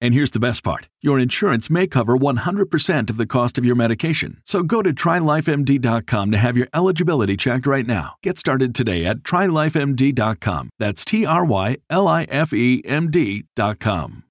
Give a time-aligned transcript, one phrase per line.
[0.00, 3.74] And here's the best part your insurance may cover 100% of the cost of your
[3.74, 4.40] medication.
[4.44, 8.14] So go to trylifemd.com to have your eligibility checked right now.
[8.22, 10.70] Get started today at trylifemd.com.
[10.78, 14.24] That's T R Y L I F E M D.com.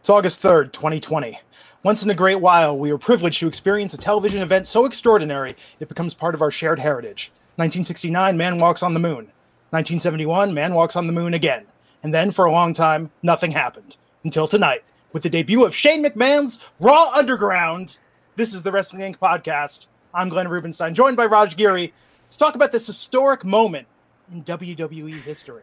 [0.00, 1.38] It's August 3rd, 2020.
[1.84, 5.56] Once in a great while, we are privileged to experience a television event so extraordinary
[5.80, 7.32] it becomes part of our shared heritage.
[7.56, 9.30] 1969, Man Walks on the Moon.
[9.70, 11.64] 1971, Man Walks on the Moon again.
[12.02, 16.04] And then for a long time, nothing happened until tonight with the debut of Shane
[16.04, 17.98] McMahon's Raw Underground.
[18.36, 19.18] This is the Wrestling Inc.
[19.18, 19.86] podcast.
[20.14, 21.92] I'm Glenn Rubenstein, joined by Raj Giri.
[22.24, 23.86] Let's talk about this historic moment
[24.32, 25.62] in WWE history.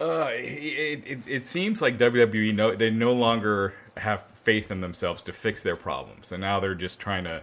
[0.00, 5.22] Uh, it, it, it seems like WWE no they no longer have faith in themselves
[5.22, 7.42] to fix their problems, and now they're just trying to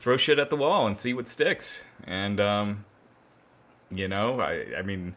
[0.00, 1.84] throw shit at the wall and see what sticks.
[2.04, 2.84] And um,
[3.92, 5.14] you know, I I mean,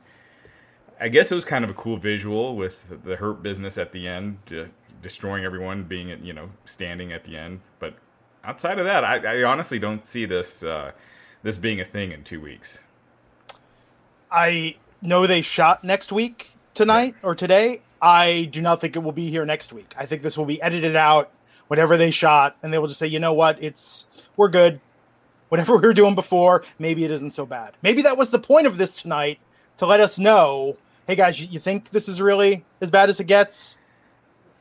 [0.99, 4.07] I guess it was kind of a cool visual with the Hurt Business at the
[4.07, 4.65] end, uh,
[5.01, 7.61] destroying everyone, being you know standing at the end.
[7.79, 7.95] But
[8.43, 10.91] outside of that, I, I honestly don't see this uh,
[11.43, 12.79] this being a thing in two weeks.
[14.31, 17.81] I know they shot next week tonight or today.
[18.01, 19.93] I do not think it will be here next week.
[19.97, 21.31] I think this will be edited out,
[21.67, 24.79] whatever they shot, and they will just say, you know what, it's we're good.
[25.49, 27.73] Whatever we were doing before, maybe it isn't so bad.
[27.81, 29.39] Maybe that was the point of this tonight
[29.77, 30.75] to let us know,
[31.07, 33.77] hey guys, you, you think this is really as bad as it gets?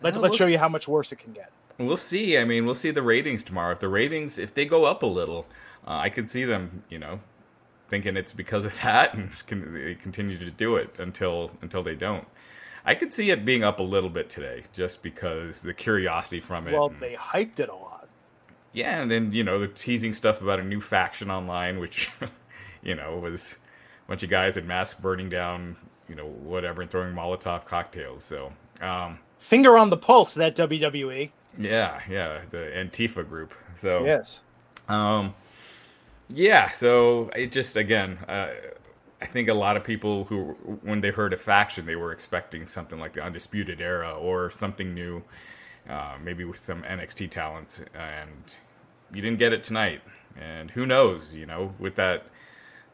[0.00, 1.50] Let's Well, let's we'll show you how much worse it can get.
[1.78, 2.38] We'll see.
[2.38, 3.72] I mean, we'll see the ratings tomorrow.
[3.72, 5.46] If the ratings, if they go up a little,
[5.86, 7.20] uh, I could see them, you know,
[7.90, 11.94] thinking it's because of that, and can, they continue to do it until until they
[11.94, 12.26] don't.
[12.84, 16.68] I could see it being up a little bit today, just because the curiosity from
[16.68, 16.72] it.
[16.72, 18.08] Well, and- they hyped it a lot.
[18.72, 22.10] yeah, and then you know the teasing stuff about a new faction online, which
[22.82, 23.56] you know was
[24.06, 25.76] a bunch of guys in masks burning down,
[26.08, 28.24] you know, whatever, and throwing Molotov cocktails.
[28.24, 28.52] So.
[28.80, 31.30] Um, Finger on the pulse, that WWE.
[31.58, 33.54] yeah, yeah, the Antifa group.
[33.76, 34.42] So Yes.
[34.88, 35.34] Um,
[36.28, 38.48] yeah, so it just again, uh,
[39.20, 42.66] I think a lot of people who, when they heard a faction, they were expecting
[42.66, 45.22] something like the Undisputed Era or something new,
[45.88, 48.54] uh, maybe with some NXT talents, and
[49.14, 50.02] you didn't get it tonight.
[50.38, 52.26] And who knows, you know, with that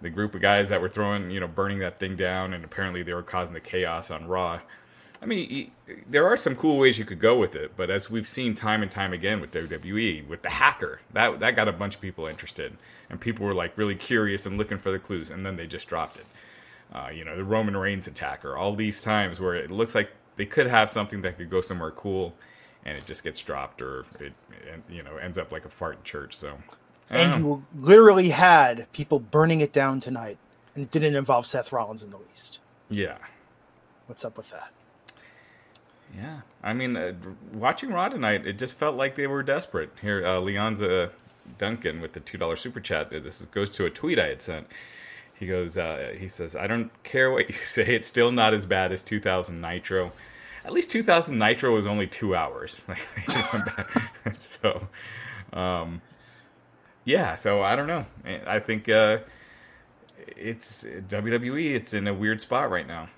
[0.02, 3.02] the group of guys that were throwing, you know, burning that thing down, and apparently
[3.02, 4.60] they were causing the chaos on Raw.
[5.22, 5.70] I mean,
[6.10, 8.82] there are some cool ways you could go with it, but as we've seen time
[8.82, 12.26] and time again with WWE, with the hacker, that that got a bunch of people
[12.26, 12.76] interested,
[13.08, 15.86] and people were like really curious and looking for the clues, and then they just
[15.86, 16.26] dropped it.
[16.92, 20.44] Uh, you know, the Roman Reigns attacker, all these times where it looks like they
[20.44, 22.34] could have something that could go somewhere cool,
[22.84, 24.32] and it just gets dropped, or it,
[24.90, 26.34] you know, ends up like a fart in church.
[26.34, 26.58] So,
[27.10, 30.38] And you literally had people burning it down tonight,
[30.74, 32.58] and it didn't involve Seth Rollins in the least.
[32.90, 33.16] yeah.
[34.06, 34.70] What's up with that?
[36.14, 37.12] Yeah, I mean, uh,
[37.54, 39.90] watching Raw tonight, it just felt like they were desperate.
[40.02, 41.10] Here, uh, Leonza
[41.56, 43.06] Duncan with the two dollar super chat.
[43.14, 44.66] uh, This goes to a tweet I had sent.
[45.38, 47.94] He goes, uh, he says, "I don't care what you say.
[47.94, 50.12] It's still not as bad as 2000 Nitro.
[50.64, 52.80] At least 2000 Nitro was only two hours.
[54.42, 54.86] so,
[55.52, 56.02] um,
[57.04, 57.36] yeah.
[57.36, 58.06] So I don't know.
[58.46, 59.18] I think uh,
[60.36, 61.74] it's WWE.
[61.74, 63.08] It's in a weird spot right now.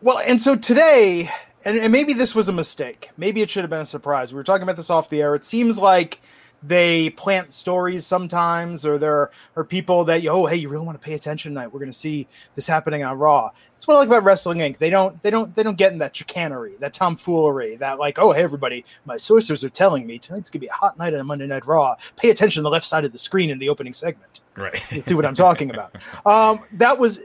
[0.00, 1.30] Well, and so today,
[1.64, 3.10] and, and maybe this was a mistake.
[3.16, 4.32] Maybe it should have been a surprise.
[4.32, 5.34] We were talking about this off the air.
[5.34, 6.20] It seems like
[6.62, 11.00] they plant stories sometimes, or there are people that, you oh, hey, you really want
[11.00, 11.68] to pay attention tonight.
[11.68, 13.50] We're going to see this happening on Raw.
[13.74, 14.78] That's what I like about Wrestling Inc.
[14.78, 18.30] They don't, they don't, they don't get in that chicanery, that tomfoolery, that like, oh,
[18.30, 21.26] hey, everybody, my sources are telling me tonight's going to be a hot night on
[21.26, 21.96] Monday Night Raw.
[22.16, 24.40] Pay attention to the left side of the screen in the opening segment.
[24.56, 24.80] Right.
[24.92, 25.96] You see what I'm talking about?
[26.24, 27.20] Um, that was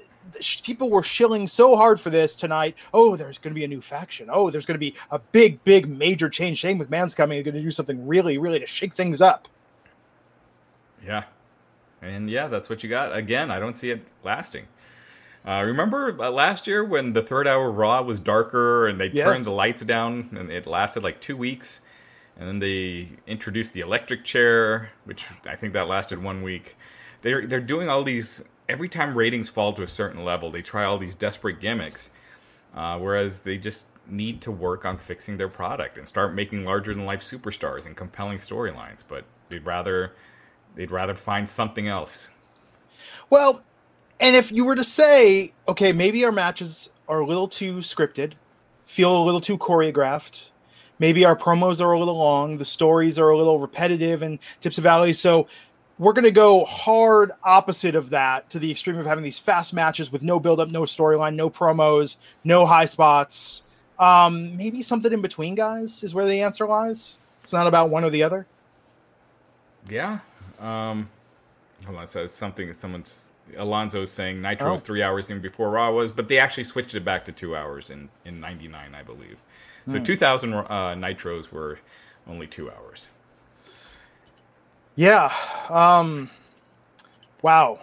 [0.63, 2.75] people were shilling so hard for this tonight.
[2.93, 4.29] Oh, there's going to be a new faction.
[4.31, 6.59] Oh, there's going to be a big, big, major change.
[6.59, 7.37] Shane McMahon's coming.
[7.37, 9.47] He's going to do something really, really to shake things up.
[11.03, 11.23] Yeah.
[12.01, 13.15] And yeah, that's what you got.
[13.15, 14.65] Again, I don't see it lasting.
[15.45, 19.27] Uh, remember uh, last year when the third hour Raw was darker and they Yes.
[19.27, 21.81] turned the lights down and it lasted like two weeks,
[22.37, 26.75] and then they introduced the electric chair, which I think that lasted one week.
[27.21, 30.83] They're they're doing all these every time ratings fall to a certain level, they try
[30.83, 32.09] all these desperate gimmicks,
[32.75, 36.93] uh, whereas they just need to work on fixing their product and start making larger
[36.93, 39.03] than life superstars and compelling storylines.
[39.07, 40.13] But they'd rather
[40.75, 42.29] they'd rather find something else.
[43.29, 43.61] Well,
[44.19, 48.33] and if you were to say, okay, maybe our matches are a little too scripted,
[48.85, 50.49] feel a little too choreographed,
[50.99, 54.77] maybe our promos are a little long, the stories are a little repetitive and tips
[54.77, 55.47] of valley, so
[55.99, 59.73] we're going to go hard opposite of that to the extreme of having these fast
[59.73, 63.63] matches with no build up, no storyline, no promos, no high spots.
[63.97, 67.17] Um, maybe something in between, guys, is where the answer lies.
[67.41, 68.45] It's not about one or the other.
[69.89, 70.19] Yeah.
[70.59, 71.09] Um,
[71.85, 72.07] hold on.
[72.07, 72.73] So something.
[72.73, 74.73] Someone's Alonzo's saying Nitro Oh.
[74.73, 77.55] was three hours even before Raw was, but they actually switched it back to two
[77.55, 79.37] hours in in '99, I believe.
[79.87, 80.65] So 2000 uh,
[80.95, 81.79] Nitros were
[82.27, 83.07] only two hours.
[84.97, 85.31] Yeah.
[85.69, 86.29] Um
[87.43, 87.79] wow.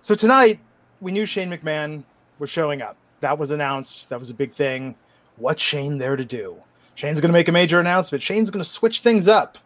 [0.00, 0.58] So tonight
[1.00, 2.02] we knew Shane McMahon
[2.40, 2.96] was showing up.
[3.20, 4.08] That was announced.
[4.08, 4.96] That was a big thing.
[5.36, 6.56] What's Shane there to do?
[6.94, 8.22] Shane's going to make a major announcement.
[8.22, 9.58] Shane's going to switch things up.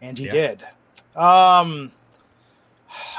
[0.00, 0.32] And he Yeah.
[0.32, 0.62] did.
[1.16, 1.90] Um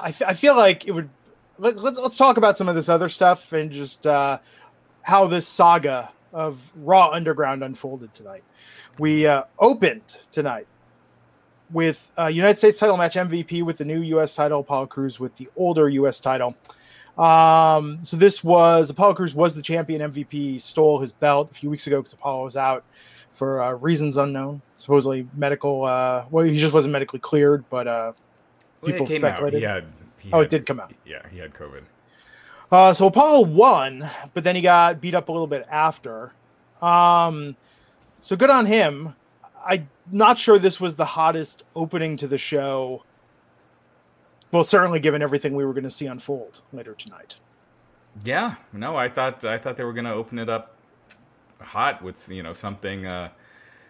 [0.01, 1.09] I, f- I feel like it would
[1.57, 4.37] let, let's let's talk about some of this other stuff and just uh
[5.01, 8.43] how this saga of Raw Underground unfolded tonight.
[8.99, 10.67] We uh, opened tonight
[11.71, 14.35] with uh, United States title match MVP with the new U.S.
[14.35, 16.19] title, Apollo Crews with the older U.S.
[16.19, 16.55] title.
[17.17, 20.01] Um, so this was Apollo Crews was the champion.
[20.11, 22.83] MVP stole his belt a few weeks ago because Apollo was out
[23.33, 25.83] for uh, reasons unknown, supposedly medical.
[25.83, 28.13] Uh, well, he just wasn't medically cleared, but uh,
[28.81, 29.29] Well, People it came out.
[29.31, 29.59] speculated.
[29.59, 29.85] He had.
[30.19, 30.93] He Oh, it did come out.
[31.05, 31.83] Yeah, he had COVID.
[32.71, 36.31] Uh, so Apollo won, but then he got beat up a little bit after.
[36.81, 37.55] Um,
[38.21, 39.15] so good on him.
[39.65, 43.03] I'm not sure this was the hottest opening to the show.
[44.51, 47.35] Well, certainly given everything we were going to see unfold later tonight.
[48.23, 50.75] Yeah, no, I thought I thought they were going to open it up
[51.59, 53.29] hot with you know something uh,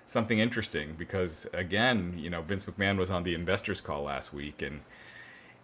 [0.05, 4.61] something interesting because again, you know, Vince McMahon was on the investors call last week
[4.61, 4.81] and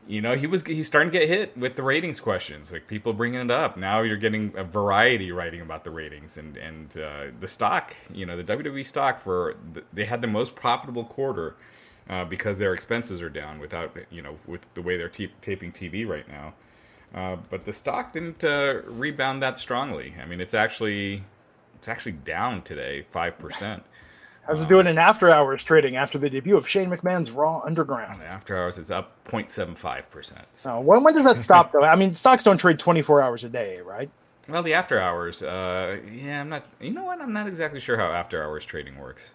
[0.08, 3.14] you know he was he's starting to get hit with the ratings questions like people
[3.14, 3.78] bringing it up.
[3.78, 8.26] Now you're getting a variety writing about the ratings and and uh, the stock you
[8.26, 9.56] know the wwe stock for
[9.94, 11.56] they had the most profitable quarter
[12.10, 15.72] uh, because their expenses are down without you know with the way they're t- taping
[15.72, 16.54] tv right now.
[17.14, 20.14] Uh, but the stock didn't uh, rebound that strongly.
[20.22, 21.24] I mean it's actually
[21.76, 23.82] it's actually down today 5%
[24.48, 28.22] How's it doing in after hours trading after the debut of Shane McMahon's Raw Underground?
[28.22, 31.82] after hours it's up 0.75% So when, when does that stop though?
[31.82, 34.10] I mean, stocks don't trade 24 hours a day, right?
[34.48, 36.68] Well, the after hours, uh, yeah, I'm not.
[36.80, 37.20] You know what?
[37.20, 39.34] I'm not exactly sure how after hours trading works.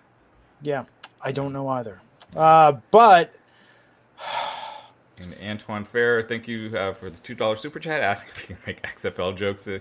[0.62, 0.84] Yeah,
[1.20, 2.00] I don't know either.
[2.36, 3.34] Uh, but
[5.18, 8.54] And Antoine Fair, thank you uh, for the two dollar super chat, asking if you
[8.54, 9.66] can make XFL jokes.
[9.66, 9.80] Uh,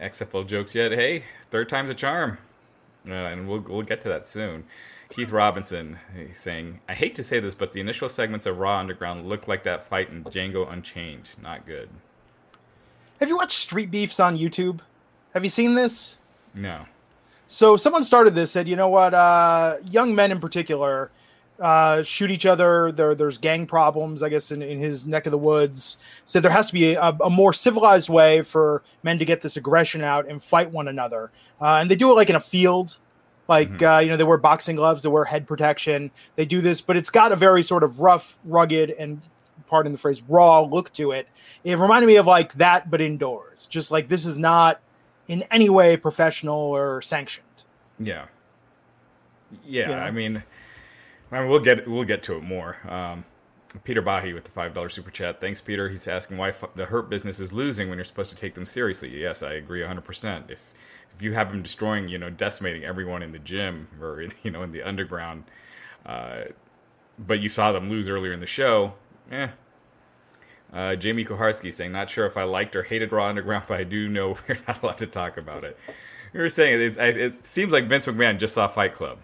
[0.00, 0.92] XFL jokes yet?
[0.92, 2.36] Hey, third time's a charm,
[3.06, 4.64] and we'll we'll get to that soon.
[5.08, 8.78] Keith Robinson he's saying, "I hate to say this, but the initial segments of Raw
[8.78, 11.30] Underground look like that fight in Django Unchained.
[11.40, 11.88] Not good.
[13.20, 14.80] have you watched Street Beefs on YouTube?
[15.34, 16.18] Have you seen this?
[16.54, 16.86] No.
[17.46, 21.10] So someone started this, said, you know what, uh, young men in particular
[21.60, 22.92] uh, shoot each other.
[22.92, 25.98] There, there's gang problems, I guess, in, in his neck of the woods.
[26.24, 29.56] So there has to be a, a more civilized way for men to get this
[29.56, 31.30] aggression out and fight one another.
[31.60, 32.98] Uh, and they do it like in a field.
[33.48, 33.96] Like, Mhm.
[33.96, 36.10] uh, you know, they wear boxing gloves, they wear head protection.
[36.34, 39.20] They do this, but it's got a very sort of rough, rugged, and
[39.68, 41.28] pardon the phrase, raw look to it.
[41.64, 43.66] It reminded me of like that, but indoors.
[43.66, 44.80] Just like this is not
[45.28, 47.46] in any way professional or sanctioned.
[48.00, 48.24] Yeah.
[49.64, 50.04] Yeah, Yeah.
[50.04, 50.42] I mean,
[51.36, 52.78] I mean, we'll get we'll get to it more.
[52.88, 53.24] Um,
[53.84, 55.38] Peter Bahi with the five dollar super chat.
[55.38, 55.86] Thanks, Peter.
[55.88, 58.64] He's asking why f- the hurt business is losing when you're supposed to take them
[58.64, 59.20] seriously.
[59.20, 60.02] Yes, I agree 100.
[60.02, 60.58] percent If
[61.14, 64.62] if you have them destroying, you know, decimating everyone in the gym or you know
[64.62, 65.44] in the underground,
[66.06, 66.44] uh,
[67.18, 68.94] but you saw them lose earlier in the show,
[69.30, 69.48] eh.
[70.72, 73.84] Uh, Jamie Koharski saying, not sure if I liked or hated Raw Underground, but I
[73.84, 75.78] do know we're not allowed to talk about it.
[76.34, 79.18] You were saying it, it, it seems like Vince McMahon just saw Fight Club.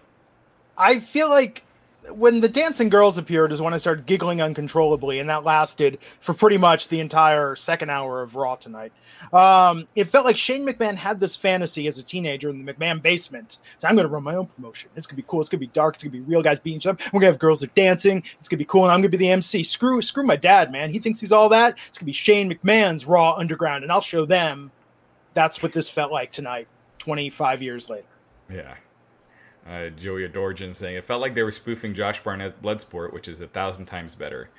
[0.77, 1.63] I feel like
[2.11, 6.33] when the dancing girls appeared is when I started giggling uncontrollably, and that lasted for
[6.33, 8.91] pretty much the entire second hour of Raw tonight.
[9.31, 13.01] Um, it felt like Shane McMahon had this fantasy as a teenager in the McMahon
[13.01, 13.59] basement.
[13.77, 14.89] So I'm going to run my own promotion.
[14.95, 15.41] It's going to be cool.
[15.41, 15.95] It's going to be dark.
[15.95, 16.97] It's going to be real guys beating each other.
[17.07, 18.17] We're going to have girls that are dancing.
[18.39, 19.63] It's going to be cool, and I'm going to be the MC.
[19.63, 20.91] Screw, screw my dad, man.
[20.91, 21.77] He thinks he's all that.
[21.87, 24.71] It's going to be Shane McMahon's Raw Underground, and I'll show them.
[25.33, 26.67] That's what this felt like tonight,
[26.99, 28.05] 25 years later.
[28.51, 28.75] Yeah.
[29.67, 33.39] Uh, Joey Adorjan saying it felt like they were spoofing Josh Barnett Bloodsport, which is
[33.39, 34.49] a thousand times better,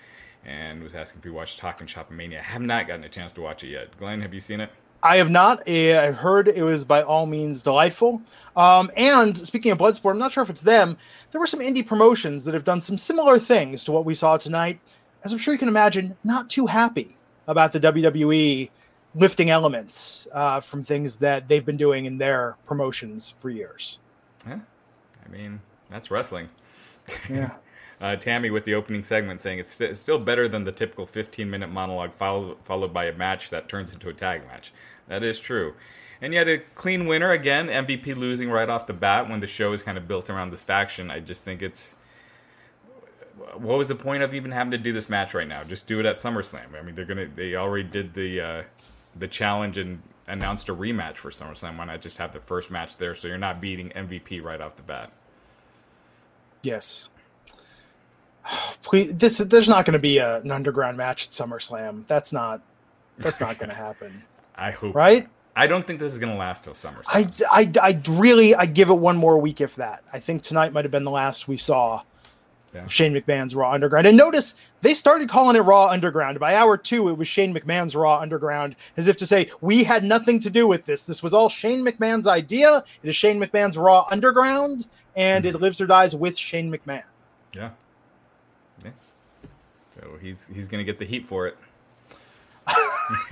[0.45, 2.41] and was asking if you watched Talking Shop Mania.
[2.41, 3.97] I have not gotten a chance to watch it yet.
[3.99, 4.71] Glenn, have you seen it?
[5.03, 5.69] I have not.
[5.69, 8.23] I've heard it was by all means delightful.
[8.57, 10.97] Um, and speaking of Bloodsport, I'm not sure if it's them.
[11.31, 14.39] There were some indie promotions that have done some similar things to what we saw
[14.39, 14.81] tonight.
[15.23, 18.71] As I'm sure you can imagine, not too happy about the WWE
[19.15, 23.99] lifting elements uh, from things that they've been doing in their promotions for years.
[24.47, 24.61] Yeah,
[25.25, 26.49] I mean that's wrestling.
[27.29, 27.57] Yeah.
[28.01, 31.51] uh, Tammy with the opening segment saying it's, st- still better than the typical 15
[31.51, 34.73] minute monologue followed followed by a match that turns into a tag match.
[35.09, 35.75] That is true.
[36.23, 39.73] And yet a clean winner again, MVP losing right off the bat when the show
[39.75, 41.11] is kind of built around this faction.
[41.11, 41.95] I just think it's
[43.57, 45.65] what was the point of even having to do this match right now?
[45.65, 46.79] Just do it at SummerSlam.
[46.79, 48.63] I mean, they're gonna they already did the uh,
[49.17, 51.79] the challenge and announced a rematch for SummerSlam.
[51.79, 54.77] Why not just have the first match there so you're not beating MVP right off
[54.77, 55.13] the bat?
[56.63, 57.11] Yes.
[58.83, 62.07] Please, this there's not going to be a, an underground match at SummerSlam.
[62.07, 62.61] That's not
[63.19, 64.23] that's not going to happen.
[64.57, 65.29] I hope right.
[65.57, 67.43] I don't think this is going to last till SummerSlam.
[67.51, 70.03] I, I, I really I give it one more week if that.
[70.13, 72.03] I think tonight might have been the last we saw
[72.75, 72.87] Yeah.
[72.89, 74.07] Shane McMahon's Raw Underground.
[74.07, 76.41] And notice they started calling it Raw Underground.
[76.41, 80.03] By hour two, it was Shane McMahon's Raw Underground, as if to say, we had
[80.03, 81.05] nothing to do with this.
[81.05, 82.83] This was all Shane McMahon's idea.
[83.03, 85.63] It is Shane McMahon's Raw Underground, and it mm-hmm.
[85.63, 87.05] lives or dies with Shane McMahon.
[87.55, 87.71] Yeah.
[88.85, 88.91] Yeah.
[89.95, 91.57] So he's he's gonna get the heat for it.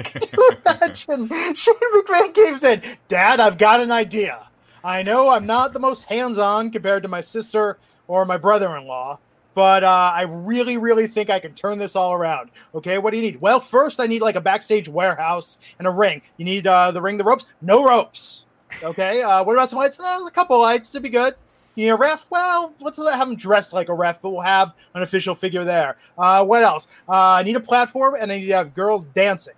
[0.04, 1.28] Can you imagine?
[1.54, 4.46] Shane McMahon came in, Dad, I've got an idea.
[4.84, 8.76] I know I'm not the most hands on compared to my sister or my brother
[8.76, 9.18] in law,
[9.54, 12.50] but uh, I really, really think I can turn this all around.
[12.74, 13.40] Okay, what do you need?
[13.40, 16.22] Well, first, I need like a backstage warehouse and a ring.
[16.36, 17.46] You need uh, the ring, the ropes?
[17.60, 18.46] No ropes.
[18.82, 20.00] Okay, uh, what about some lights?
[20.00, 21.34] Uh, a couple lights to be good.
[21.74, 22.26] You need a ref?
[22.30, 25.96] Well, let's have him dressed like a ref, but we'll have an official figure there.
[26.18, 26.86] Uh, what else?
[27.08, 29.54] Uh, I need a platform and I need to have girls dancing.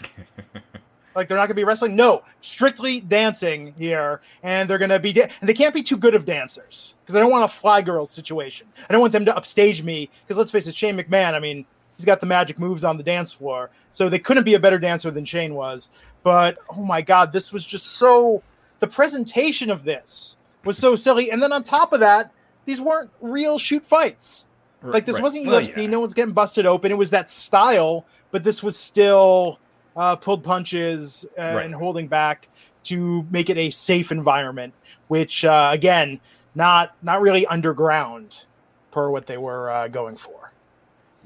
[1.14, 1.94] Like they're not going to be wrestling.
[1.96, 5.12] No, strictly dancing here, and they're going to be.
[5.12, 7.82] Da- and they can't be too good of dancers because I don't want a fly
[7.82, 8.66] girl situation.
[8.88, 11.34] I don't want them to upstage me because let's face it, Shane McMahon.
[11.34, 11.64] I mean,
[11.96, 14.78] he's got the magic moves on the dance floor, so they couldn't be a better
[14.78, 15.88] dancer than Shane was.
[16.22, 18.42] But oh my God, this was just so.
[18.80, 22.32] The presentation of this was so silly, and then on top of that,
[22.64, 24.46] these weren't real shoot fights.
[24.84, 25.22] Like this Right.
[25.22, 25.82] wasn't Well, UFC.
[25.82, 25.86] yeah.
[25.86, 26.90] No one's getting busted open.
[26.90, 29.60] It was that style, but this was still
[29.96, 31.64] uh, pulled punches uh, Right.
[31.66, 32.48] and holding back
[32.84, 34.74] to make it a safe environment.
[35.08, 36.20] Which uh, again,
[36.54, 38.44] not not really underground
[38.90, 40.52] per what they were uh, going for.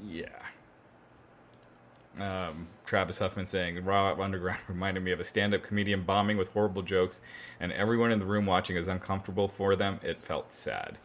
[0.05, 0.27] Yeah.
[2.19, 6.81] Um, Travis Huffman saying Raw Underground reminded me of a stand-up comedian bombing with horrible
[6.81, 7.21] jokes,
[7.59, 9.99] and everyone in the room watching is uncomfortable for them.
[10.03, 10.97] It felt sad.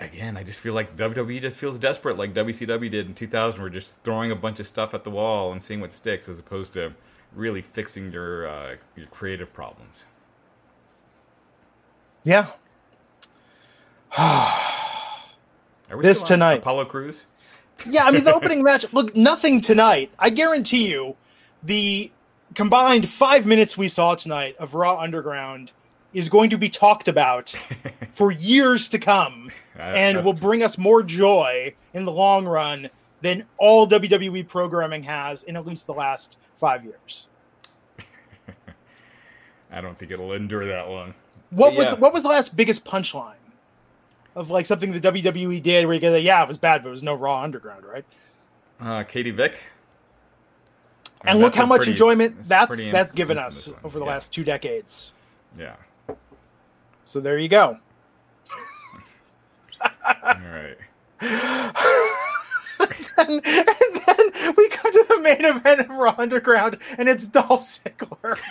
[0.00, 3.62] Again, I just feel like WWE just feels desperate, like WCW did in 2000.
[3.62, 6.38] We're just throwing a bunch of stuff at the wall and seeing what sticks, as
[6.38, 6.92] opposed to
[7.34, 10.06] really fixing your uh, your creative problems.
[12.24, 12.48] Yeah.
[16.00, 16.58] This tonight.
[16.58, 17.26] Apollo Crews.
[17.88, 18.90] yeah, I mean the opening match.
[18.92, 20.10] Look, nothing tonight.
[20.18, 21.14] I guarantee you,
[21.62, 22.10] the
[22.54, 25.70] combined five minutes we saw tonight of Raw Underground
[26.12, 27.54] is going to be talked about
[28.12, 32.88] for years to come, and will bring us more joy in the long run
[33.22, 37.26] than all WWE programming has in at least the last five years.
[39.70, 41.14] I don't think it'll endure that long.
[41.50, 41.94] What But was yeah.
[41.94, 43.34] what was the last biggest punchline
[44.34, 46.92] of like something the WWE did where you go, yeah, it was bad, but it
[46.92, 48.04] was no Raw Underground, right?
[48.80, 49.60] Uh, Katie Vick.
[51.26, 53.76] And That's look how much pretty- enjoyment a that's that's given us one.
[53.84, 54.10] over the Yeah.
[54.10, 55.12] last two decades.
[55.58, 55.76] Yeah.
[57.06, 57.78] So there you go.
[60.04, 60.76] All right.
[63.18, 67.62] and, and then we come to the main event of Raw Underground, and it's Dolph
[67.62, 68.38] Ziggler.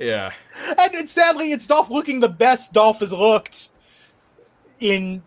[0.00, 0.30] Yeah.
[0.78, 3.70] And it's, sadly, it's Dolph looking the best Dolph has looked
[4.78, 5.24] in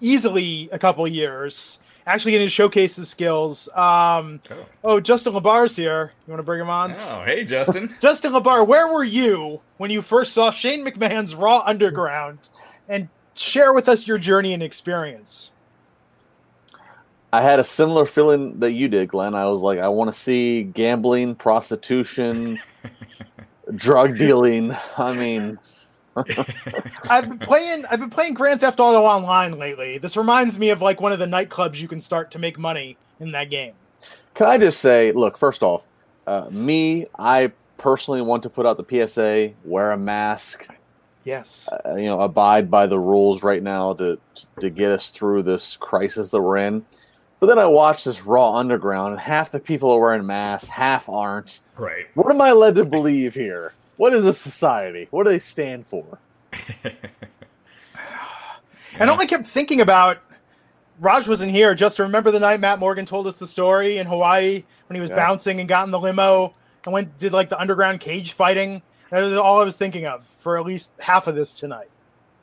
[0.00, 1.78] easily a couple years.
[2.06, 3.68] Actually, getting to showcase his skills.
[3.74, 4.66] Um, Oh.
[4.82, 6.12] oh, Justin LaBar's here.
[6.26, 6.96] You want to bring him on?
[6.98, 7.94] Oh, hey, Justin.
[8.00, 12.48] Justin LaBar, where were you when you first saw Shane McMahon's Raw Underground
[12.88, 15.52] and share with us your journey and experience.
[17.32, 19.34] I had a similar feeling that you did, Glenn.
[19.34, 22.58] I was like, I want to see gambling, prostitution,
[23.74, 24.74] drug dealing.
[24.96, 25.58] I mean,
[27.08, 27.84] I've been playing.
[27.90, 29.98] I've been playing Grand Theft Auto Online lately.
[29.98, 32.96] This reminds me of like one of the nightclubs you can start to make money
[33.20, 33.74] in that game.
[34.34, 35.82] Can I just say, look, first off,
[36.26, 40.66] uh, me, I personally want to put out the PSA: wear a mask.
[41.28, 41.68] Yes.
[41.70, 44.18] Uh, you know, abide by the rules right now to
[44.60, 46.86] to get us through this crisis that we're in.
[47.38, 51.06] But then I watch this Raw Underground, and half the people are wearing masks, half
[51.08, 51.60] aren't.
[51.76, 52.06] Right.
[52.14, 53.74] What am I led to believe here?
[53.98, 55.06] What is this society?
[55.10, 56.18] What do they stand for?
[59.00, 60.18] And all I kept thinking about,
[60.98, 61.72] Raj wasn't here.
[61.74, 65.00] Just to remember the night Matt Morgan told us the story in Hawaii when he
[65.00, 65.16] was Yes.
[65.16, 66.52] bouncing and got in the limo
[66.84, 68.82] and went did like the underground cage fighting.
[69.10, 71.90] That was all I was thinking of for at least half of this tonight.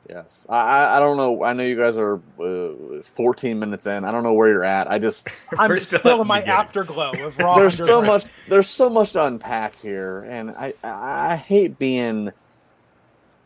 [0.08, 1.42] Yes, I I- I don't know.
[1.42, 4.04] I know you guys are uh, 14 minutes in.
[4.04, 4.88] I don't know where you're at.
[4.88, 5.26] I just
[5.58, 6.60] I'm still, still in my beginning.
[6.60, 7.56] afterglow of raw.
[7.56, 8.06] there's so Underground.
[8.06, 12.30] much there's so much to unpack here, and I I I hate being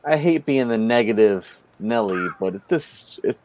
[0.04, 3.38] I hate being the negative Nelly, but this it,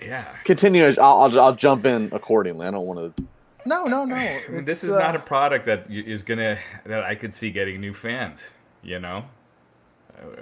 [0.00, 0.24] Yeah.
[0.44, 0.86] continue.
[0.98, 2.66] I'll, I'll I'll jump in accordingly.
[2.66, 3.24] I don't want to.
[3.66, 4.14] No, no, no.
[4.14, 7.14] I mean, this It's, is not uh, a product that y- is gonna that I
[7.14, 8.50] could see getting new fans.
[8.82, 9.26] You know,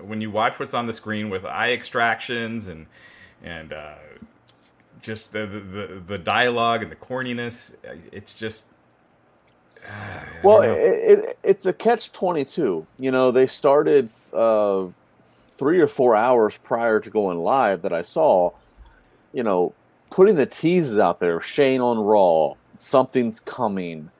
[0.02, 2.87] when you watch what's on the screen with eye extractions and
[3.42, 3.94] and uh,
[5.02, 8.66] just the, the the dialogue and the corniness, uh, it's just.
[9.88, 12.87] Uh, Well, it, it, it's a catch twenty two.
[12.99, 14.87] You know, they started uh,
[15.56, 18.52] three or four hours prior to going live that I saw.
[19.32, 19.75] You know,
[20.11, 21.40] putting the teases out there.
[21.40, 22.54] Shane on Raw.
[22.76, 24.11] Something's coming,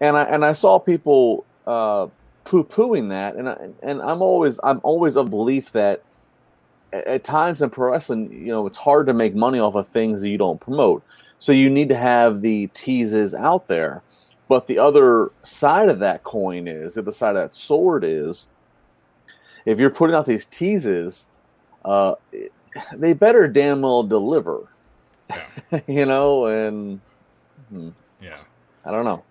[0.00, 1.44] and I and I saw people
[2.46, 6.02] uh, poo pooing that, and I, and I'm always I'm always of belief that
[6.92, 10.22] at, times in pro wrestling, you know, it's hard to make money off of things
[10.22, 11.02] that you don't promote.
[11.38, 14.02] So you need to have the teases out there.
[14.48, 18.46] But the other side of that coin is, the other side of that sword is,
[19.64, 21.26] if you're putting out these teases,
[21.84, 22.14] uh,
[22.92, 24.68] they better damn well deliver.
[25.88, 27.00] you know, and
[27.70, 28.38] hmm, yeah.
[28.84, 29.24] I don't know.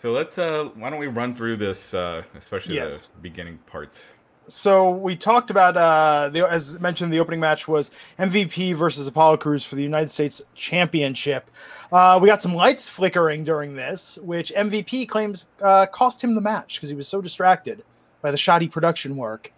[0.00, 3.08] So let's uh, why don't we run through this, uh, especially Yes.
[3.08, 4.14] the beginning parts.
[4.48, 9.36] So we talked about uh, the as mentioned, the opening match was MVP versus Apollo
[9.36, 11.50] Crews for the United States Championship.
[11.92, 16.40] Uh, we got some lights flickering during this, which MVP claims uh, cost him the
[16.40, 17.84] match because he was so distracted
[18.22, 19.52] by the shoddy production work,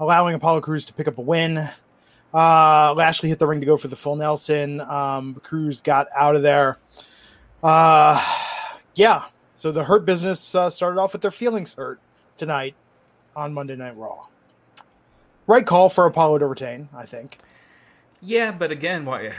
[0.00, 1.70] allowing Apollo Crews to pick up a win.
[2.34, 4.80] Uh, Lashley hit the ring to go for the full Nelson.
[4.80, 6.78] Um, Crews got out of there.
[7.62, 8.20] Uh,
[8.96, 9.26] yeah,
[9.64, 11.98] so the Hurt business uh, started off with their feelings hurt
[12.36, 12.74] tonight
[13.34, 14.26] on Monday Night Raw.
[15.46, 17.38] Right call for Apollo to retain, I think.
[18.20, 19.32] Yeah, but again, why?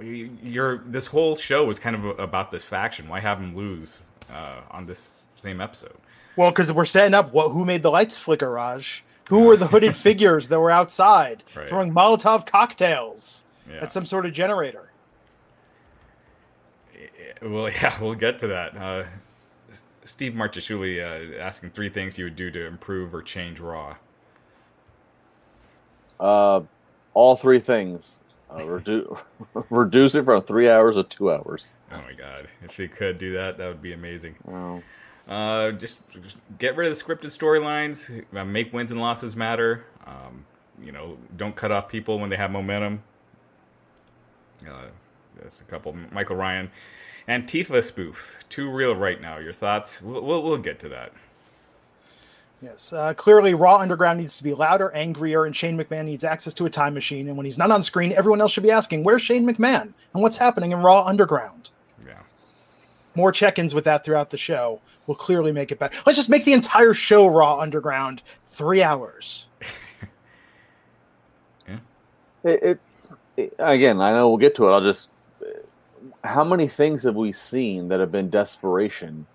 [0.00, 3.08] You're this whole show was kind of about this faction.
[3.08, 5.94] Why have him lose uh, on this same episode?
[6.34, 9.04] Well, because we're setting up what who made the lights flicker, Raj.
[9.28, 11.68] Who were the hooded figures that were outside Right.
[11.68, 13.76] throwing Molotov cocktails Yeah.
[13.82, 14.89] at some sort of generator?
[17.42, 18.76] Well, yeah, we'll get to that.
[18.76, 19.04] Uh,
[20.04, 23.96] Steve Marcheshuli uh, asking three things you would do to improve or change Raw.
[26.18, 26.60] Uh,
[27.14, 28.20] all three things.
[28.50, 29.20] Uh, redu-
[29.70, 31.76] reduce it from three hours to two hours.
[31.92, 32.48] Oh my God!
[32.62, 34.34] If they could do that, that would be amazing.
[34.50, 34.82] Oh.
[35.28, 38.24] Uh, just, just get rid of the scripted storylines.
[38.36, 39.84] Uh, make wins and losses matter.
[40.04, 40.44] Um,
[40.82, 43.02] you know, don't cut off people when they have momentum.
[44.68, 44.86] Uh,
[45.42, 45.96] that's a couple.
[46.12, 46.70] Michael Ryan,
[47.28, 48.36] Antifa spoof.
[48.48, 49.38] Too real right now.
[49.38, 50.02] Your thoughts?
[50.02, 51.12] We'll, we'll, we'll get to that.
[52.62, 52.92] Yes.
[52.92, 56.66] Uh, clearly, Raw Underground needs to be louder, angrier, and Shane McMahon needs access to
[56.66, 57.28] a time machine.
[57.28, 59.92] And when he's not on screen, everyone else should be asking, "Where's Shane McMahon?
[60.12, 61.70] And what's happening in Raw Underground?"
[62.06, 62.18] Yeah.
[63.14, 65.96] More check-ins with that throughout the show will clearly make it better.
[66.04, 69.46] Let's just make the entire show Raw Underground three hours.
[72.42, 72.80] It, it,
[73.36, 74.00] it again.
[74.00, 74.72] I know we'll get to it.
[74.72, 75.10] I'll just.
[76.22, 79.26] How many things have we seen that have been desperation?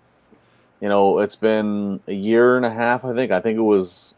[0.80, 3.04] You know, it's been a year and a half.
[3.04, 3.32] I think.
[3.32, 4.14] I think it was.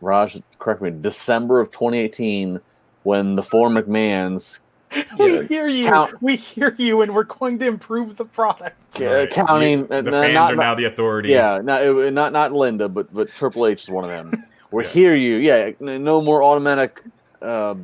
[0.00, 0.90] Raj, correct me.
[0.90, 2.60] December of 2018,
[3.04, 4.60] when the four McMahons
[5.18, 5.88] We Yeah, hear you.
[5.88, 8.76] count- We hear you, and we're going to improve the product.
[9.00, 9.30] uh, Right.
[9.30, 9.78] counting.
[9.80, 11.30] You- uh, the no, fans not- are now the authority.
[11.30, 14.44] Yeah, not not not Linda, but but Triple H is one of them.
[14.70, 14.90] We Yeah.
[14.90, 15.36] hear you.
[15.36, 17.00] Yeah, no more automatic.
[17.40, 17.76] Uh,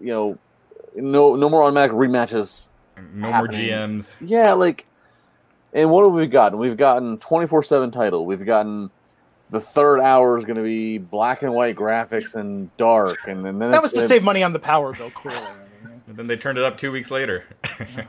[0.00, 0.38] you know,
[0.96, 2.69] no no more automatic rematches.
[3.14, 3.66] No happening.
[3.68, 4.16] more GMs.
[4.20, 4.86] Yeah, like,
[5.72, 6.58] and what have we gotten?
[6.58, 8.26] We've gotten twenty four seven title.
[8.26, 8.90] We've gotten
[9.50, 13.58] the third hour is going to be black and white graphics and dark, and then,
[13.58, 15.42] then That was to gonna- save money on the power bill, clearly.
[16.06, 17.44] And then they turned it up two weeks later.
[17.64, 18.06] I,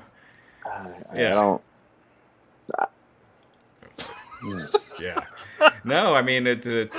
[1.16, 1.28] Yeah.
[1.32, 1.62] I don't.
[4.44, 4.66] yeah.
[5.84, 6.66] No, I mean it.
[6.66, 6.92] it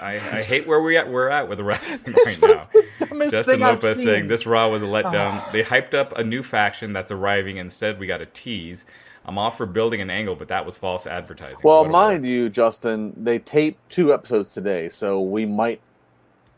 [0.00, 1.10] I, I hate where we at.
[1.10, 2.68] We're at with the wrestling right now.
[3.00, 4.06] Dumbest Justin thing I've Lopez seen.
[4.06, 5.40] saying this Raw was a letdown.
[5.42, 5.48] Ah.
[5.52, 7.56] They hyped up a new faction that's arriving.
[7.56, 8.84] Instead, we got a tease.
[9.24, 11.60] I'm all for building an angle, but that was false advertising.
[11.62, 15.80] Well, What mind you, Justin, they taped two episodes today, so we might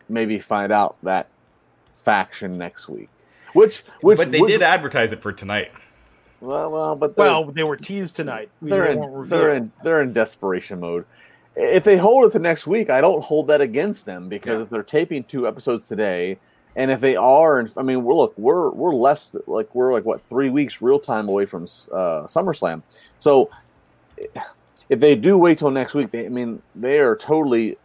[0.09, 1.29] maybe find out that
[1.93, 3.09] faction next week.
[3.53, 5.73] Which, which, but they which- did advertise it for tonight.
[6.41, 8.49] Well, well, but Well, they were teased tonight.
[8.63, 11.05] They're won't in, they're in, they're in desperation mode.
[11.57, 14.63] If they hold it to next week, I don't hold that against them because Yeah.
[14.65, 16.39] if they're taping two episodes today,
[16.77, 20.05] and if they are, and I mean, we're look, we're we're less like we're like
[20.05, 22.83] what three weeks real time away from uh, SummerSlam.
[23.19, 23.51] So
[24.89, 27.77] if they do wait till next week, they, I mean, they are totally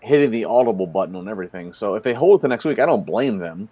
[0.00, 1.72] hitting the audible button on everything.
[1.72, 3.68] So if they hold it to next week, I don't blame them.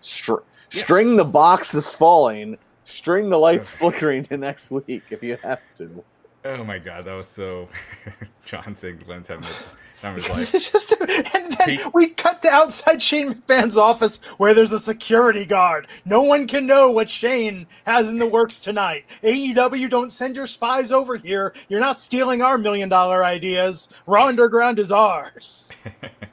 [0.00, 5.60] Str- String the boxes falling, string the lights flickering to next week if you have
[5.78, 6.04] to.
[6.44, 7.68] Oh my god, that was so.
[8.44, 10.54] John saying Glenn's having a time of his life.
[10.54, 14.78] It's just, and then Pete- we cut to outside Shane McMahon's office where there's a
[14.78, 15.86] security guard.
[16.04, 19.06] No one can know what Shane has in the works tonight.
[19.22, 21.54] AEW, don't send your spies over here.
[21.70, 23.88] You're not stealing our million dollar ideas.
[24.06, 25.70] Raw Underground is ours.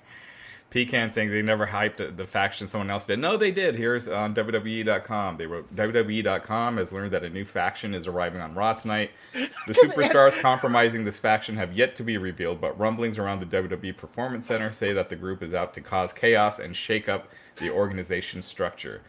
[0.72, 3.20] Pecan saying they never hyped the faction someone else did.
[3.20, 3.76] No, they did.
[3.76, 5.36] Here's on WWE.com.
[5.36, 9.12] They wrote WWE.com has learned that a new faction is arriving on Raw tonight.
[9.68, 13.96] The superstars compromising this faction have yet to be revealed, but rumblings around the WWE
[13.96, 17.70] Performance Center say that the group is out to cause chaos and shake up the
[17.70, 19.02] organization's structure.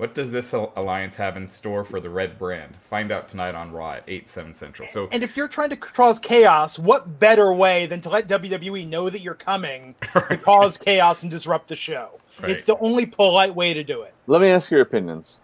[0.00, 2.74] What does this alliance have in store for the Red Brand?
[2.88, 4.88] Find out tonight on Raw at 8, 7 Central.
[4.88, 8.88] So And if you're trying to cause chaos, what better way than to let WWE
[8.88, 12.18] know that you're coming to cause chaos and disrupt the show?
[12.44, 14.14] It's the only polite way to do it.
[14.26, 15.36] Let me ask your opinions.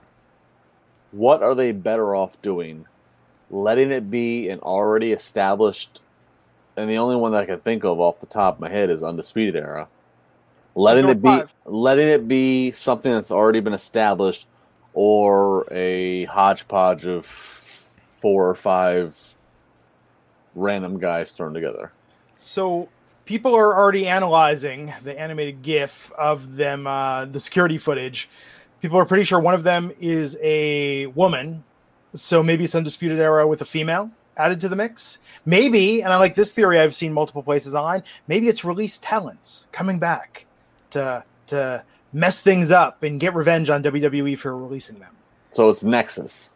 [1.11, 2.87] What are they better off doing?
[3.51, 6.01] Letting it be an already established,
[6.79, 8.88] and the only one that I can think of off the top of my head
[8.88, 9.88] is Undisputed Era.
[10.77, 11.53] Letting it be, five.
[11.65, 14.47] letting it be something that's already been established,
[14.93, 19.19] or a hodgepodge of four or five
[20.55, 21.93] random guys thrown together.
[22.37, 22.91] So
[23.25, 28.29] people are already analyzing the animated GIF of them, uh, the security footage.
[28.83, 31.65] People are pretty sure one of them is a woman.
[32.15, 35.19] So maybe it's Undisputed Era with a female added to the mix.
[35.45, 39.67] Maybe, and I like this theory I've seen multiple places online, maybe it's released talents
[39.73, 40.46] coming back
[40.97, 45.15] to to mess things up and get revenge on WWE for releasing them.
[45.51, 46.51] So it's Nexus.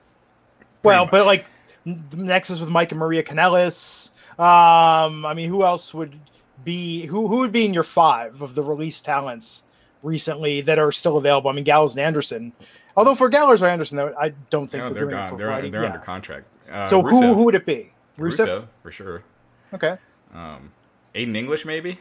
[0.83, 1.47] Well, but like
[1.85, 4.11] Nexus with Mike and Maria Kanellis.
[4.39, 6.19] Um, I mean, who else would
[6.65, 9.65] be who who would be in your five of the released talents
[10.03, 11.51] recently that are still available?
[11.51, 12.53] I mean, Gallows and Anderson.
[12.97, 15.37] Although for Gallows or Anderson, though, I don't think no, they're, they're gone.
[15.37, 15.71] They're, variety.
[15.71, 15.93] they're Yeah.
[15.93, 16.47] under contract.
[16.71, 17.35] Uh, so who Rusev.
[17.37, 17.93] who would it be?
[18.19, 18.47] Rusev.
[18.47, 19.23] Rusev, for sure.
[19.75, 19.97] Okay.
[20.35, 20.73] Um,
[21.15, 21.99] Aiden English, maybe.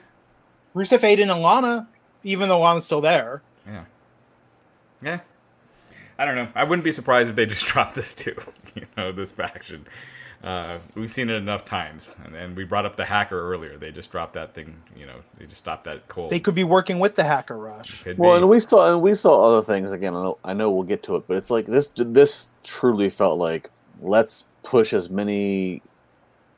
[0.75, 1.87] Rusev, Aiden, and Lana.
[2.23, 3.41] Even though Lana's still there.
[3.67, 3.83] Yeah.
[5.01, 5.19] Yeah.
[6.17, 6.47] I don't know.
[6.55, 8.35] I wouldn't be surprised if they just dropped this too.
[8.75, 9.85] You know, this faction.
[10.43, 13.77] Uh, we've seen it enough times, and, and we brought up the hacker earlier.
[13.77, 14.73] They just dropped that thing.
[14.95, 16.29] You know, they just stopped that cold.
[16.29, 18.03] They could be working with the Hacker Rush.
[18.03, 18.37] Could Well, be.
[18.37, 20.13] and we saw and we saw other things again.
[20.15, 21.89] I know, I know we'll get to it, but it's like this.
[21.95, 23.69] This truly felt like
[24.01, 25.81] let's push as many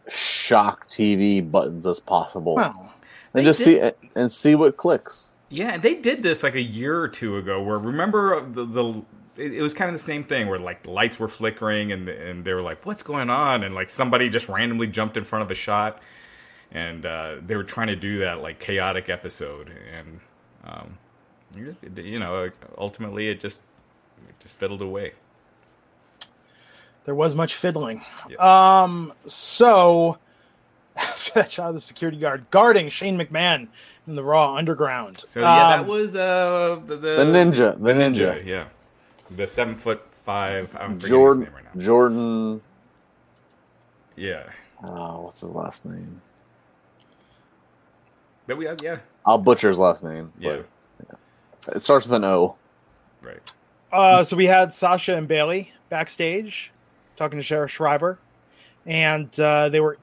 [0.10, 2.94] shock TV buttons as possible, Well,
[3.34, 5.31] they and just did- see and see what clicks.
[5.52, 7.64] Yeah, they did this like a year or two ago.
[7.64, 9.04] Where remember the the
[9.38, 12.10] it, it was kind of the same thing where like the lights were flickering and
[12.10, 15.44] and they were like, "What's going on?" And like somebody just randomly jumped in front
[15.44, 16.02] of a shot,
[16.72, 20.22] and uh, they were trying to do that like chaotic episode, and
[20.66, 20.98] um,
[21.56, 23.64] you you know, ultimately it just
[24.30, 25.14] it just fiddled away.
[27.06, 28.04] there was much fiddling.
[28.30, 28.40] Yes.
[28.40, 30.20] Um, so
[30.96, 33.68] after that shot of the security guard guarding Shane McMahon
[34.08, 35.24] in the Raw Underground.
[35.28, 38.66] So yeah, that Um, was uh the, The ninja, the ninja, yeah,
[39.30, 40.76] the seven foot five.
[40.80, 41.82] I'm Jordan, his name right now.
[41.82, 42.62] Jordan.
[44.16, 44.44] Yeah,
[44.84, 46.22] Oh, what's his last name?
[48.48, 50.32] that we yeah I'll butcher his last name.
[50.40, 50.58] yeah
[51.66, 52.56] but it starts with an O.
[53.22, 53.40] right.
[53.94, 56.72] Uh, so we had Sasha and Bayley backstage
[57.18, 58.18] talking to Sarah Schreiber,
[58.86, 59.98] and uh, they were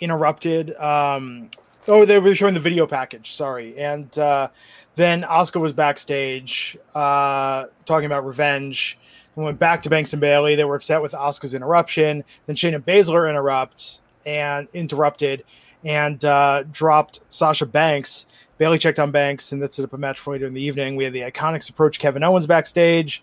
[0.00, 0.74] interrupted.
[0.76, 1.50] Um,
[1.88, 3.34] oh, they were showing the video package.
[3.34, 4.48] Sorry, and uh,
[4.96, 8.98] then Asuka was backstage uh, talking about revenge.
[9.36, 10.54] And went back to Banks and Bayley.
[10.54, 12.22] They were upset with Asuka's interruption.
[12.46, 15.44] Then Shayna Baszler interrupt and interrupted,
[15.84, 18.26] and uh, dropped Sasha Banks.
[18.58, 20.96] Bayley checked on Banks, and that set up a match for later in the evening.
[20.96, 23.22] We had the Iconics approach Kevin Owens backstage.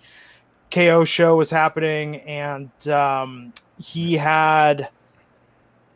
[0.69, 4.89] KO show was happening, and um, he had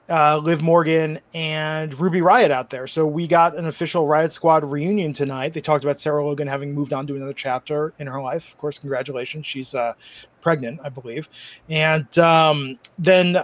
[0.10, 2.88] uh, Liv Morgan and Ruby Riott out there.
[2.88, 5.54] So we got an official Riott Squad reunion tonight.
[5.54, 8.50] They talked about Sarah Logan having moved on to another chapter in her life.
[8.52, 9.46] Of course, congratulations.
[9.48, 9.94] She's uh,
[10.42, 11.28] pregnant, I believe.
[11.70, 13.38] And um, then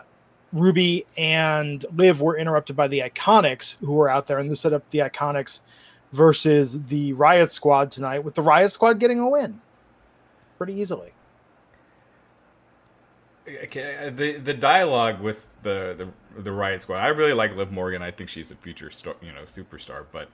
[0.53, 4.73] Ruby and Liv were interrupted by the Iconics, who were out there, and this set
[4.73, 5.61] up the Iconics
[6.13, 9.61] versus the Riott Squad tonight, with the Riott Squad getting a win
[10.57, 11.13] pretty easily.
[13.63, 18.01] Okay, the the dialogue with the, the the Riott Squad, I really like Liv Morgan.
[18.01, 20.05] I think she's a future star, you know, superstar.
[20.11, 20.29] But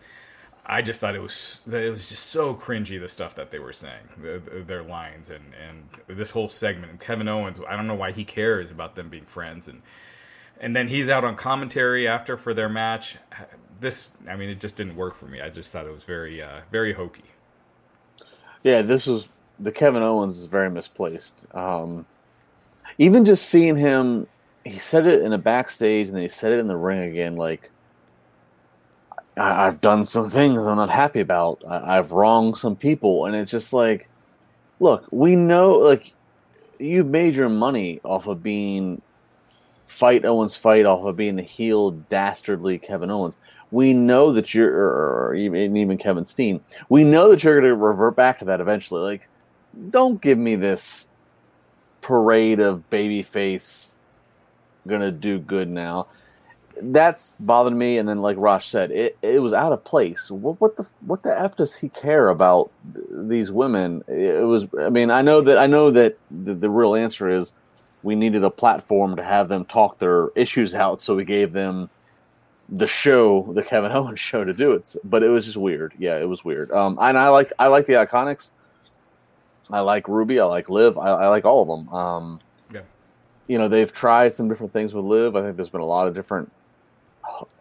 [0.65, 3.73] I just thought it was it was just so cringy the stuff that they were
[3.73, 6.91] saying, the, the, their lines and and this whole segment.
[6.91, 9.81] And Kevin Owens, I don't know why he cares about them being friends, and
[10.60, 13.17] and then he's out on commentary after for their match.
[13.79, 15.39] This, I mean, it just didn't work for me.
[15.39, 17.23] I just thought it was very uh, very hokey.
[18.63, 19.29] Yeah, this was
[19.60, 21.45] the Kevin Owens is very misplaced.
[21.55, 22.05] Um,
[22.97, 24.27] even just seeing him,
[24.67, 27.36] he said it in a backstage and then he said it in the ring again.
[27.36, 27.69] Like,
[29.36, 31.63] I, have done some things I'm not happy about.
[31.67, 34.10] I, have wronged some people, and it's just like,
[34.80, 36.12] look, we know, like,
[36.80, 39.01] you've made your money off of being
[39.86, 43.38] fight Owens fight off of being the heel dastardly Kevin Owens.
[43.71, 46.62] We know that you're, or even, even Kevin Steen.
[46.89, 49.01] We know that you're going to revert back to that eventually.
[49.01, 49.27] Like,
[49.89, 51.08] don't give me this
[52.01, 53.96] parade of babyface
[54.88, 56.08] gonna do good now.
[56.80, 57.97] That's bothered me.
[57.97, 60.30] And then, like Raj said, it, it was out of place.
[60.30, 62.71] What, what the what the f does he care about
[63.10, 64.04] these women?
[64.08, 64.67] It was.
[64.80, 67.54] I mean, I know that I know that the, the real answer is
[68.04, 71.89] we needed a platform to have them talk their issues out, so we gave them
[72.69, 74.95] the show, the Kevin Owens show, to do it.
[75.04, 75.93] But it was just weird.
[75.97, 76.71] Yeah, it was weird.
[76.71, 78.52] Um, and I like I like the Iconics.
[79.69, 80.39] I like Ruby.
[80.39, 80.97] I like Liv.
[80.97, 81.93] I, I like all of them.
[81.93, 82.39] Um.
[83.47, 85.36] You know, they've tried some different things with Liv.
[85.36, 86.51] I think there's been a lot of different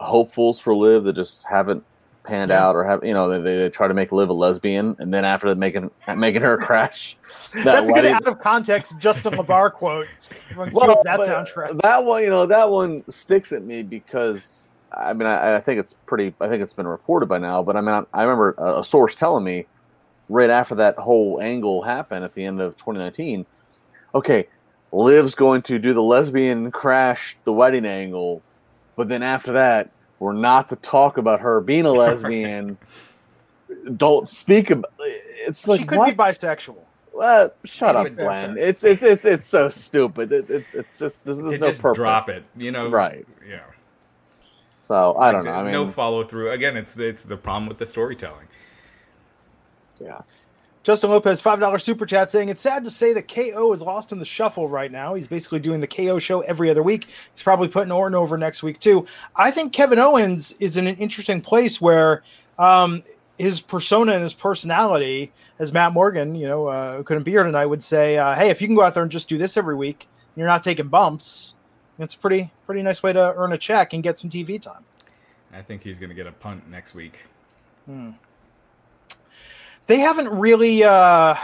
[0.00, 1.84] hopefuls for Liv that just haven't
[2.26, 2.64] panned yeah.
[2.64, 5.24] out or have you know they, they try to make Liv a lesbian and then
[5.24, 7.16] after making making her crash.
[7.54, 10.08] That That's a good out of context Justin LaBar quote.
[10.56, 11.80] well, that soundtrack.
[11.80, 15.78] That one, you know, that one sticks at me because I mean I, I, think
[15.78, 16.34] it's pretty.
[16.40, 18.84] I think it's been reported by now, but I mean I, I remember a, a
[18.84, 19.66] source telling me
[20.28, 23.46] right after that whole angle happened at the end of 2019.
[24.14, 24.48] Okay,
[24.96, 28.42] Liv's going to do the lesbian crash, the wedding angle,
[28.96, 32.78] but then after that, we're not to talk about her being a lesbian.
[33.96, 34.92] Don't speak about.
[34.98, 36.08] It's like she could what?
[36.08, 36.78] be bisexual.
[37.12, 38.56] Well, shut up, Glenn.
[38.58, 40.32] It's, it's it's it's so stupid.
[40.32, 41.96] It, it, it's just there's, there's no just purpose.
[41.96, 42.88] Drop it, you know.
[42.88, 43.26] Right.
[43.46, 43.60] Yeah.
[44.80, 45.52] So I don't know.
[45.52, 46.52] I mean, no follow through.
[46.52, 48.48] Again, it's it's the problem with the storytelling.
[50.00, 50.20] Yeah.
[50.86, 54.20] Justin Lopez, $5 super chat saying it's sad to say that KO is lost in
[54.20, 55.14] the shuffle right now.
[55.14, 57.08] He's basically doing the KO show every other week.
[57.32, 59.04] He's probably putting Orton over next week, too.
[59.34, 62.22] I think Kevin Owens is in an interesting place where
[62.60, 63.02] um,
[63.36, 67.42] his persona and his personality, as Matt Morgan, you know, uh, who couldn't be here
[67.42, 69.56] tonight, would say, uh, hey, if you can go out there and just do this
[69.56, 71.54] every week, you're not taking bumps.
[71.98, 74.84] It's a pretty, pretty nice way to earn a check and get some TV time.
[75.52, 77.22] I think he's going to get a punt next week.
[77.86, 78.12] Hmm
[79.86, 80.84] they haven't really.
[80.84, 81.34] Uh,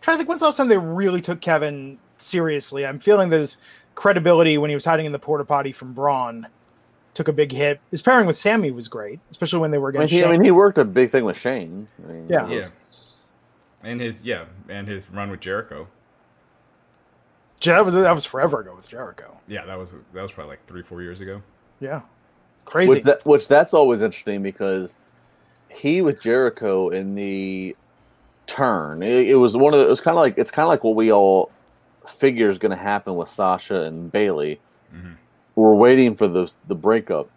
[0.00, 2.84] trying to think when's the last time they really took Kevin seriously.
[2.86, 3.56] I'm feeling there's
[3.94, 6.46] credibility when he was hiding in the porta potty from Braun.
[7.14, 7.78] Took a big hit.
[7.90, 10.14] His pairing with Sami was great, especially when they were against.
[10.14, 11.86] I mean, he, I mean, he worked a big thing with Shane.
[12.02, 12.68] I mean, yeah, yeah,
[13.84, 15.86] and his yeah, and his run with Jericho.
[17.64, 19.38] That was that was forever ago with Jericho.
[19.46, 21.42] Yeah, that was that was probably like three four years ago.
[21.80, 22.00] Yeah,
[22.64, 22.94] crazy.
[22.94, 24.96] Which, that, which that's always interesting because
[25.72, 27.76] he with Jericho in the
[28.46, 29.02] turn.
[29.02, 30.84] It, it was one of the, it was kind of like it's kind of like
[30.84, 31.50] what we all
[32.06, 34.60] figure is going to happen with Sasha and Bayley.
[34.94, 35.12] Mm-hmm.
[35.54, 37.30] We're waiting for the the breakup.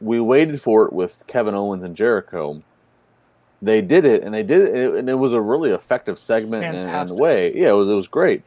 [0.00, 2.62] We waited for it with Kevin Owens and Jericho.
[3.62, 6.74] They did it, and they did it, and it was a really effective segment in,
[6.74, 7.54] in a way.
[7.54, 8.42] Yeah, it was it was great.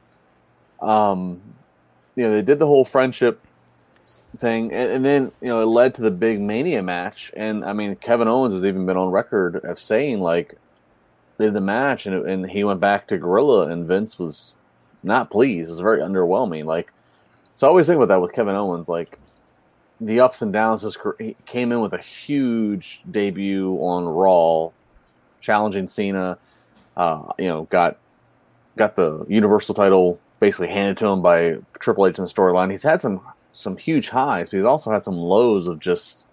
[0.79, 1.41] Um,
[2.15, 3.41] you know, they did the whole friendship
[4.37, 7.31] thing, and, and, then you know it led to the big Mania match.
[7.35, 10.55] And I mean, Kevin Owens has even been on record of saying like
[11.37, 14.53] they did the match, and and he went back to Gorilla, and Vince was
[15.03, 15.69] not pleased.
[15.69, 16.65] It was very underwhelming.
[16.65, 16.91] Like,
[17.55, 19.17] so I always think about that with Kevin Owens, like
[19.99, 20.81] the ups and downs.
[20.81, 24.71] Just he came in with a huge debut on Raw,
[25.41, 26.37] challenging Cena.
[26.95, 27.97] Uh, you know, got
[28.75, 32.71] got the Universal title basically handed to him by Triple H in the storyline.
[32.71, 33.21] He's had some
[33.57, 36.27] some huge highs, but he's also had some lows of just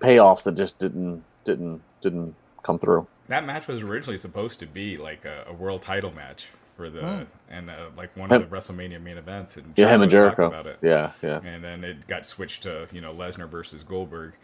[0.00, 3.06] payoffs that just didn't didn't didn't come through.
[3.28, 6.46] That match was originally supposed to be like a, a world title match
[6.76, 7.22] for the Hmm.
[7.50, 9.56] and uh, like one of the WrestleMania main events.
[9.56, 10.46] And Yeah, him and Jericho.
[10.46, 10.78] about it.
[10.82, 11.40] Yeah, yeah.
[11.44, 14.34] and then it got switched to you know Lesnar versus Goldberg.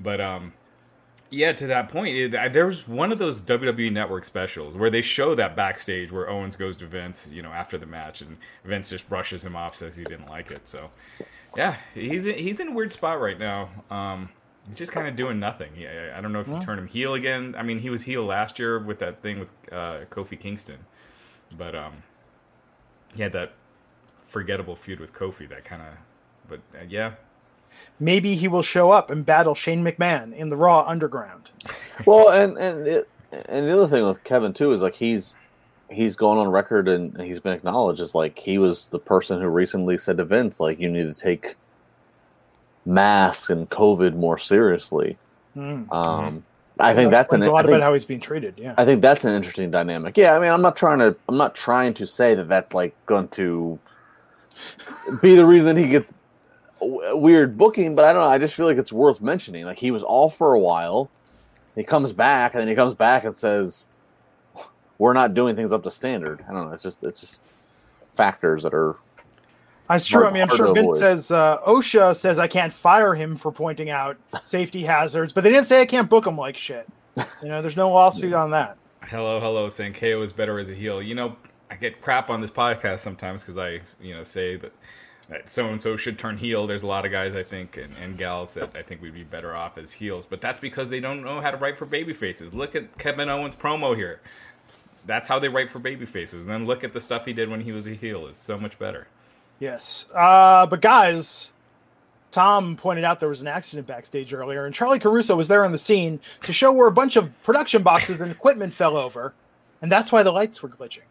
[0.00, 0.52] But um,
[1.32, 4.90] yeah, to that point, it, I, there was one of those WWE Network specials where
[4.90, 8.36] they show that backstage where Owens goes to Vince, you know, after the match, and
[8.66, 10.68] Vince just brushes him off, says he didn't like it.
[10.68, 10.90] So,
[11.56, 13.70] yeah, he's in, he's in a weird spot right now.
[13.90, 14.28] Um,
[14.68, 15.72] he's just kind of doing nothing.
[15.74, 17.54] He, I I don't know if you turn him heel again.
[17.56, 20.78] I mean, he was heel last year with that thing with uh, Kofi Kingston,
[21.56, 22.02] but um,
[23.16, 23.54] he had that
[24.26, 25.94] forgettable feud with Kofi that kind of.
[26.46, 27.14] But uh, yeah,
[28.00, 31.50] Maybe he will show up and battle Shane McMahon in the Raw Underground.
[32.06, 33.08] Well, and and it,
[33.48, 35.36] and the other thing with Kevin too is like he's
[35.90, 39.48] he's gone on record and he's been acknowledged as like he was the person who
[39.48, 41.56] recently said to Vince like you need to take
[42.84, 45.16] masks and COVID more seriously.
[45.54, 45.84] Hmm.
[45.92, 46.44] Um,
[46.78, 48.54] I think That that's an a lot think, about how he's being treated.
[48.56, 48.74] Yeah.
[48.76, 50.16] I think that's an interesting dynamic.
[50.16, 52.94] Yeah, I mean, I'm not trying to I'm not trying to say that that's like
[53.06, 53.78] going to
[55.20, 56.14] be the reason he gets
[56.82, 58.28] w- weird booking, but I don't know.
[58.28, 59.64] I just feel like it's worth mentioning.
[59.64, 61.10] Like he was off for a while,
[61.74, 63.88] he comes back, and then he comes back and says,
[64.98, 66.72] "We're not doing things up to standard." I don't know.
[66.74, 67.40] It's just it's just
[68.12, 68.96] factors that are
[69.88, 70.26] That's true.
[70.26, 70.96] I mean, I'm sure Vince avoid.
[70.98, 75.50] says uh, OSHA says I can't fire him for pointing out safety hazards, but they
[75.50, 76.86] didn't say I can't book him like shit.
[77.16, 78.76] You know, there's no lawsuit on that.
[79.02, 81.02] hello, hello, saying KO is better as a heel.
[81.02, 81.36] You know,
[81.70, 84.72] I get crap on this podcast sometimes because I, you know, say that
[85.46, 86.66] so and so should turn heel.
[86.66, 89.24] There's a lot of guys I think and, and gals that I think we'd be
[89.24, 92.12] better off as heels, but that's because they don't know how to write for baby
[92.12, 92.54] faces.
[92.54, 94.20] Look at Kevin Owens' promo here.
[95.06, 96.42] That's how they write for baby faces.
[96.42, 98.26] And then look at the stuff he did when he was a heel.
[98.26, 99.08] It's so much better.
[99.58, 100.06] Yes.
[100.14, 101.52] Uh, but guys,
[102.32, 105.72] Tom pointed out there was an accident backstage earlier, and Charly Caruso was there on
[105.72, 109.34] the scene to show where a bunch of production boxes and equipment fell over,
[109.82, 111.02] and that's why the lights were glitching.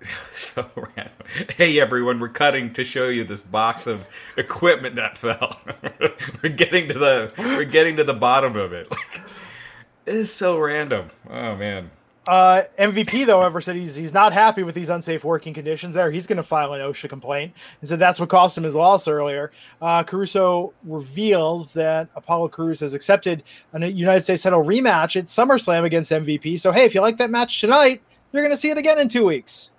[0.36, 1.12] so random.
[1.56, 4.06] Hey everyone, we're cutting to show you this box of
[4.36, 5.60] equipment that fell.
[6.42, 8.90] we're getting to the we're getting to the bottom of it.
[8.90, 9.20] Like,
[10.06, 11.10] it's so random.
[11.28, 11.90] Oh man.
[12.28, 15.94] Uh, MVP, though, ever said he's he's not happy with these unsafe working conditions.
[15.94, 18.74] There, he's going to file an OSHA complaint, and said that's what cost him his
[18.74, 19.52] loss earlier.
[19.80, 25.84] Uh, Caruso reveals that Apollo Crews has accepted a United States title rematch at SummerSlam
[25.84, 26.58] against MVP.
[26.58, 29.08] So, hey, if you like that match tonight, you're going to see it again in
[29.08, 29.70] two weeks,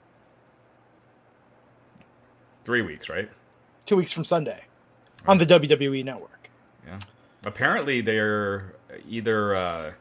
[2.68, 3.30] Three weeks, right?
[3.86, 4.66] two weeks from Sunday,
[5.26, 6.50] on the WWE Network.
[6.86, 7.00] Yeah.
[7.46, 8.74] Apparently they're
[9.08, 9.92] either uh,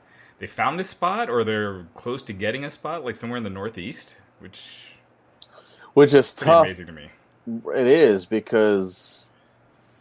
[0.41, 3.51] they found a spot or they're close to getting a spot, like somewhere in the
[3.51, 4.93] Northeast, which
[5.95, 6.65] which is is tough.
[6.67, 7.09] amazing to me.
[7.73, 9.29] It is because,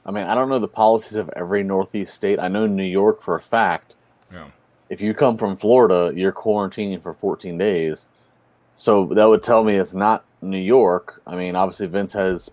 [0.04, 2.39] I mean, I don't know the policies of every Northeast state.
[2.39, 3.93] I know New York for a fact.
[4.34, 4.47] Yeah.
[4.89, 8.08] If you come from Florida, you're quarantining for 14 days.
[8.75, 11.21] So that would tell me it's not New York.
[11.27, 12.51] I mean, obviously Vince has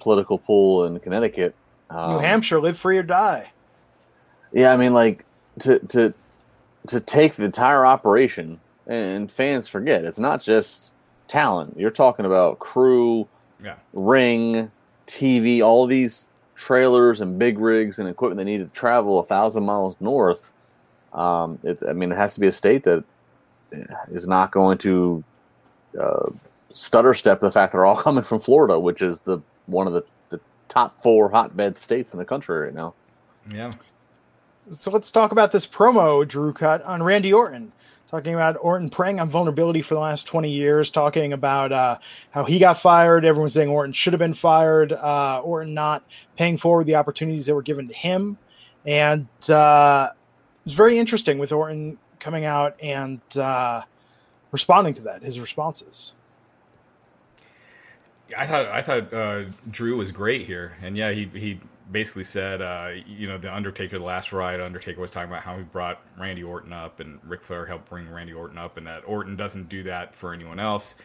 [0.00, 1.54] political pull in Connecticut.
[1.90, 3.50] New Um, Hampshire, live free or die.
[4.52, 5.24] Yeah, I mean, like
[5.60, 6.14] to to
[6.86, 10.92] to take the entire operation, and fans forget it's not just
[11.26, 11.74] talent.
[11.78, 13.26] You're talking about crew,
[13.62, 13.74] Yeah.
[13.92, 14.70] ring,
[15.06, 19.64] TV, all these trailers and big rigs and equipment that need to travel a thousand
[19.64, 20.52] miles north.
[21.12, 23.04] Um, it's, I mean, it has to be a state that
[24.10, 25.22] is not going to
[26.00, 26.30] uh,
[26.78, 30.04] stutter step the fact they're all coming from Florida, which is the one of the,
[30.30, 32.94] the top four hotbed states in the country right now.
[33.50, 33.70] Yeah.
[34.70, 37.72] So let's talk about this promo Drew cut on Randy Orton,
[38.10, 41.98] talking about Orton preying on vulnerability for the last 20 years, talking about uh,
[42.30, 43.24] how he got fired.
[43.24, 46.04] Everyone's saying Orton should have been fired, uh, Orton not
[46.36, 48.36] paying forward the opportunities that were given to him.
[48.86, 53.82] And uh, it was very interesting with Orton coming out and uh,
[54.52, 56.12] responding to that, his responses.
[58.36, 61.60] I thought I thought uh, Drew was great here, and yeah, he he
[61.90, 65.56] basically said, uh, you know, the Undertaker, the last ride, Undertaker was talking about how
[65.56, 69.02] he brought Randy Orton up, and Ric Flair helped bring Randy Orton up, and that
[69.06, 70.96] Orton doesn't do that for anyone else,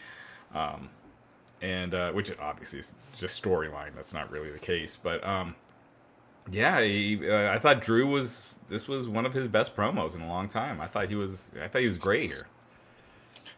[0.53, 0.89] um,
[1.61, 3.95] and uh, which obviously is just storyline.
[3.95, 5.55] That's not really the case, but um,
[6.51, 10.21] yeah, he, uh, I thought Drew was this was one of his best promos in
[10.21, 10.81] a long time.
[10.81, 12.47] I thought he was I thought he was great here.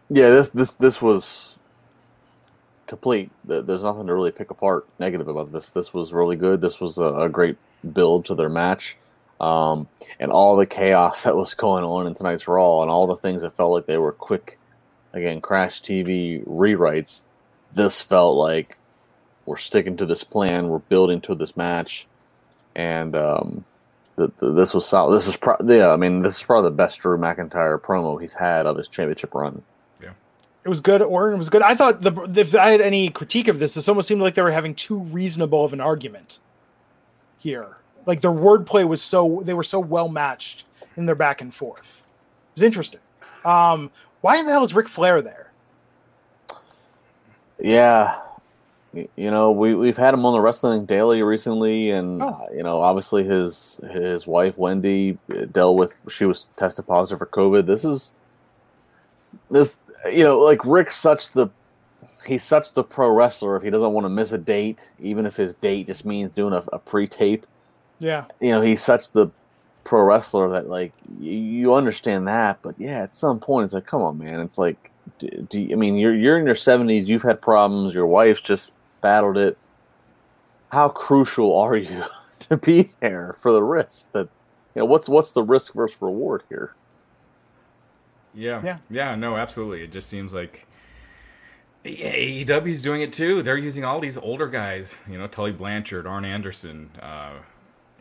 [0.09, 1.54] Yeah, this this this was
[2.87, 3.31] complete.
[3.43, 5.69] There's nothing to really pick apart negative about this.
[5.69, 6.61] This was really good.
[6.61, 7.57] This was a, great
[7.93, 8.97] build to their match,
[9.39, 9.87] um,
[10.19, 13.41] and all the chaos that was going on in tonight's Raw, and all the things
[13.41, 14.57] that felt like they were quick,
[15.13, 17.21] again, Crash TV rewrites.
[17.73, 18.77] This felt like
[19.45, 20.69] we're sticking to this plan.
[20.69, 22.07] We're building to this match,
[22.75, 23.65] and um,
[24.15, 25.15] the, the, this was solid.
[25.15, 25.89] This is pro- yeah.
[25.89, 29.33] I mean, this is probably the best Drew McIntyre promo he's had of his championship
[29.33, 29.63] run.
[30.65, 30.99] It was good.
[31.01, 31.61] It was good.
[31.61, 34.41] I thought the if I had any critique of this, this almost seemed like they
[34.41, 36.39] were having too reasonable of an argument
[37.37, 37.77] here.
[38.07, 40.63] Like their wordplay was so they were so well matched
[40.97, 42.07] in their back and forth.
[42.49, 42.99] It was interesting.
[43.45, 43.91] Um,
[44.21, 45.51] why in the hell is Ric Flair there?
[47.59, 48.19] Yeah,
[48.93, 52.27] you know we we've had him on the Wrestling Daily recently, and Oh.
[52.29, 57.19] uh, you know obviously his his wife Wendy uh, dealt with she was tested positive
[57.19, 57.67] for COVID.
[57.67, 58.13] This is
[59.49, 61.47] this you know like Ric's such the
[62.25, 65.35] he's such the pro wrestler if he doesn't want to miss a date, even if
[65.35, 67.45] his date just means doing a, a pre tape.
[67.99, 69.27] Yeah, you know he's such the
[69.83, 73.85] pro wrestler that like you, you understand that but yeah at some point it's like
[73.85, 77.05] come on man it's like do, do you, i mean you're you're in your 70s
[77.05, 78.71] you've had problems your wife's just
[79.05, 79.55] battled it.
[80.69, 82.03] How crucial are you
[82.49, 84.27] to be here for the risk that
[84.73, 86.73] you know what's what's the risk versus reward here
[88.35, 88.61] Yeah.
[88.63, 88.77] Yeah.
[88.89, 89.15] Yeah.
[89.15, 89.83] No, absolutely.
[89.83, 90.65] It just seems like
[91.85, 93.41] AEW's doing it too.
[93.43, 97.33] They're using all these older guys, you know, Tully Blanchard, Arn Anderson, uh,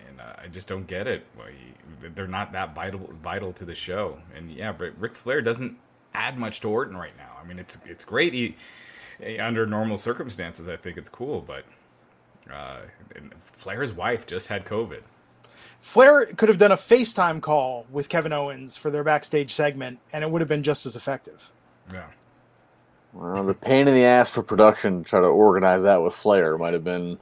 [0.09, 1.25] and uh, I just don't get it.
[1.37, 4.19] Well, he- They're not that vital vital to the show.
[4.35, 5.77] And yeah, but Ric Flair doesn't
[6.15, 7.33] add much to Orton right now.
[7.43, 8.33] I mean, it's it's great.
[8.33, 8.57] He
[9.39, 11.65] under normal circumstances, I think it's cool, but
[12.53, 12.81] uh,
[13.39, 15.03] Flair's wife just had COVID.
[15.85, 20.25] Flair could have done a FaceTime call with Kevin Owens for their backstage segment, and
[20.25, 21.53] it would have been just as effective.
[21.93, 22.07] Yeah.
[23.13, 26.57] well the pain in the ass for production to try to organize that with flair
[26.57, 27.19] might have been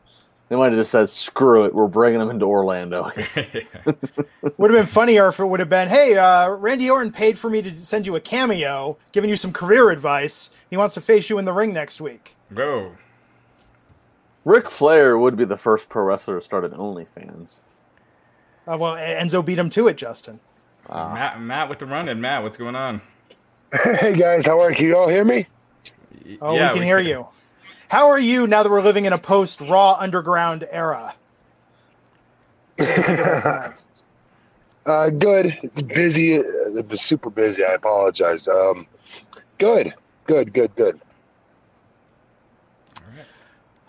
[0.48, 3.10] they might have just said screw it we're bringing him into orlando
[4.56, 7.50] Would have been funnier if it would have been, "Hey, uh, Randy Orton paid for
[7.50, 10.50] me to send you a cameo, giving you some career advice.
[10.70, 12.92] He wants to face you in the ring next week." Go.
[14.44, 17.62] Ric Flair would be the first pro wrestler to start an OnlyFans.
[18.70, 20.38] Uh, well, Enzo beat him to it, Justin.
[20.86, 22.20] So Matt, Matt with the run in.
[22.20, 23.00] Matt, what's going on?
[23.72, 24.76] Hey guys, how are you?
[24.76, 25.46] Can you all hear me?
[26.42, 27.26] Oh, yeah, we can hear you.
[27.88, 31.14] How are you now that we're living in a post Raw Underground era?
[34.84, 35.56] Uh, good.
[35.62, 36.34] It's busy.
[36.34, 37.64] It was super busy.
[37.64, 38.48] I apologize.
[38.48, 38.86] Um,
[39.58, 39.94] good,
[40.26, 41.00] good, good, good.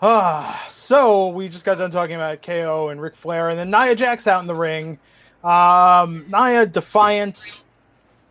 [0.05, 3.95] Ah, so we just got done talking about KO and Ric Flair, and then Nia
[3.95, 4.99] Jax out in the ring.
[5.45, 7.63] Um, Nia defiant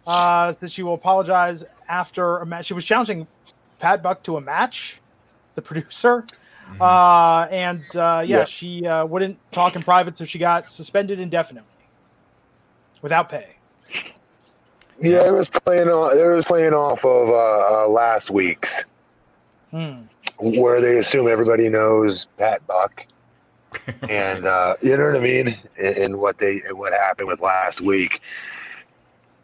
[0.07, 2.67] uh, said she will apologize after a match.
[2.67, 3.27] She was challenging
[3.79, 5.01] Pat Buck to a match,
[5.55, 6.27] the producer,
[6.79, 8.45] uh, and uh, yeah, Yeah.
[8.45, 11.71] she uh, wouldn't talk in private, so she got suspended indefinitely
[13.01, 13.57] without pay.
[15.01, 16.13] Yeah, it was playing off.
[16.13, 18.79] It was playing off of uh, uh, last week's,
[19.71, 20.03] Hmm.
[20.43, 23.05] Where they assume everybody knows Pat Buck,
[24.09, 27.41] and uh, you know what I mean, and, and what they and what happened with
[27.41, 28.21] last week.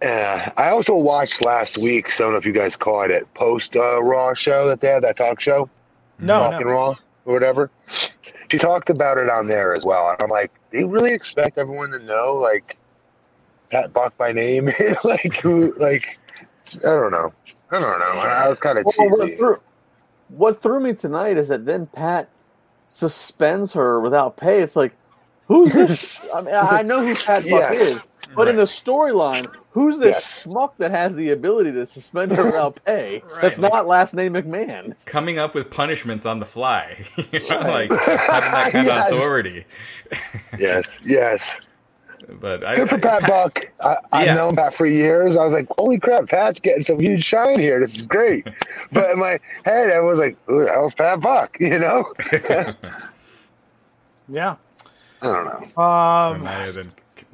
[0.03, 2.19] Uh, I also watched last week's.
[2.21, 3.33] I don't know if you guys caught it.
[3.35, 5.69] Post uh, Raw show that they had that talk show.
[6.21, 6.73] No, Talking no.
[6.73, 7.71] Raw or whatever.
[8.51, 10.09] She talked about it on there as well.
[10.11, 12.77] And I'm like, do you really expect everyone to know like
[13.71, 14.71] Pat Buck by name?
[15.05, 15.75] like who?
[15.79, 16.19] Like
[16.77, 17.33] I don't know.
[17.71, 18.21] I don't know.
[18.21, 19.37] I was kind of Well, what, cheesy.
[19.37, 19.59] threw,
[20.29, 22.29] what threw me tonight is that then Pat
[22.87, 24.61] suspends her without pay.
[24.63, 24.95] It's like,
[25.47, 25.99] who's this?
[25.99, 27.81] sh- I mean, I know who Pat Buck Yes.
[27.93, 28.01] is,
[28.35, 30.43] but in the storyline, who's this Yes.
[30.45, 33.23] schmuck that has the ability to suspend her without pay?
[33.33, 33.43] Right.
[33.43, 34.95] That's not last name McMahon.
[35.05, 37.05] Coming up with punishments on the fly.
[37.33, 37.91] you know, Right.
[37.91, 39.09] like having that kind Yes.
[39.11, 39.65] of authority.
[40.59, 41.57] Yes, yes.
[42.41, 43.67] But I, Good for I- Pat Buck.
[43.81, 44.35] I, I've Yeah.
[44.35, 45.35] known Pat for years.
[45.35, 47.81] I was like, holy crap, Pat's getting some huge shine here.
[47.81, 48.47] This is great.
[48.93, 51.57] but in my head, I was like, who the hell's Pat Buck?
[51.61, 52.13] You know?
[54.29, 54.57] Yeah.
[55.23, 55.83] I don't know.
[55.83, 56.85] Um, Maya then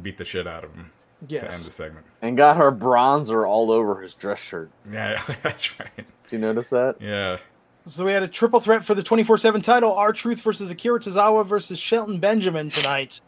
[0.02, 0.90] beat the shit out of him
[1.26, 1.40] Yes.
[1.40, 2.06] to end the segment.
[2.22, 4.70] And got her bronzer all over his dress shirt.
[4.90, 5.96] Yeah, that's right.
[5.96, 6.96] Did you notice that?
[7.00, 7.38] Yeah.
[7.86, 11.44] So we had a triple threat for the 24-7 title, R Truth versus Akira Tozawa
[11.46, 13.20] versus Shelton Benjamin tonight,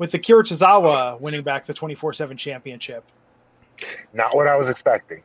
[0.00, 3.04] with Akira Tozawa winning back the 24-7 championship.
[4.14, 5.22] Not what I was expecting.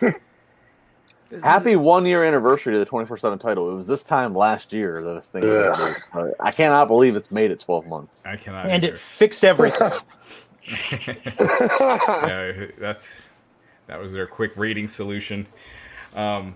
[1.42, 3.70] Happy one year anniversary to the 24 7 title.
[3.70, 5.96] It was this time last year that this thing was Ugh.
[6.12, 6.36] introduced.
[6.40, 8.24] I cannot believe it's made it 12 months.
[8.24, 8.70] I cannot.
[8.70, 8.94] And either.
[8.94, 9.92] it fixed everything.
[10.90, 13.22] yeah, that's
[13.86, 15.46] that was their quick rating solution.
[16.14, 16.54] Um,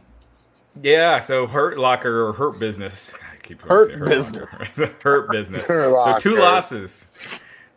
[0.83, 3.13] yeah, so Hurt Locker or Hurt Business.
[3.15, 4.69] I keep wanting to Hurt say Locker.
[4.77, 5.67] the Hurt Business.
[5.69, 7.07] Hurt So two losses.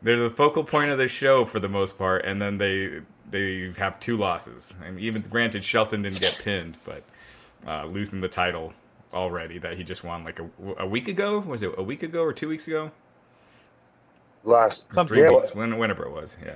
[0.04, 3.02] They're the focal point of the show for the most part, and then they
[3.32, 4.74] they have two losses.
[4.86, 7.04] And even granted, Shelton didn't get pinned, but
[7.68, 8.74] uh, losing the title
[9.14, 10.50] already that he just won like a,
[10.80, 11.40] a week ago.
[11.40, 12.92] Was it a week ago or two weeks ago?
[14.44, 15.18] last Something.
[15.18, 16.38] Three Yeah, weeks, when, whenever it was.
[16.44, 16.56] Yeah.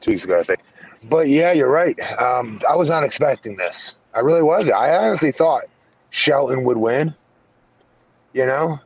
[0.00, 0.60] two weeks ago, I think.
[1.04, 1.98] But yeah, you're right.
[2.20, 3.92] Um, I was not expecting this.
[4.14, 4.74] I really wasn't.
[4.74, 5.64] I honestly thought
[6.10, 7.14] Shelton would win.
[8.32, 8.78] You know,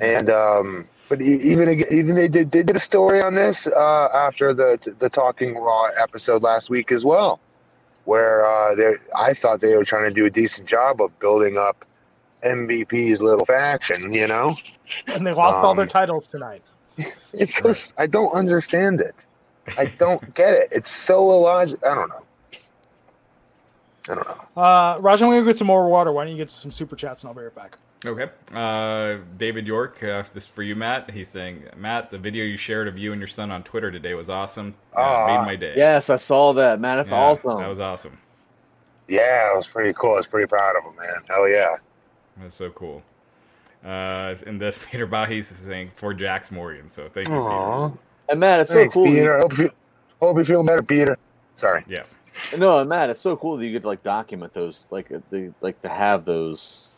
[0.00, 4.52] and um, but even even they did they did a story on this uh, after
[4.54, 7.40] the the Talking Raw episode last week as well,
[8.04, 11.58] where uh, they I thought they were trying to do a decent job of building
[11.58, 11.84] up
[12.44, 14.12] MVP's little faction.
[14.12, 14.56] You know,
[15.06, 16.62] And they lost all their Um, titles tonight.
[17.32, 19.14] it's just I don't understand it.
[19.78, 20.68] I don't get it.
[20.72, 21.88] It's so illogical.
[21.88, 22.22] I don't know.
[24.08, 24.62] I don't know.
[24.62, 26.12] Uh, Raj, I'm going to get some more water.
[26.12, 27.76] Why don't you get some super chats and I'll be right back.
[28.04, 28.30] Okay.
[28.54, 31.10] Uh, David York, uh, this is for you, Matt.
[31.10, 34.14] He's saying, Matt, the video you shared of you and your son on Twitter today
[34.14, 34.74] was awesome.
[34.96, 35.74] Uh, it made my day.
[35.76, 36.98] Yes, I saw that, man.
[36.98, 37.58] That's Yeah, awesome.
[37.58, 38.18] That was awesome.
[39.08, 40.12] Yeah, it was pretty cool.
[40.12, 41.22] I was pretty proud of him, man.
[41.28, 41.76] Hell yeah.
[42.38, 43.02] That's so cool.
[43.84, 46.90] Uh, and this Peter Bahi's is saying for Jax Morgan.
[46.90, 47.92] So thank you, Aw.
[48.28, 49.06] and Matt, it's Thanks, so cool.
[49.06, 49.38] Peter.
[49.38, 49.70] Hope you,
[50.20, 51.16] hope you feel better, Peter.
[51.58, 51.84] Sorry.
[51.88, 52.02] Yeah.
[52.58, 55.54] No, and Matt, it's so cool that you get to like document those, like the
[55.62, 56.88] like to have those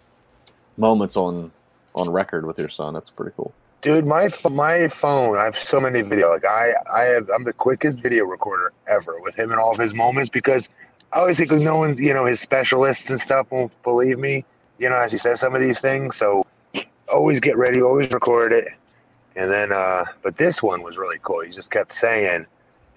[0.78, 1.50] moments on
[1.94, 2.94] on record with your son.
[2.94, 3.52] That's pretty cool.
[3.82, 6.32] Dude, my my phone, I have so many video.
[6.32, 9.78] Like I, I have, I'm the quickest video recorder ever with him and all of
[9.78, 10.66] his moments because
[11.12, 14.44] I always think no one, you know, his specialists and stuff won't believe me,
[14.78, 16.16] you know, as he says some of these things.
[16.16, 16.44] So
[17.10, 18.68] always get ready, always record it.
[19.36, 21.40] And then, uh, but this one was really cool.
[21.40, 22.46] He just kept saying,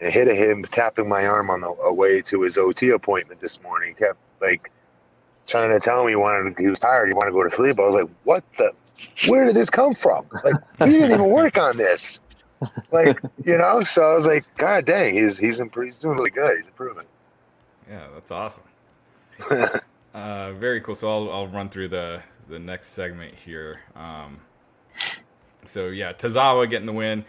[0.02, 3.94] and hit him tapping my arm on the way to his OT appointment this morning.
[3.94, 4.72] Kept like
[5.48, 7.56] trying to tell me he wanted, to, he was tired, he wanted to go to
[7.56, 7.80] sleep.
[7.80, 8.72] I was like, what the,
[9.28, 10.26] where did this come from?
[10.44, 12.20] Like, he didn't even work on this.
[12.92, 16.58] Like, you know, so I was like, God dang, he's he's, he's doing really good.
[16.58, 17.06] He's improving.
[17.90, 18.64] Yeah, that's awesome.
[20.14, 20.96] Uh, very cool.
[20.96, 23.80] So I'll, I'll run through the, the next segment here.
[23.96, 24.42] Um,
[25.66, 27.24] so yeah, Tozawa getting the win.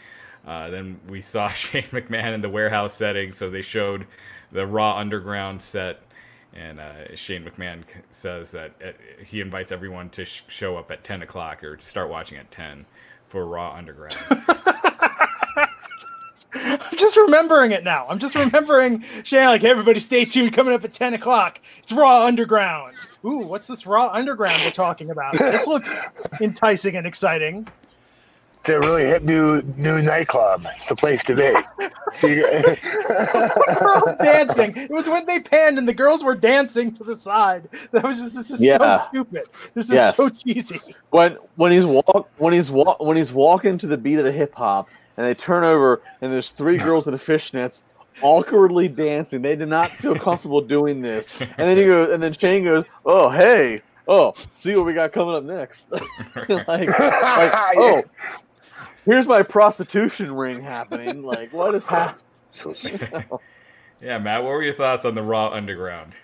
[0.47, 3.33] Uh, then we saw Shane McMahon in the warehouse setting.
[3.33, 4.07] So they showed
[4.51, 6.03] the Raw Underground set,
[6.55, 8.93] and uh, Shane McMahon says that uh,
[9.25, 12.51] he invites everyone to sh- show up at ten o'clock or to start watching at
[12.51, 12.85] ten
[13.29, 14.17] for Raw Underground.
[16.55, 18.07] I'm just remembering it now.
[18.09, 20.53] I'm just remembering Shane, like, hey, everybody stay tuned.
[20.53, 21.61] Coming up at 10 o'clock.
[21.79, 22.95] It's Raw Underground.
[23.25, 25.39] Ooh, what's this Raw Underground we're talking about?
[25.39, 25.95] This looks
[26.41, 27.67] enticing and exciting.
[28.65, 30.65] It's a really hip new new nightclub.
[30.73, 31.53] It's the place to be.
[32.15, 32.43] So you-
[34.23, 34.77] dancing.
[34.77, 37.69] It was when they panned and the girls were dancing to the side.
[37.91, 39.43] That was just, this is so stupid.
[39.75, 40.17] This is Yes.
[40.17, 40.81] so cheesy.
[41.11, 44.31] When when he's walk when he's walk when he's walking to the beat of the
[44.33, 47.81] hip hop, and they turn over, and there's three girls in the fishnets.
[48.21, 51.31] Awkwardly dancing, they did not feel comfortable doing this.
[51.41, 55.13] And then he goes, and then Shane goes, "Oh, hey, oh, see what we got
[55.13, 55.91] coming up next."
[56.37, 56.89] like, like,
[57.77, 58.03] oh,
[59.05, 61.23] here's my prostitution ring happening.
[61.23, 62.21] Like, what is happening?
[64.01, 66.15] yeah, Matt, what were your thoughts on the Raw Underground?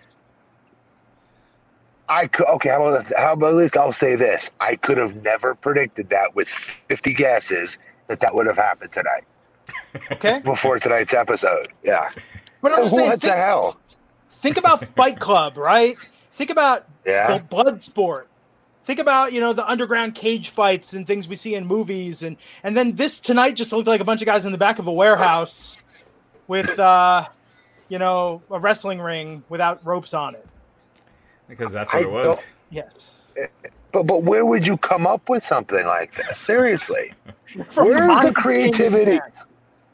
[2.08, 2.70] I could, okay.
[2.70, 6.34] How about how about at least I'll say this: I could have never predicted that
[6.34, 6.48] with
[6.88, 7.76] fifty guesses
[8.06, 9.24] that that would have happened tonight
[10.12, 10.40] Okay.
[10.44, 11.68] before tonight's episode.
[11.82, 12.08] Yeah.
[12.62, 13.76] But I'm just saying, what the think, hell?
[14.40, 15.96] think about Fight Club, right?
[16.34, 17.36] Think about Yeah.
[17.36, 18.27] the blood sport.
[18.88, 22.38] Think about you know the underground cage fights and things we see in movies, and
[22.62, 24.86] and then this tonight just looked like a bunch of guys in the back of
[24.86, 25.76] a warehouse
[26.46, 27.28] with uh,
[27.90, 30.46] you know a wrestling ring without ropes on it.
[31.48, 32.46] Because that's what I it was.
[32.70, 33.10] Yes,
[33.92, 36.38] But but where would you come up with something like this?
[36.38, 37.12] Seriously.
[37.74, 39.20] Where's the creativity?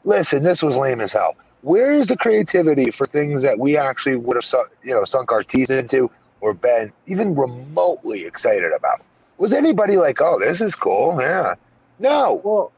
[0.05, 1.35] Listen, this was lame as hell.
[1.63, 5.33] Where is the creativity for things that we actually would have, su- you know, sunk
[5.33, 6.09] our teeth into
[6.41, 9.01] or been even remotely excited about?
[9.37, 11.19] Was anybody like, "Oh, this is cool"?
[11.19, 11.55] Yeah.
[11.99, 12.41] No.
[12.43, 12.71] Well,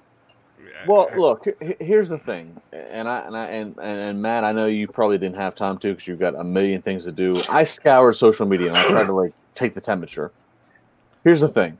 [0.87, 1.45] well, look.
[1.59, 4.67] he- he- Here's the thing, and I and I and, and, and Matt, I know
[4.67, 7.41] you probably didn't have time to because you've got a million things to do.
[7.49, 10.31] I scoured social media and I tried to like take the temperature.
[11.23, 11.77] Here's the thing,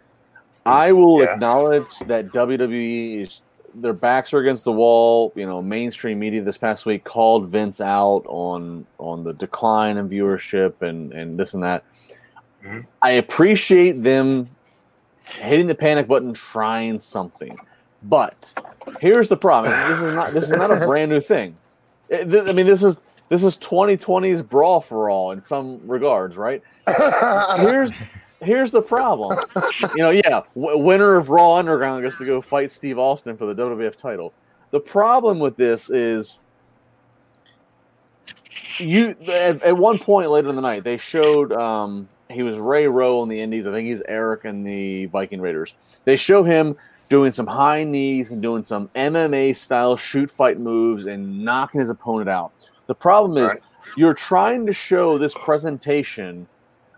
[0.65, 1.34] I will Yeah.
[1.34, 3.41] acknowledge that WWE is
[3.82, 5.32] their backs are against the wall.
[5.36, 10.09] You know, mainstream media this past week called Vince out on on the decline in
[10.09, 11.84] viewership and and this and that.
[12.63, 12.86] Mhm.
[13.01, 14.49] I appreciate them
[15.23, 17.57] hitting the panic button, trying something.
[18.03, 18.53] But
[18.99, 19.73] here's the problem.
[19.89, 21.55] This is not this is not a brand new thing.
[22.09, 26.38] It- th- I mean, this is this is 2020's brawl for all in some regards,
[26.38, 26.63] right?
[27.59, 27.91] Here's
[28.41, 29.39] here's the problem.
[29.95, 33.45] You know, yeah, w- winner of Raw Underground gets to go fight Steve Austin for
[33.51, 34.33] the WWF title.
[34.71, 36.41] The problem with this is
[38.79, 42.88] you at, at one point later in the night they showed um he was Ray
[42.88, 43.65] Rowe in the Indies.
[43.65, 45.73] I think he's Erik in the Viking Raiders.
[46.03, 46.75] They show him
[47.07, 51.89] doing some high knees and doing some MMA style shoot fight moves and knocking his
[51.89, 52.51] opponent out.
[52.88, 53.61] The problem is Right.
[53.95, 56.45] you're trying to show this presentation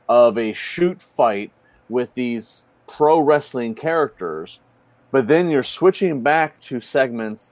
[0.09, 1.51] of a shoot fight
[1.87, 4.59] with these pro wrestling characters,
[5.11, 7.51] but then you're switching back to segments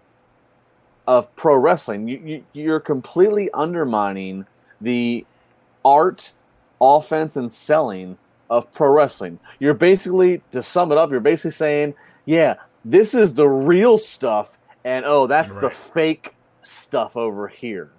[1.08, 2.08] of pro wrestling.
[2.08, 4.46] You, you, you're completely undermining
[4.82, 5.26] the
[5.86, 6.34] art,
[6.82, 8.18] offense, and selling
[8.50, 9.40] of pro wrestling.
[9.60, 11.94] You're basically, to sum it up, you're basically saying,
[12.26, 17.92] yeah, this is the real stuff, and oh, that's the fake stuff over here.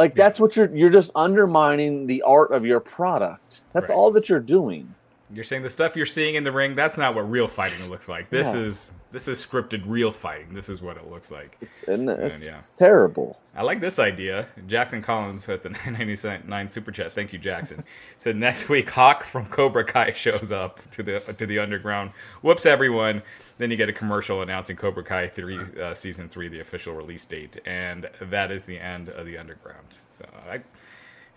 [0.00, 3.60] Like that's what you're you're just undermining the art of your product.
[3.74, 3.94] That's Right.
[3.94, 4.94] all that you're doing.
[5.30, 8.08] You're saying the stuff you're seeing in the ring, that's not what real fighting looks
[8.08, 8.30] like.
[8.30, 8.60] This Yeah.
[8.60, 10.54] is this is scripted real fighting.
[10.54, 11.58] This is what it looks like.
[11.60, 12.62] It's, and it's yeah.
[12.78, 13.38] terrible.
[13.54, 14.46] I like this idea.
[14.68, 17.12] Jackson Collins with the 999 super chat.
[17.12, 17.82] Thank you, Jackson.
[18.18, 22.12] Said next week Hawk from Cobra Kai shows up to the to the underground.
[22.42, 23.22] Whoops, everyone.
[23.58, 27.24] Then you get a commercial announcing Cobra Kai three uh, season three, the official release
[27.24, 29.98] date, and that is the end of the underground.
[30.16, 30.60] So I,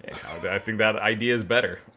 [0.06, 1.80] yeah, I think that idea is better.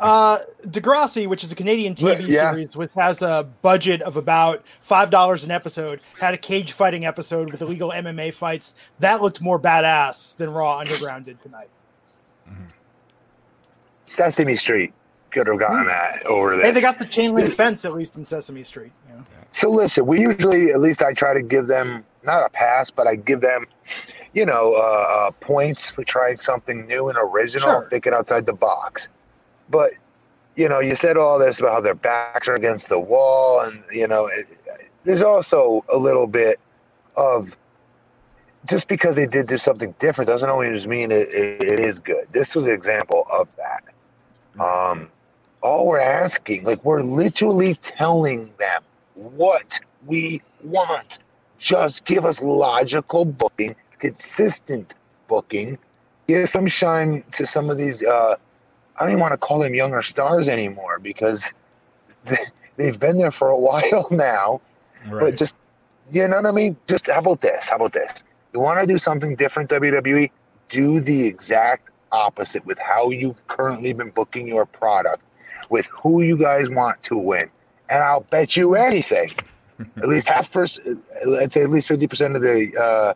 [0.00, 2.50] Uh, Degrassi, which is a Canadian TV Yeah.
[2.50, 7.04] series, with has a budget of about five dollars an episode, had a cage fighting
[7.06, 8.72] episode with illegal MMA fights.
[9.00, 11.68] That looked more badass than Raw Underground did tonight.
[14.04, 14.92] Sesame Street
[15.30, 16.66] could have gotten that over there.
[16.66, 18.92] Hey, they got the chain link fence at least in Sesame Street.
[19.08, 19.24] You know?
[19.50, 23.06] So listen, we usually, at least I try to give them not a pass, but
[23.06, 23.66] I give them,
[24.32, 27.86] you know, uh, uh, points for trying something new and original, Sure.
[27.90, 29.06] thinking outside the box.
[29.68, 29.92] But
[30.56, 33.82] you know, you said all this about how their backs are against the wall, and
[33.90, 34.46] you know, it,
[35.04, 36.60] there's also a little bit
[37.16, 37.50] of
[38.68, 42.26] just because they did do something different doesn't always mean it, it, it is good.
[42.30, 43.82] This was an example of that.
[44.62, 45.08] Um,
[45.62, 48.82] all we're asking, like we're literally telling them
[49.14, 51.18] what we want.
[51.58, 54.92] Just give us logical booking, consistent
[55.28, 55.78] booking.
[56.26, 58.02] Give some shine to some of these.
[58.02, 58.36] Uh,
[58.96, 61.46] I don't even want to call them younger stars anymore because
[62.26, 62.46] they,
[62.76, 64.60] they've been there for a while now.
[65.10, 65.54] But just,
[66.12, 66.76] you know what I mean?
[66.86, 67.64] Just how about this?
[67.66, 68.12] How about this?
[68.52, 70.30] You want to do something different, WWE?
[70.68, 75.22] Do the exact opposite with how you've currently been booking your product,
[75.70, 77.48] with who you guys want to win.
[77.88, 79.32] And I'll bet you anything,
[79.96, 83.14] at least half percent, let's say at least 50% of the uh,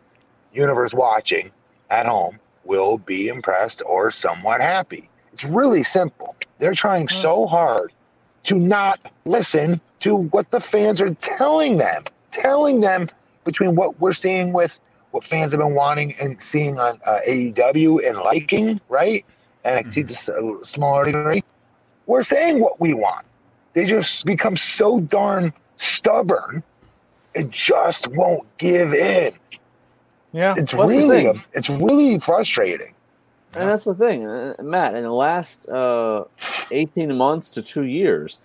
[0.57, 1.51] universe watching
[1.91, 5.09] at home will be impressed or somewhat happy.
[5.33, 6.35] It's really simple.
[6.59, 7.93] They're trying so hard
[8.45, 13.07] to not listen to what the fans are telling them, telling them
[13.45, 14.73] between what we're seeing with
[15.11, 19.25] what fans have been wanting and seeing on uh, AEW and liking, right?
[19.65, 20.13] NXT to
[20.63, 21.43] s- smaller degree.
[22.07, 23.25] We're saying what we want.
[23.73, 26.63] They just become so darn stubborn
[27.35, 29.33] and just won't give in.
[30.37, 30.53] Yeah.
[30.55, 32.93] It's What's really, it's really frustrating.
[33.55, 34.93] And that's the thing, uh, Matt.
[34.95, 36.25] In the last uh,
[36.69, 38.37] eighteen months to two years,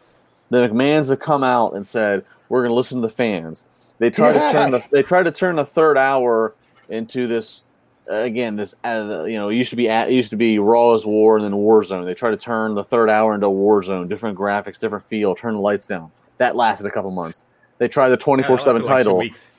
[0.48, 3.66] the McMahon's have come out and said we're going to listen to the fans.
[3.98, 6.54] They tried to turn the they tried to turn the third hour
[6.88, 7.64] into this
[8.10, 8.56] uh, again.
[8.56, 11.04] This uh, you know it used to be at, it used to be Raw is
[11.04, 12.06] War and then Warzone.
[12.06, 15.60] They tried to turn the third hour into Warzone, different graphics, different feel, turn the
[15.60, 16.10] lights down.
[16.38, 17.44] That lasted a couple months.
[17.76, 19.18] They tried the twenty four seven title.
[19.18, 19.51] weeks.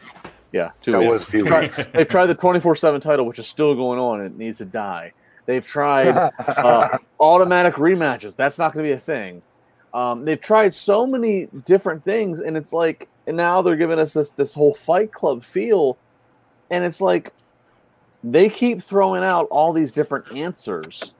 [0.53, 1.11] Yeah, two That weeks.
[1.11, 1.77] was a few weeks.
[1.93, 4.21] They've tried the 24 7 title, which is still going on.
[4.21, 5.11] and It needs to die.
[5.45, 8.35] They've tried uh, automatic rematches.
[8.35, 9.41] That's not going to be a thing.
[9.93, 14.13] Um, they've tried so many different things, and it's like, and now they're giving us
[14.13, 15.97] this this whole Fight Club feel,
[16.71, 17.33] and it's like
[18.23, 21.13] they keep throwing out all these different answers,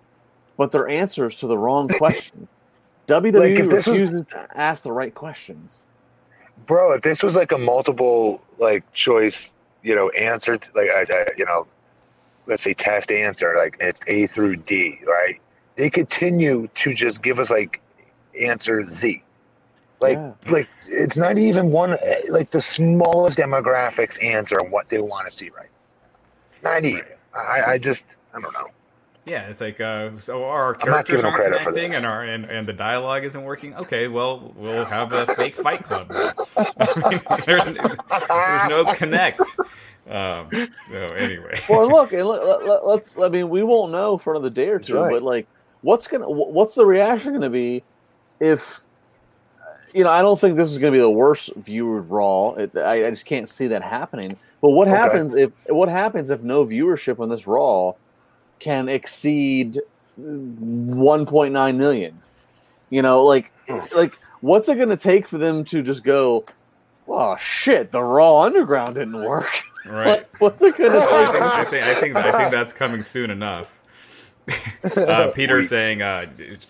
[0.58, 2.48] but they're answers to the wrong question.
[3.08, 5.84] WWE if this was- refuses to ask the right questions.
[6.66, 9.52] Bro if this was like a multiple like choice
[9.82, 11.68] you know answer to, like uh, uh, you know
[12.48, 15.40] let's say test answer like it's a through d right?
[15.76, 17.82] They continue to just give us like
[18.40, 19.24] answer z.
[20.00, 20.34] Like Yeah.
[20.50, 21.98] like it's not even one
[22.30, 25.70] like the smallest demographics answer on what they want to see right?
[26.62, 27.04] Not even.
[27.34, 28.68] I i just i don't know
[29.26, 31.98] Yeah, it's like uh, so our characters aren't credit connecting this.
[31.98, 33.74] and our and, and the dialogue isn't working.
[33.76, 36.10] Okay, well we'll have a fake Fight Club.
[36.12, 36.34] now.
[36.58, 37.64] I mean, there's,
[38.28, 39.40] there's no connect.
[40.10, 40.50] Um,
[40.92, 43.18] so anyway, well, look, and let, let, let's.
[43.18, 45.10] I mean, we won't know for another day or two, right.
[45.12, 45.48] but like,
[45.82, 47.82] what's gonna, what's the reaction gonna be
[48.42, 48.82] if,
[49.94, 52.56] you know, I don't think this is gonna be the worst viewed Raw.
[52.56, 54.36] It, I, I just can't see that happening.
[54.62, 54.98] But what Okay.
[54.98, 57.94] happens if what happens if no viewership on this Raw
[58.60, 59.80] can exceed
[60.20, 62.22] 1.9 million?
[62.90, 63.52] You know, like,
[63.96, 66.46] like what's it gonna take for them to just go?
[67.08, 69.50] oh shit, the Raw Underground didn't work.
[69.86, 70.06] Right.
[70.08, 71.32] What, what's it gonna I take?
[71.34, 73.70] think, I think I think I think that's coming soon enough.
[74.96, 76.26] uh, Peter saying uh,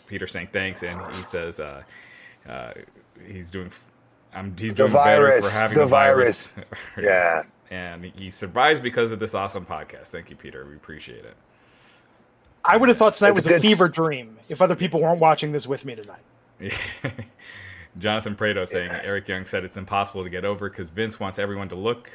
[0.07, 1.83] Peter saying thanks, and he says uh,
[2.49, 2.71] uh,
[3.27, 3.69] he's doing
[4.33, 6.55] I'm he's doing better for having the the virus.
[6.99, 7.43] Yeah.
[7.69, 10.07] and he survives because of this awesome podcast.
[10.07, 10.65] Thank you, Peter.
[10.65, 11.35] We appreciate it.
[12.65, 15.01] I would have thought tonight It's was a a good- fever dream if other people
[15.01, 16.21] weren't watching this with me tonight.
[17.99, 21.69] Jonathan Prado saying Eric Young said it's impossible to get over because Vince wants everyone
[21.69, 22.09] to look,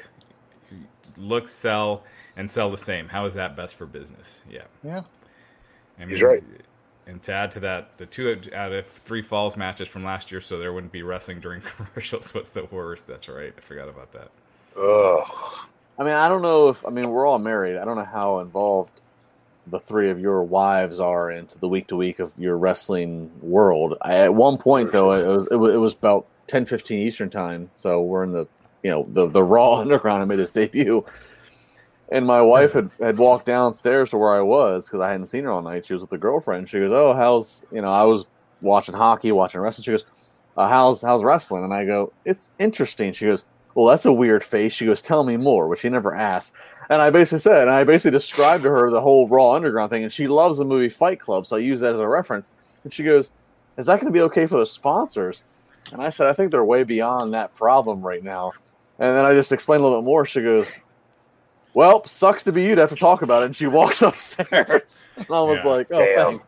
[1.16, 2.03] look, sell,
[2.36, 3.07] and sell the same.
[3.09, 4.42] How is that best for business?
[4.51, 5.03] Yeah, Yeah.
[5.99, 6.42] I mean, He's right.
[7.07, 10.40] And to add to that, the two out of three falls matches from last year,
[10.40, 12.34] so there wouldn't be wrestling during commercials.
[12.34, 13.07] What's the worst?
[13.07, 13.53] That's right.
[13.57, 14.30] I forgot about that.
[14.80, 15.26] Ugh.
[15.99, 17.76] I mean, I don't know if I mean we're all married.
[17.78, 19.01] I don't know how involved
[19.70, 23.94] the three of your wives are into the week to week of your wrestling world.
[24.02, 27.30] I, at one point though, it was, it was it was about 10, 15 Eastern
[27.30, 28.46] time, so we're in the
[28.82, 30.22] you know the the Raw Underground.
[30.22, 31.04] I made its debut,
[32.10, 35.44] and my wife had had walked downstairs to where I was because I hadn't seen
[35.44, 35.86] her all night.
[35.86, 36.68] She was with a girlfriend.
[36.68, 38.26] She goes, "Oh, how's you know?" I was
[38.60, 39.84] watching hockey, watching wrestling.
[39.84, 40.04] She goes,
[40.56, 43.44] uh, "How's how's wrestling?" And I go, "It's interesting." She goes,
[43.74, 46.54] "Well, that's a weird face." She goes, "Tell me more," which she never asked.
[46.91, 50.05] And I basically said, and I basically described to her the whole Raw Underground thing,
[50.05, 52.51] and she loves the movie Fight Club, so I use that as a reference.
[52.84, 53.32] And she goes,
[53.76, 55.45] "Is that going to be okay for the sponsors?"
[55.93, 58.53] And I said, "I think they're way beyond that problem right now."
[58.99, 60.24] And then I just explained a little bit more.
[60.24, 60.72] She goes,
[61.74, 64.82] "Well, sucks to be you to have to talk about it." And she walks upstairs.
[65.16, 65.70] And I was Yeah.
[65.70, 66.28] like, "Oh, Damn.
[66.30, 66.45] thanks."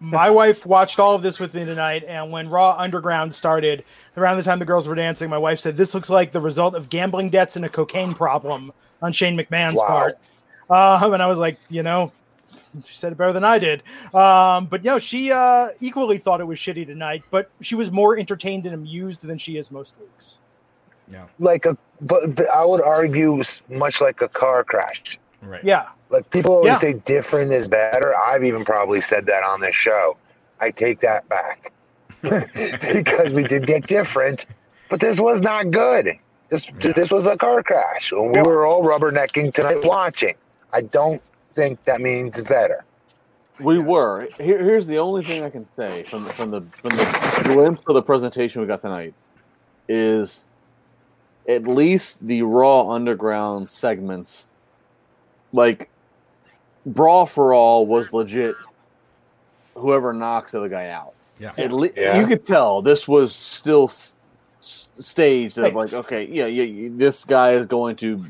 [0.00, 3.84] My wife watched all of this with me tonight, and when Raw Underground started,
[4.16, 6.74] around the time the girls were dancing, my wife said, This looks like the result
[6.76, 8.72] of gambling debts and a cocaine problem
[9.02, 9.86] on Shane McMahon's Wow.
[9.86, 10.18] part.
[10.70, 12.12] Um, and I was like, You know,
[12.86, 13.82] she said it better than I did.
[14.14, 18.16] Um, but no, she uh, equally thought it was shitty tonight, but she was more
[18.16, 20.38] entertained and amused than she is most weeks.
[21.10, 25.18] Yeah, Like a, but I would argue much like a car crash.
[25.42, 25.62] Right.
[25.64, 25.88] Yeah.
[26.10, 26.78] Like people always Yeah.
[26.78, 28.14] say different is better.
[28.16, 30.16] I've even probably said that on this show.
[30.60, 31.72] I take that back
[32.22, 34.44] because we did get different,
[34.88, 36.18] but this was not good.
[36.48, 38.10] This this was a car crash.
[38.10, 40.34] And we were all rubbernecking tonight watching.
[40.72, 41.20] I don't
[41.54, 42.84] think that means it's better.
[43.60, 44.28] We were.
[44.38, 47.82] Here, here's the only thing I can say from the, from the from the glimpse
[47.86, 49.14] of the presentation we got tonight
[49.88, 50.44] is
[51.48, 54.47] at least the Raw Underground segments,
[55.52, 55.90] like
[56.86, 58.54] Brawl for All, was legit.
[59.74, 61.12] Whoever knocks the other guy out.
[61.38, 61.52] Yeah.
[61.56, 62.18] At le- Yeah.
[62.18, 64.16] you could tell this was still s-
[64.60, 68.24] s- staged of like, okay, yeah, yeah, you- this guy is going to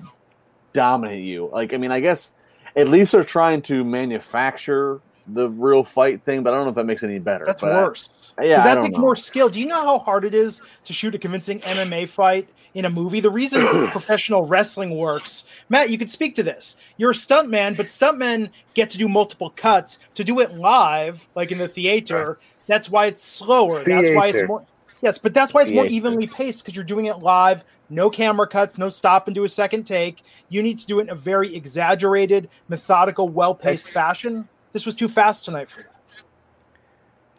[0.74, 1.48] dominate you.
[1.52, 2.34] Like, I mean, I guess
[2.76, 6.74] at least they're trying to manufacture the real fight thing, but I don't know if
[6.76, 7.44] that makes it any better.
[7.46, 8.32] That's But I- worse.
[8.40, 9.02] yeah, Because I that don't takes know.
[9.02, 9.48] more skill.
[9.48, 12.90] Do you know how hard it is to shoot a convincing MMA fight in a
[12.90, 13.20] movie?
[13.20, 16.76] The reason professional wrestling works, Matt, you could speak to this.
[16.96, 19.98] You're a stuntman, but stuntmen get to do multiple cuts.
[20.14, 23.82] To do it live, like in the theater, that's why it's slower.
[23.84, 24.64] That's why it's more.
[25.00, 27.64] Yes, but that's why it's more evenly paced because you're doing it live.
[27.90, 30.22] No camera cuts, no stop and do a second take.
[30.48, 34.48] You need to do it in a very exaggerated, methodical, well paced fashion.
[34.72, 35.97] This was too fast tonight for that.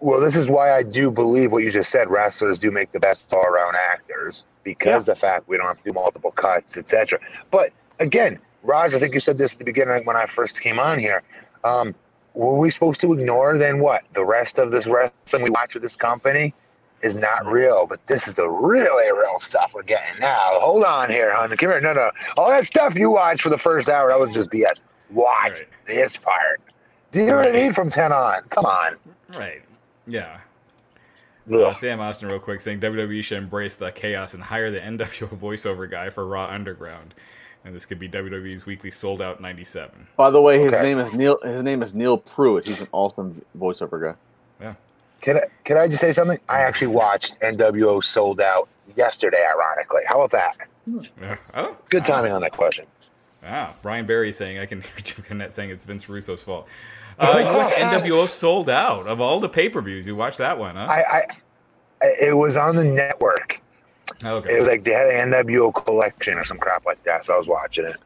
[0.02, 2.10] Well, this is why I do believe what you just said.
[2.10, 5.94] Wrestlers do make the best all-around actors because the fact we don't have to do
[5.94, 7.20] multiple cuts, etc.
[7.52, 10.80] But again, Roger, I think you said this at the beginning when I first came
[10.80, 11.24] on here.
[11.64, 11.94] Um,
[12.34, 15.84] were we supposed to ignore then what the rest of this wrestling we watch with
[15.84, 16.54] this company
[17.02, 17.86] is not real?
[17.86, 20.60] But this is the really real stuff we're getting now.
[20.62, 21.50] Hold on here, hon.
[21.50, 21.82] Come here.
[21.82, 22.12] No, no.
[22.38, 24.80] All that stuff you watched for the first hour that was just BS.
[25.10, 25.68] Watch Right.
[25.88, 26.62] this part.
[27.12, 27.74] Do you know what I mean?
[27.74, 28.44] From ten on.
[28.52, 28.96] Come on.
[29.30, 29.62] Right.
[30.10, 30.40] Yeah.
[31.52, 35.30] Uh, Sam Austin, real quick, saying WWE should embrace the chaos and hire the NWO
[35.40, 37.16] voiceover guy for Raw Underground,
[37.66, 40.08] and this could be WWE's weekly sold out '97.
[40.16, 40.84] By the way, his Okay.
[40.84, 41.40] name is Neil.
[41.44, 42.66] His name is Neil Pruitt.
[42.68, 44.16] He's an awesome voiceover guy.
[44.62, 44.74] Yeah.
[45.22, 46.40] Can I, can I just say something?
[46.48, 50.02] I actually watched NWO sold out yesterday, ironically.
[50.08, 50.68] How about that?
[51.22, 51.38] Yeah.
[51.56, 52.16] Oh, Good wow.
[52.16, 52.86] timing on that question.
[53.44, 56.68] Ah, Brian Barry saying I can hear Jim Cornette saying it's Vince Russo's fault.
[57.20, 60.08] Uh, you watched NWO sold out of all the pay per views.
[60.08, 60.82] You watched that one, huh?
[60.90, 61.26] I, I,
[62.02, 63.60] I- it was on the network.
[64.24, 64.54] okay.
[64.56, 67.38] It was like they had an NWO collection or some crap like that, so I
[67.38, 67.98] was watching it.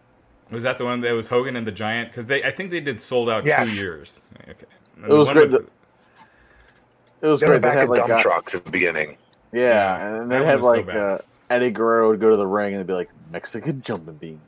[0.51, 2.09] Was that the one that was Hogan and the Giant?
[2.09, 3.69] Because they, I think they did sold out Yes.
[3.69, 4.21] two years.
[4.49, 4.53] Okay.
[5.03, 5.51] It was great.
[5.51, 5.69] with-
[7.21, 7.61] It was They were great.
[7.61, 9.17] They back had at like dump trucks at the beginning.
[9.51, 11.17] yeah, and That they one had was so like uh,
[11.49, 14.41] Eddie Guerrero would go to the ring and they'd be like Mexican jumping bean.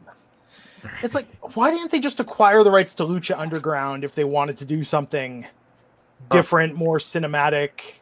[1.03, 4.57] It's like, why didn't they just acquire the rights to Lucha Underground if they wanted
[4.57, 5.45] to do something
[6.29, 7.99] different, more cinematic,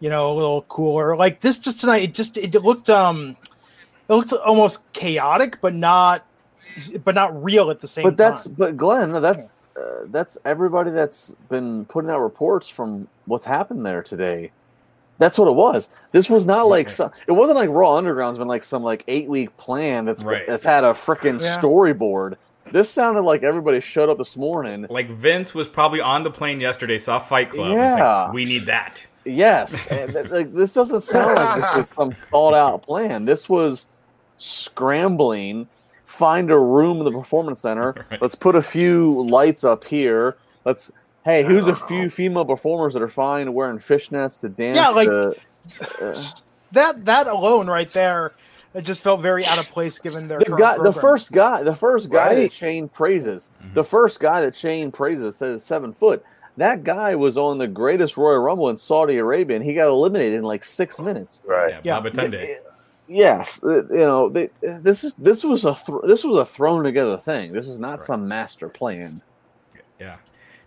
[0.00, 1.16] you know, a little cooler?
[1.16, 3.36] Like this just tonight, it just it looked um
[4.08, 6.26] it looked almost chaotic, but not
[7.04, 8.54] but not real at the same But that's time.
[8.54, 14.02] but Glenn, that's uh, that's everybody that's been putting out reports from what's happened there
[14.02, 14.50] today.
[15.18, 15.88] That's what it was.
[16.10, 16.94] This was not like Okay.
[16.94, 17.10] some.
[17.26, 20.46] It wasn't like Raw Underground's been like some like eight week plan that's Right.
[20.46, 21.58] that's had a freaking Yeah.
[21.60, 22.34] storyboard.
[22.72, 24.86] This sounded like everybody showed up this morning.
[24.88, 27.66] Like Vince was probably on the plane yesterday, saw Fight Club.
[27.66, 28.22] and was Yeah.
[28.24, 29.06] like, we need that.
[29.24, 33.24] Yes, th- like this doesn't sound like this was some thought out plan.
[33.24, 33.86] This was
[34.38, 35.68] scrambling.
[36.06, 37.94] Find a room in the performance center.
[38.10, 38.20] Right.
[38.20, 40.36] Let's put a few lights up here.
[40.64, 40.90] Let's.
[41.24, 44.76] Hey, who's a few female performers that are fine wearing fishnets to dance?
[44.76, 45.34] Yeah, like- to-
[46.00, 46.22] uh,
[46.72, 48.32] that that alone right there,
[48.74, 51.62] it just felt very out of place given their the current guy, the first guy,
[51.62, 53.74] the first guy that Shane praises, Mhm.
[53.74, 56.24] the first guy that Shane praises says seven foot.
[56.56, 60.34] That guy was on the greatest Royal Rumble in Saudi Arabia, and he got eliminated
[60.38, 61.40] in like six minutes.
[61.46, 61.74] Right.
[61.84, 62.10] Yeah, Yeah.
[62.10, 62.56] Babatunde.
[63.08, 67.16] Yes, you know they, this is this was a thr this was a thrown together
[67.18, 67.52] thing.
[67.52, 68.02] This was not Right.
[68.02, 69.20] some master plan.
[70.00, 70.16] Yeah.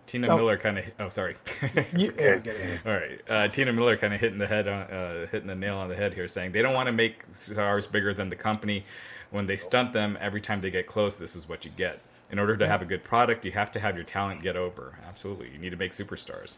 [0.06, 0.36] Tina Oh.
[0.36, 0.84] Miller kind of.
[1.00, 1.36] Oh, sorry.
[1.96, 2.80] You- yeah, get it.
[2.86, 5.76] All right, uh, Tina Miller kind of hitting the head on, uh, hitting the nail
[5.76, 8.84] on the head here, saying they don't want to make stars bigger than the company.
[9.30, 12.00] When they stunt them every time they get close, this is what you get.
[12.30, 14.96] In order to have a good product, you have to have your talent get over.
[15.06, 16.56] Absolutely, you need to make superstars.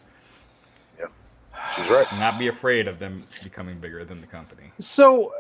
[1.77, 2.07] She's right.
[2.21, 4.71] Not be afraid of them becoming bigger than the company.
[4.79, 5.33] So,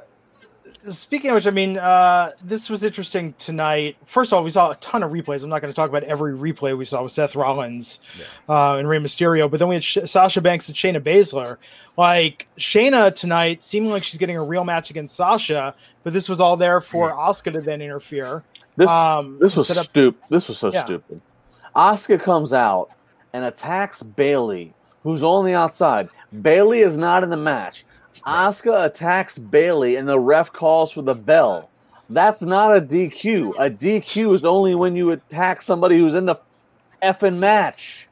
[0.88, 3.96] speaking of which, I mean, uh, this was interesting tonight.
[4.06, 5.42] First of all, we saw a ton of replays.
[5.42, 8.00] I'm not going to talk about every replay we saw with Seth Rollins
[8.48, 11.56] uh, and Rey Mysterio, but then we had Sh- Sasha Banks and Shayna Baszler.
[11.96, 16.40] Like Shayna tonight, seeming like she's getting a real match against Sasha, but this was
[16.40, 18.42] all there for Asuka to then interfere.
[18.76, 20.20] This Um, this was up- stupid.
[20.30, 20.84] This was so Yeah.
[20.84, 21.20] stupid.
[21.74, 22.90] Asuka comes out
[23.32, 26.08] and attacks Bayley, who's on the outside.
[26.42, 27.84] Bayley is not in the match.
[28.26, 31.70] Asuka attacks Bayley, and the ref calls for the bell.
[32.10, 33.54] That's not a DQ.
[33.58, 36.36] A DQ is only when you attack somebody who's in the
[37.02, 38.08] effing match.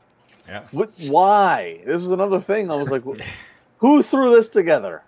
[0.47, 1.81] Yeah, What, why?
[1.85, 2.71] This was another thing.
[2.71, 3.03] I was like,
[3.79, 5.03] who threw this together?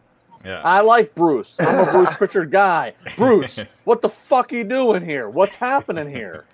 [0.45, 0.63] yeah.
[0.65, 1.57] I like Bruce.
[1.59, 2.95] I'm a Bruce Pritchard guy.
[3.17, 5.29] Bruce, what the fuck are you doing here?
[5.29, 6.45] What's happening here?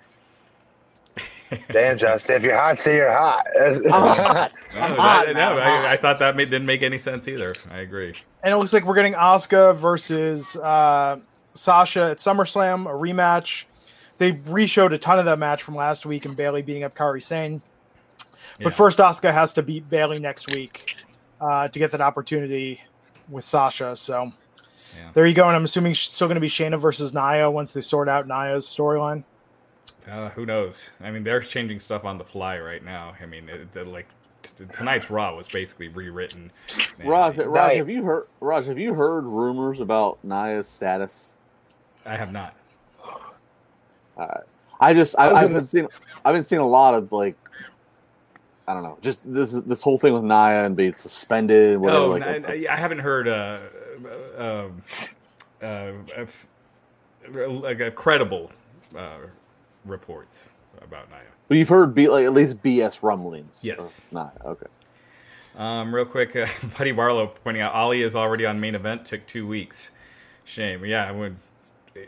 [1.71, 3.45] Damn, Justin, if you're hot, say you're hot.
[3.61, 4.51] I'm hot.
[4.73, 5.57] no, I'm that- hot no.
[5.57, 7.55] I, I thought that made, didn't make any sense either.
[7.69, 8.15] I agree.
[8.43, 11.19] And it looks like we're getting Asuka versus uh,
[11.53, 13.65] Sasha at SummerSlam, a rematch.
[14.17, 17.21] They re-showed a ton of that match from last week and Bayley beating up Kairi
[17.23, 17.61] Sane.
[18.57, 18.69] But Yeah.
[18.69, 20.95] first, Asuka has to beat Bayley next week
[21.41, 22.81] uh, to get that opportunity
[23.29, 23.95] with Sasha.
[23.95, 24.31] So
[24.95, 25.09] Yeah.
[25.13, 25.47] there you go.
[25.47, 28.27] And I'm assuming she's still going to be Shayna versus Nia once they sort out
[28.27, 29.23] Nia's storyline.
[30.09, 30.91] Uh, who knows?
[31.01, 33.13] I mean, they're changing stuff on the fly right now.
[33.21, 34.07] I mean, it, it- like
[34.43, 36.51] t- tonight's Raw was basically rewritten.
[36.99, 37.77] And Raj, Raj, Right.
[37.77, 38.27] have you heard?
[38.39, 41.33] Raj, have you heard rumors about Nia's status?
[42.05, 42.55] I have not.
[44.79, 45.87] I just, I, I was I've gonna- been seeing,
[46.23, 47.35] I've been seeing a lot of like,
[48.67, 52.03] I don't know, just this this whole thing with Nia and being suspended, whatever.
[52.05, 53.59] Oh, like, I, I- I haven't heard uh,
[54.37, 54.67] uh,
[55.61, 56.45] uh, of-
[57.33, 58.51] like a credible
[58.95, 59.17] uh,
[59.85, 60.49] reports
[60.81, 61.19] about Nia.
[61.47, 63.57] but you've heard be like at least BS rumblings.
[63.61, 63.79] Yes.
[63.79, 64.31] of Nia.
[64.45, 64.65] Okay.
[65.57, 69.05] Um, real quick, uh, Buddy Barlow pointing out Ali is already on main event.
[69.05, 69.91] Took two weeks.
[70.43, 70.83] Shame.
[70.85, 71.35] Yeah, I would.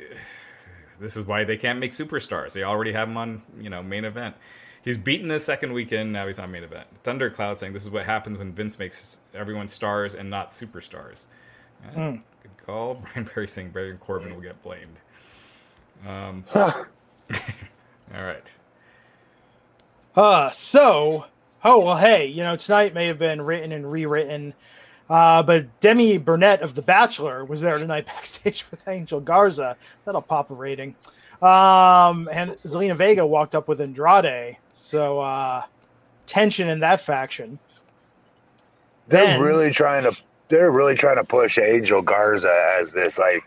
[0.99, 2.53] This is why they can't make superstars.
[2.53, 4.35] They already have him on, you know, main event.
[4.83, 6.11] He's beaten the second weekend.
[6.11, 6.87] Now he's on main event.
[7.03, 11.25] Thundercloud saying this is what happens when Vince makes everyone stars and not superstars.
[11.95, 12.23] Mm.
[12.41, 12.95] Good call.
[13.13, 14.97] Brian Perry saying Baron Corbin will get blamed.
[16.07, 16.85] Um, Huh.
[18.15, 18.43] all right.
[20.15, 21.25] Uh, so,
[21.63, 24.53] oh, well, hey, you know, tonight may have been written and rewritten,
[25.09, 29.77] uh, but Demi Burnett of The Bachelor was there tonight backstage with Angel Garza.
[30.05, 30.95] That'll pop a rating.
[31.41, 34.57] Um, and Zelina Vega walked up with Andrade.
[34.71, 35.63] So, uh,
[36.25, 37.59] tension in that faction.
[39.07, 40.15] They're Then- really trying to.
[40.49, 43.43] They're really trying to push Angel Garza as this like,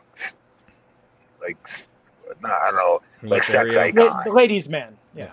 [1.41, 1.57] like,
[2.43, 4.97] No i don't know, like sex icon, the ladies' man.
[5.15, 5.31] Yeah.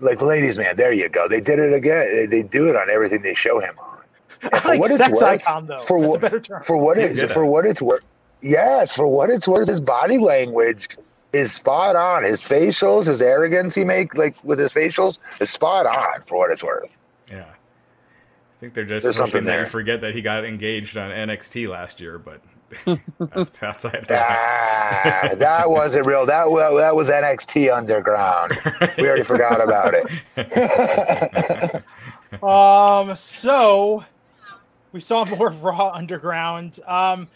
[0.00, 0.76] like ladies' man.
[0.76, 1.28] There you go.
[1.28, 2.08] They did it again.
[2.14, 3.98] They, they do it on everything they show him on.
[4.52, 5.84] I like what it's sex worth, icon, though.
[5.86, 6.62] for That's a what- better term.
[6.64, 8.02] For what He's it's for what it's worth.
[8.42, 10.88] Yes, for what it's worth, his body language
[11.32, 12.22] is spot on.
[12.22, 16.50] His facials, his arrogance he make like with his facials is spot on for what
[16.50, 16.90] it's worth.
[17.30, 17.44] Yeah.
[17.44, 19.66] I think they're just There's hoping something that you there.
[19.66, 22.55] forget that he got engaged on NXT last year, but that's
[23.62, 26.26] outside of Ah, that wasn't real.
[26.26, 28.58] That wa- that was NXT Underground.
[28.98, 31.82] We already forgot about it.
[32.42, 34.04] Um, so
[34.92, 36.80] we saw more Raw Underground.
[36.86, 37.28] Um,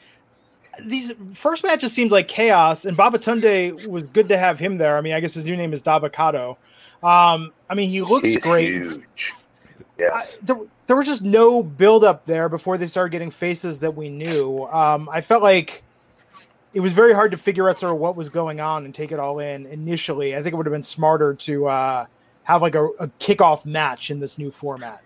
[0.85, 4.97] these first matches seemed like chaos, and Babatunde was good to have him there.
[4.99, 6.59] I mean, I guess his new name is Dabba-Kato.
[7.03, 8.69] Um, I mean, he looks He's great.
[8.69, 9.33] huge.
[9.33, 10.37] I, Yes.
[10.91, 14.65] There, was just no build up there before they started getting faces that we knew.
[14.65, 15.85] Um, I felt like
[16.75, 19.13] it was very hard to figure out sort of what was going on and take
[19.13, 20.35] it all in initially.
[20.35, 22.07] I think it would have been smarter to uh,
[22.43, 25.01] have like a, a kickoff match in this new format.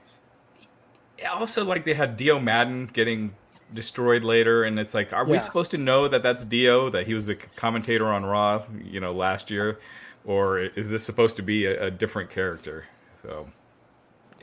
[1.19, 3.35] Yeah, also like they had Dio Madden getting
[3.75, 6.89] destroyed later, and it's like, are we supposed to know that that's Dio?
[6.89, 9.81] That he was a commentator on Raw, you know, last year,
[10.25, 12.87] or is this supposed to be a, a different character?
[13.21, 13.49] So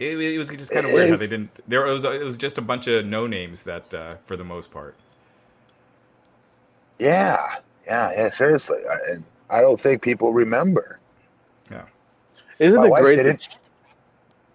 [0.02, 1.60] it, it was just kind of weird how they didn't.
[1.68, 4.72] There was it was just a bunch of no names that, uh, for the most
[4.72, 4.96] part.
[7.00, 7.56] Yeah.
[7.86, 8.12] Yeah.
[8.12, 8.30] Yeah.
[8.30, 8.80] Seriously.
[8.90, 11.00] I, and I don't think people remember.
[11.70, 11.84] Yeah,
[12.60, 13.58] Isn't My it great did that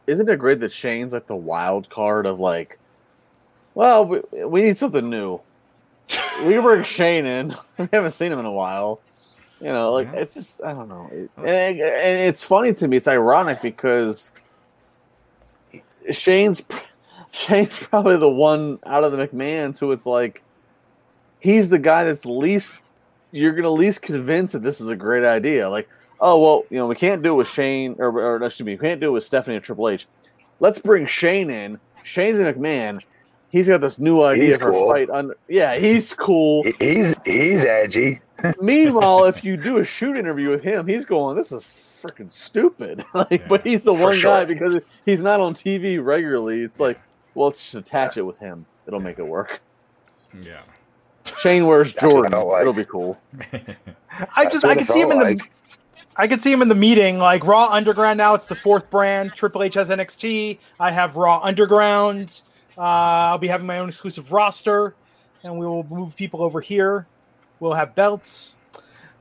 [0.07, 2.79] isn't it great that Shane's like the wild card of like,
[3.75, 5.41] well, we, we need something new.
[6.45, 7.55] we can bring Shane in.
[7.79, 9.01] We haven't seen him in a while.
[9.61, 10.21] You know, like Yeah.
[10.21, 11.09] it's just I don't know.
[11.11, 11.49] It, and,
[11.81, 12.99] and it's funny to me.
[12.99, 14.31] It's ironic because
[16.11, 16.63] Shane's
[17.31, 20.43] Shane's probably the one out of the McMahon's who it's like
[21.41, 22.79] he's the guy that's least
[23.33, 25.69] you're gonna least convince that this is a great idea.
[25.69, 25.89] Like,
[26.21, 28.79] oh well, you know, we can't do it with Shane or, or excuse me, we
[28.79, 30.07] can't do it with Stephanie or Triple H.
[30.61, 31.79] Let's bring Shane in.
[32.03, 33.01] Shane's a McMahon.
[33.51, 35.11] He's got this new idea for a fight.
[35.11, 36.65] Under, yeah, he's cool.
[36.79, 38.21] He's he's edgy.
[38.61, 41.73] Meanwhile, if you do a shoot interview with him, he's going, "This is
[42.07, 46.03] freaking stupid." like, Yeah, but he's the for one guy because he's not on TV
[46.05, 46.63] regularly.
[46.63, 47.01] It's like,
[47.35, 48.67] well, let's just attach it with him.
[48.87, 49.61] It'll make it work.
[50.43, 50.61] yeah.
[51.39, 52.49] Shane wears That's what I Jordan.
[52.49, 52.61] like.
[52.61, 53.19] It'll be cool.
[54.37, 55.41] I just I it could see him in the.
[56.19, 58.35] I could see him in the meeting like Raw Underground now.
[58.35, 59.33] It's the fourth brand.
[59.35, 60.59] Triple H has NXT.
[60.81, 62.43] I have Raw Underground.
[62.79, 64.95] Uh, I'll be having my own exclusive roster,
[65.43, 67.07] and we will move people over here.
[67.61, 68.57] We'll have belts.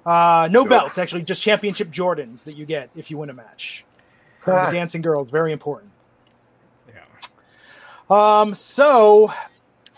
[0.06, 0.70] Uh, no Sure.
[0.70, 3.86] belts, actually, just championship Jordans that you get if you win a match.
[4.46, 5.92] And the dancing girls, very important.
[6.88, 7.02] Yeah.
[8.10, 9.32] Um, so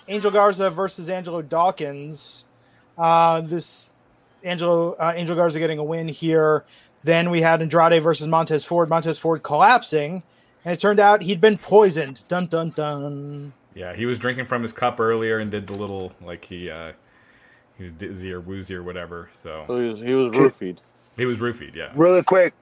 [0.08, 2.46] Angel Garza versus Angelo Dawkins.
[2.98, 3.92] Uh, this
[4.44, 6.64] Angelo uh, Angel Garza getting a win here.
[7.04, 8.88] Then we had Andrade versus Montez Ford.
[8.90, 10.24] Montez Ford collapsing,
[10.64, 12.24] and it turned out he'd been poisoned.
[12.30, 13.52] Dun dun dun.
[13.76, 16.94] Yeah, he was drinking from his cup earlier and did the little like he uh
[17.78, 19.30] he was dizzy or woozy or whatever.
[19.34, 20.78] So So he was, he was roofied.
[21.18, 21.76] he was roofied.
[21.76, 21.92] Yeah.
[21.96, 22.54] Really quick,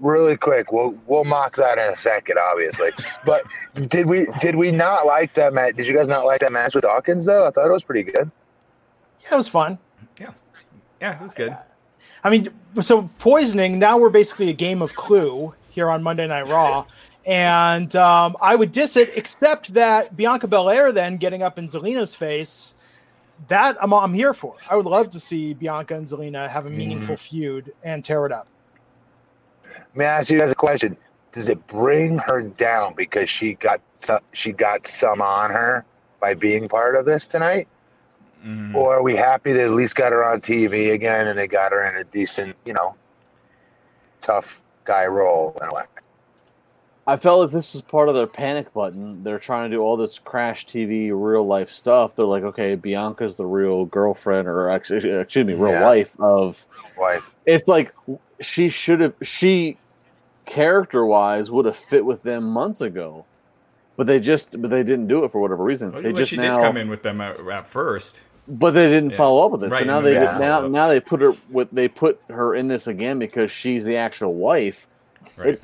[0.00, 0.72] really quick.
[0.72, 2.90] We'll we'll mock that in a second, obviously.
[3.26, 3.44] but
[3.88, 5.76] did we did we not like that match?
[5.76, 7.46] Did you guys not like that match with Dawkins though?
[7.46, 8.30] I thought it was pretty good.
[9.20, 9.78] Yeah, it was fun.
[10.20, 10.30] Yeah,
[11.00, 11.56] yeah, it was good.
[12.24, 12.48] I mean,
[12.80, 13.78] so poisoning.
[13.78, 16.84] Now we're basically a game of Clue here on Monday Night Raw,
[17.26, 22.14] and um, I would diss it, except that Bianca Belair then getting up in Zelina's
[22.14, 22.74] face.
[23.46, 24.56] That I'm, I'm here for.
[24.68, 28.32] I would love to see Bianca and Zelina have a meaningful feud and tear it
[28.32, 28.48] up.
[29.94, 30.96] May I ask you guys a question?
[31.32, 35.84] Does it bring her down because she got some, she got some on her
[36.20, 37.68] by being part of this tonight?
[38.44, 38.74] Mm.
[38.74, 41.72] Or are we happy they at least got her on TV again and they got
[41.72, 42.94] her in a decent, you know,
[44.20, 44.46] tough
[44.84, 45.56] guy role?
[45.62, 45.84] in a way?
[47.08, 49.24] I felt like this was part of their panic button.
[49.24, 52.14] They're trying to do all this crash TV, real life stuff.
[52.14, 55.82] They're like, okay, Bianca's the real girlfriend, or actually, excuse me, real Yeah.
[55.84, 56.66] wife of.
[56.98, 57.24] Wife.
[57.46, 57.94] It's like
[58.40, 59.14] she should have.
[59.22, 59.78] She
[60.44, 63.24] character wise would have fit with them months ago,
[63.96, 65.92] but they just, but they didn't do it for whatever reason.
[65.92, 68.20] Well, they well, just she now, did come in with them at, at first.
[68.46, 69.16] but they didn't Yeah.
[69.16, 69.70] follow up with it.
[69.70, 72.54] Right, so now they they didn't now now they put her with they put her
[72.54, 74.86] in this again because she's the actual wife.
[75.38, 75.48] Right.
[75.54, 75.62] It-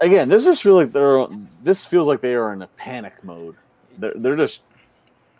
[0.00, 1.26] again, this just feels like they're
[1.62, 3.56] this feels like they are in a panic mode.
[3.98, 4.64] They're, they're just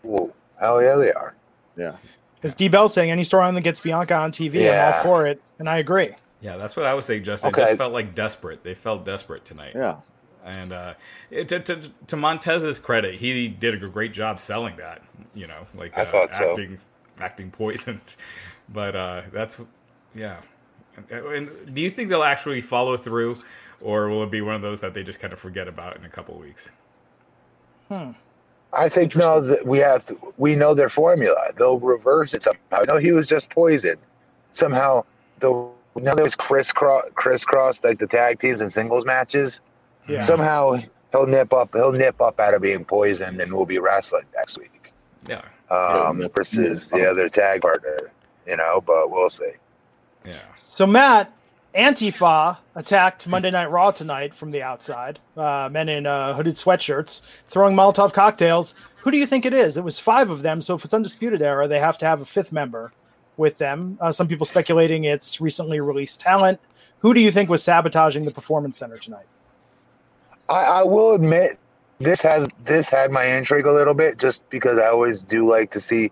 [0.02, 0.32] Whoa.
[0.59, 1.34] Hell yeah, they are.
[1.76, 1.96] yeah.
[2.42, 5.42] As D Bell saying, any storyline that gets Bianca on TV, I'm all for it,
[5.59, 6.14] and I agree.
[6.40, 7.50] yeah, that's what I was saying, Justin.
[7.50, 8.62] It just felt like desperate.
[8.62, 9.72] They felt desperate tonight.
[9.74, 9.96] Yeah.
[10.44, 10.94] And uh,
[11.32, 15.02] to, to, to Montez's credit, he did a great job selling that.
[15.34, 16.50] You know, like I uh, thought so.
[16.50, 16.78] acting
[17.18, 18.00] acting poisoned.
[18.68, 19.59] But uh, that's
[20.12, 20.38] yeah.
[21.09, 23.40] And, and do you think they'll actually follow through,
[23.80, 26.04] or will it be one of those that they just kind of forget about in
[26.04, 26.70] a couple weeks?
[28.72, 30.04] I think no, that we have
[30.36, 31.50] we know their formula.
[31.56, 32.82] They'll reverse it somehow.
[32.86, 33.98] No, he was just poisoned.
[34.50, 35.04] Somehow
[35.40, 39.60] they'll now there's crisscross crisscross like the tag teams and singles matches.
[40.08, 40.24] Yeah.
[40.26, 40.80] Somehow
[41.12, 44.58] he'll nip up he'll nip up out of being poisoned and we'll be wrestling next
[44.58, 44.92] week.
[45.28, 46.28] Yeah, Um Yeah.
[46.34, 48.10] versus the other tag partner,
[48.46, 49.52] you know, but we'll see.
[50.24, 50.34] yeah.
[50.54, 51.32] So Matt,
[51.76, 55.18] Antifa attacked Monday Night Raw tonight from the outside.
[55.36, 58.74] Uh, men in uh, hooded sweatshirts throwing Molotov cocktails.
[59.02, 59.76] Who do you think it is?
[59.76, 60.62] It was five of them.
[60.62, 62.92] So if it's Undisputed Era, they have to have a fifth member
[63.36, 63.98] with them.
[64.00, 66.58] Uh, some people speculating it's recently released talent.
[67.00, 69.26] Who do you think was sabotaging the Performance Center tonight?
[70.48, 71.58] I, I will admit
[71.98, 75.70] this has this had my intrigue a little bit just because I always do like
[75.72, 76.10] to see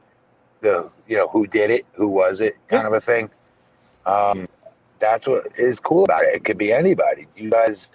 [0.60, 3.30] the you know who did it, who was it, kind of a thing.
[4.04, 4.46] Um,
[5.04, 6.34] that's what is cool about it.
[6.34, 7.26] It could be anybody.
[7.36, 7.88] You guys,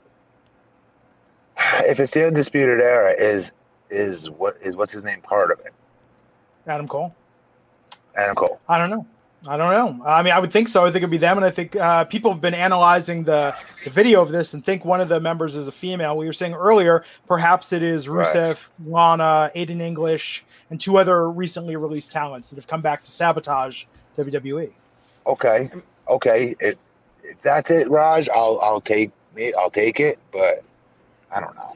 [1.86, 3.49] if it's the undisputed era, is
[3.89, 5.74] is what is what's his name part of it?
[6.68, 7.14] Adam Cole.
[8.16, 8.60] Adam Cole.
[8.68, 9.05] I don't know.
[9.47, 10.05] I don't know.
[10.05, 10.84] I mean, I would think so.
[10.84, 13.55] I think it'd be them, and I think uh, people have been analyzing the,
[13.86, 16.18] the video of this and think one of the members is a female.
[16.18, 18.68] We were saying earlier, perhaps it is Rusev, right.
[18.86, 23.86] Lana, Aiden English, and two other recently released talents that have come back to sabotage
[24.18, 24.74] WWE.
[25.26, 25.72] Okay,
[26.10, 26.55] okay.
[26.60, 26.78] It,
[27.30, 29.56] if that's it, Raj, I'll I'll take it.
[29.56, 30.64] I'll take it, but
[31.32, 31.76] I don't know.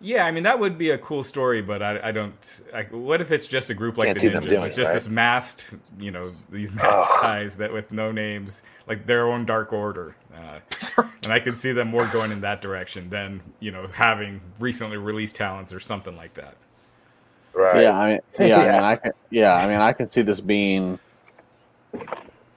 [0.00, 2.62] Yeah, I mean that would be a cool story, but I, I don't.
[2.74, 4.66] I, what if it's just a group like Can't the Ninjas?
[4.66, 4.94] It's just right?
[4.94, 7.22] this masked, you know, these masked oh.
[7.22, 10.58] guys that with no names, like their own Dark Order, uh,
[11.22, 14.98] and I can see them more going in that direction than you know having recently
[14.98, 16.56] released talents or something like that.
[17.54, 17.82] Right.
[17.82, 17.98] Yeah.
[17.98, 18.20] I mean.
[18.38, 18.46] Yeah.
[18.46, 18.56] yeah.
[18.56, 18.84] I mean.
[18.84, 19.12] I can.
[19.30, 19.54] Yeah.
[19.54, 19.78] I mean.
[19.78, 20.98] I can see this being,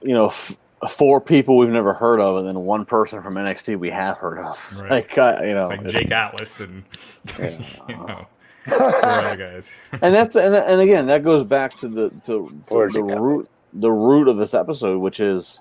[0.02, 3.78] you know, f- four people we've never heard of, and then one person from NXT
[3.78, 4.58] we have heard of.
[4.78, 4.90] Right.
[4.90, 6.84] Like uh, you know, like Jake Atlas and
[7.38, 7.60] yeah.
[7.88, 8.26] you know,
[8.66, 9.76] other guys.
[9.92, 13.90] and that's and, and again that goes back to the to, to the root the
[13.90, 15.58] root of this episode, which is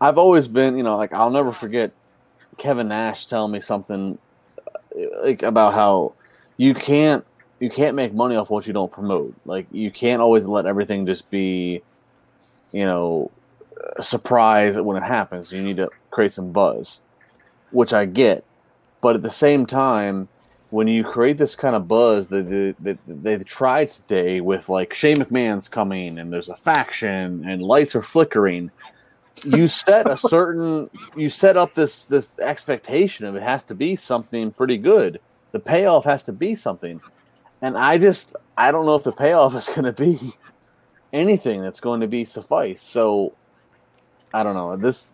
[0.00, 1.92] I've always been you know like I'll never forget
[2.56, 4.18] Kevin Nash telling me something
[5.22, 6.14] like about how
[6.56, 7.24] you can't
[7.60, 9.34] you can't make money off what you don't promote.
[9.44, 11.82] Like you can't always let everything just be
[12.72, 13.30] you know
[14.00, 15.52] surprise when it happens.
[15.52, 17.00] You need to create some buzz,
[17.70, 18.44] which I get.
[19.00, 20.28] But at the same time,
[20.70, 24.94] when you create this kind of buzz that they, they, they tried today with like
[24.94, 28.70] Shane McMahon's coming and there's a faction and lights are flickering,
[29.44, 33.96] you set a certain you set up this this expectation of it has to be
[33.96, 35.20] something pretty good.
[35.50, 37.02] The payoff has to be something.
[37.60, 40.32] And I just I don't know if the payoff is going to be
[41.12, 42.80] anything that's going to be suffice.
[42.80, 43.34] So
[44.34, 45.08] I don't know this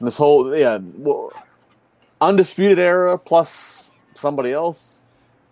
[0.00, 1.32] this whole yeah well,
[2.20, 4.98] undisputed era plus somebody else.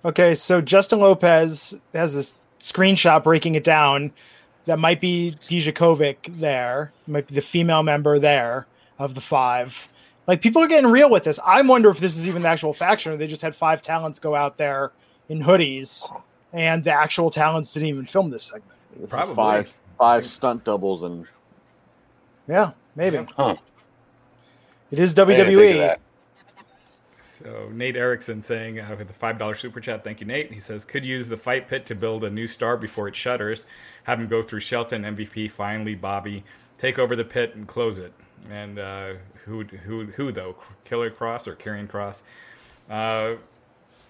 [0.04, 4.12] Okay, so Justin Lopez has this screenshot breaking it down.
[4.66, 6.92] That might be Dijakovic there.
[7.06, 8.66] Might be the female member there
[8.98, 9.88] of the five.
[10.26, 11.40] Like people are getting real with this.
[11.44, 14.18] I wonder if this is even the actual faction, or they just had five talents
[14.18, 14.92] go out there
[15.28, 16.08] in hoodies,
[16.52, 18.78] and the actual talents didn't even film this segment.
[18.96, 21.26] This Probably five five stunt doubles and
[22.48, 23.26] yeah, maybe.
[23.36, 23.56] Huh.
[24.90, 25.96] It is WWE.
[27.22, 30.52] So Nate Erickson saying uh, with the five dollar super chat, thank you, Nate.
[30.52, 33.64] He says could use the fight pit to build a new star before it shutters.
[34.04, 36.44] Have him go through Shelton, MVP, finally Bobby,
[36.76, 38.12] take over the pit and close it.
[38.50, 39.14] And uh,
[39.44, 40.56] who who who though?
[40.84, 42.22] Killer Kross or Karrion Kross?
[42.90, 43.38] Uh,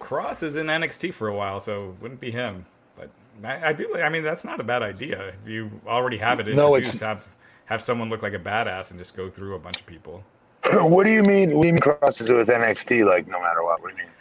[0.01, 2.67] Kross is in NXT for a while, so wouldn't be him.
[2.97, 3.11] But
[3.45, 3.97] I, I do.
[3.97, 5.35] I mean, that's not a bad idea.
[5.43, 7.27] If you already have it introduced, no, have
[7.71, 10.23] have someone look like a badass and just go through a bunch of people.
[10.73, 11.57] what do you mean?
[11.57, 13.07] What do you crosses with NXT?
[13.07, 13.81] Like no matter what?
[13.81, 14.13] What do you mean?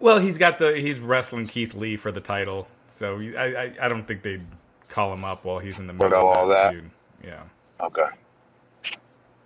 [0.00, 3.88] Well, he's got the he's wrestling Keith Lee for the title, so I I, I
[3.88, 4.44] don't think they'd
[4.88, 6.72] call him up while he's in the middle of all that.
[6.72, 6.90] Feud.
[7.22, 7.42] Yeah.
[7.80, 8.06] Okay.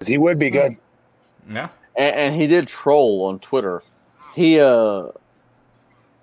[0.07, 0.77] He would be good.
[1.51, 1.69] Yeah.
[1.97, 3.83] And, and, he did troll on Twitter.
[4.35, 5.09] He uh.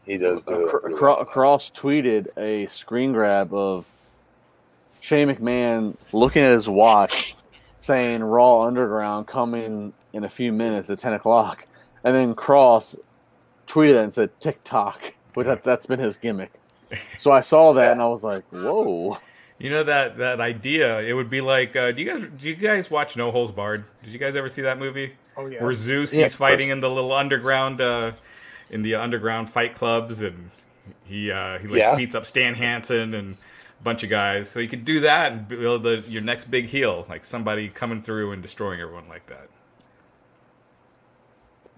[0.06, 3.92] He does do uh, Kross tweeted a screen grab of
[5.06, 7.36] Shane McMahon looking at his watch,
[7.78, 11.68] saying Raw Underground coming in a few minutes at ten o'clock,
[12.04, 12.98] and then Kross
[13.68, 16.52] tweeted that and said TikTok, but that that's been his gimmick.
[17.20, 19.20] So I saw that and I was like, whoa.
[19.60, 21.02] You know that that idea?
[21.02, 23.86] It would be like, uh, do you guys do you guys watch No Holds Barred?
[24.04, 25.14] Did you guys ever see that movie?
[25.38, 25.62] Oh yeah.
[25.62, 28.14] Where Zeus yeah, he's fighting in the little underground, uh,
[28.72, 30.50] in the underground fight clubs, and
[31.04, 31.96] he uh, he like yeah.
[31.96, 33.38] beats up Stan Hansen and
[33.86, 34.50] bunch of guys.
[34.50, 38.02] So you could do that and build the, your next big heel, like somebody coming
[38.02, 39.48] through and destroying everyone like that.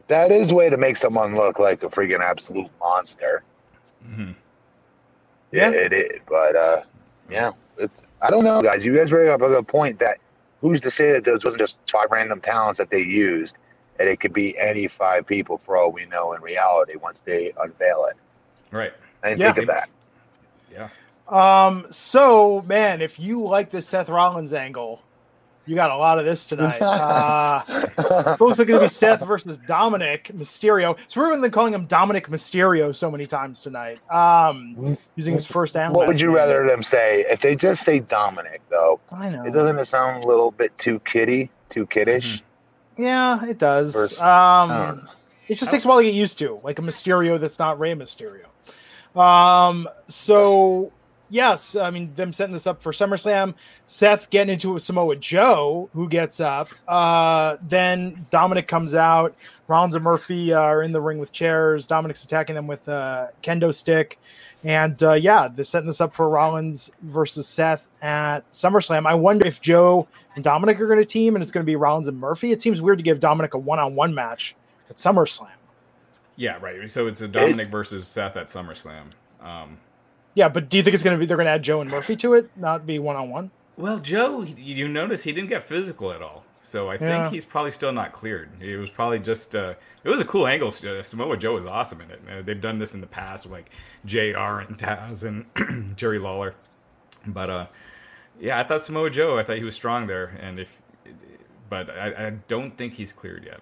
[0.07, 3.43] That is a way to make someone look like a freaking absolute monster.
[4.07, 4.31] Mm-hmm.
[5.51, 6.21] Yeah, it is.
[6.27, 6.81] But uh,
[7.29, 8.85] yeah, it's, I don't know, guys.
[8.85, 10.17] You guys bring up a good point that
[10.61, 13.53] who's to say that those wasn't just five random talents that they used,
[13.99, 17.53] and it could be any five people for all we know in reality once they
[17.59, 18.15] unveil it.
[18.71, 18.93] Right.
[19.23, 19.53] I didn't yeah.
[19.53, 19.89] think of that.
[20.71, 20.89] Yeah.
[21.29, 25.01] Um, so man, if you like the Seth Rollins angle,
[25.65, 26.81] You got a lot of this tonight.
[26.81, 30.95] Uh, it looks like it's going to be Seth versus Dominik Mysterio.
[31.07, 33.99] So we've been calling him Dominik Mysterio so many times tonight.
[34.09, 36.35] Um, using his first and What would you name.
[36.37, 37.25] rather them say?
[37.29, 39.43] If they just say Dominik, though, I know.
[39.43, 42.41] it doesn't it sound a little bit too kiddie, too kiddish?
[42.97, 43.93] Yeah, it does.
[43.93, 45.09] Versus- Um,
[45.49, 47.93] it just takes a while to get used to, like a Mysterio that's not Rey
[47.93, 48.45] Mysterio.
[49.19, 50.91] Um, so
[51.29, 53.53] yes, I mean them setting this up for SummerSlam.
[53.85, 56.69] Seth getting into it with Samoa Joe, who gets up.
[56.87, 59.35] Uh, then Dominik comes out.
[59.67, 61.85] Rollins and Murphy uh, are in the ring with chairs.
[61.85, 64.19] Dominik's attacking them with a kendo stick.
[64.63, 69.05] And uh, yeah, they're setting this up for Rollins versus Seth at SummerSlam.
[69.05, 71.75] I wonder if Joe and Dominik are going to team and it's going to be
[71.75, 72.51] Rollins and Murphy.
[72.51, 74.55] It seems weird to give Dominik a one on one match
[74.89, 75.49] at SummerSlam.
[76.37, 76.89] Yeah, right.
[76.89, 79.05] So it's a Dominik versus Seth at SummerSlam.
[79.41, 79.77] Um,
[80.37, 81.89] Yeah, but do you think it's going to be they're going to add Joe and
[81.89, 83.49] Murphy to it, not be one on one?
[83.75, 86.43] well, Joe, you notice he didn't get physical at all.
[86.61, 86.99] So I Yeah.
[86.99, 88.49] think he's probably still not cleared.
[88.61, 89.73] It was probably just uh,
[90.03, 90.71] it was a cool angle.
[90.71, 92.21] Samoa Joe was awesome in it.
[92.29, 93.71] Uh, they've done this in the past with like
[94.05, 94.59] Jr.
[94.61, 96.53] and Taz and Jerry Lawler,
[97.25, 97.65] but uh,
[98.39, 99.39] yeah, I thought Samoa Joe.
[99.39, 100.79] I thought he was strong there, and if
[101.69, 103.61] but I, I don't think he's cleared yet.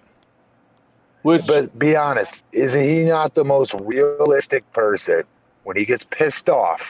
[1.22, 5.22] Which, But be honest, isn't he not the most realistic person
[5.66, 6.80] when he gets pissed off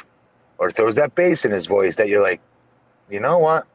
[0.59, 2.41] or throws that bass in his voice that you're like,
[3.11, 3.67] you know what?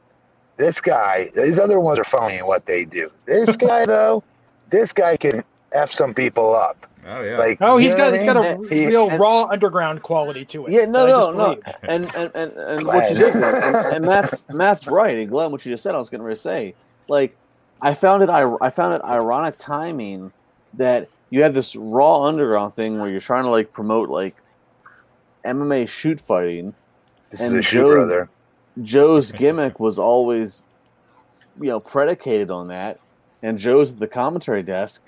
[0.58, 3.10] This guy, these other ones are phony in what they do.
[3.26, 4.24] This guy, though,
[4.70, 6.86] this guy can F some people up.
[7.08, 9.10] Oh yeah, Like, Oh, you he's know got what he's I got a He- real
[9.10, 10.74] and- raw underground quality to it.
[10.74, 13.34] yeah, no, no, no, and and and, and what you Glad.
[13.34, 16.24] did, and, and Matt's Matt's right, and Glenn, what you just said, I was going
[16.24, 16.76] to say,
[17.08, 17.36] like,
[17.82, 20.32] I found it, I, I found it ironic timing
[20.74, 24.41] that you had this raw underground thing where you're trying to like promote like
[25.46, 26.74] MMA shoot fighting.
[27.30, 28.30] This and is a shoe Joe- brother.
[28.82, 30.62] Joe's gimmick was always,
[31.60, 33.00] you know, predicated on that,
[33.44, 35.04] and Joe's at the commentary desk,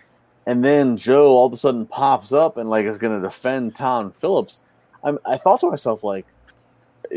[0.46, 3.76] and then Joe all of a sudden pops up and like is going to defend
[3.76, 4.62] Tom Phillips.
[5.04, 6.26] I, I thought to myself like,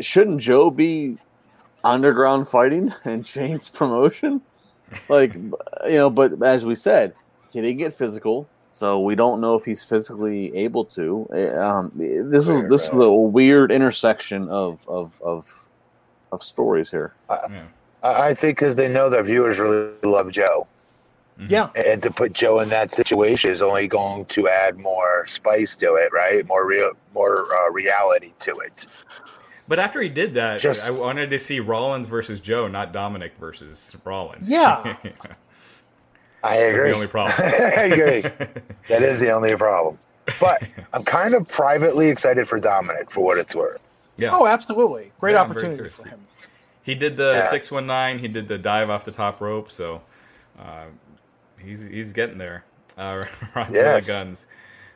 [0.00, 1.18] shouldn't Joe be
[1.82, 4.42] underground fighting and Shane's promotion?
[5.08, 7.14] Like, you know, but as we said,
[7.50, 8.48] he didn't get physical,
[8.80, 11.26] so we don't know if he's physically able to.
[11.34, 12.94] Eh, Um, this was Right, this right.
[12.94, 15.42] was a weird intersection of of of
[16.32, 17.14] of stories here.
[17.30, 17.72] I
[18.02, 20.66] I think because they know their viewers really love Joe.
[21.40, 21.50] Mhm.
[21.50, 25.74] Yeah, And to put Joe in that situation is only going to add more spice
[25.82, 26.46] to it, right?
[26.46, 28.84] More real, more uh, reality to it.
[29.68, 33.32] But after he did that, Just- I wanted to see Rollins versus Joe, not Dominik
[33.40, 34.48] versus Rollins.
[34.48, 34.96] Yeah.
[36.42, 36.88] I That's agree.
[36.90, 37.34] the only problem.
[37.38, 38.22] I agree.
[38.88, 39.98] That is the only problem.
[40.40, 43.80] But I'm kind of privately excited for Dominik for what it's worth.
[44.16, 44.30] yeah.
[44.32, 45.10] Oh, absolutely.
[45.20, 46.20] Great Yeah, opportunity for him.
[46.82, 47.48] He did the Yeah.
[47.50, 48.18] six one nine.
[48.20, 49.72] He did the dive off the top rope.
[49.72, 50.02] So
[50.58, 50.84] uh,
[51.58, 52.64] he's he's getting there.
[52.96, 53.22] Uh,
[53.54, 54.06] Ronzilla Yes.
[54.06, 54.46] Guns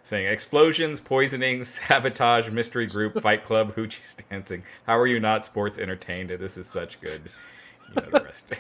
[0.05, 4.63] saying explosions, poisoning, sabotage, mystery group, Fight Club, hoochie dancing.
[4.87, 6.31] How are you not sports entertained?
[6.31, 7.23] This is such good.
[7.89, 8.55] You know the rest.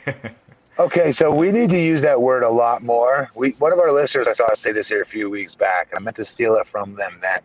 [0.80, 3.30] Okay, so we need to use that word a lot more.
[3.34, 5.90] We one of our listeners I saw say this here a few weeks back.
[5.94, 7.40] I meant to steal it from them then,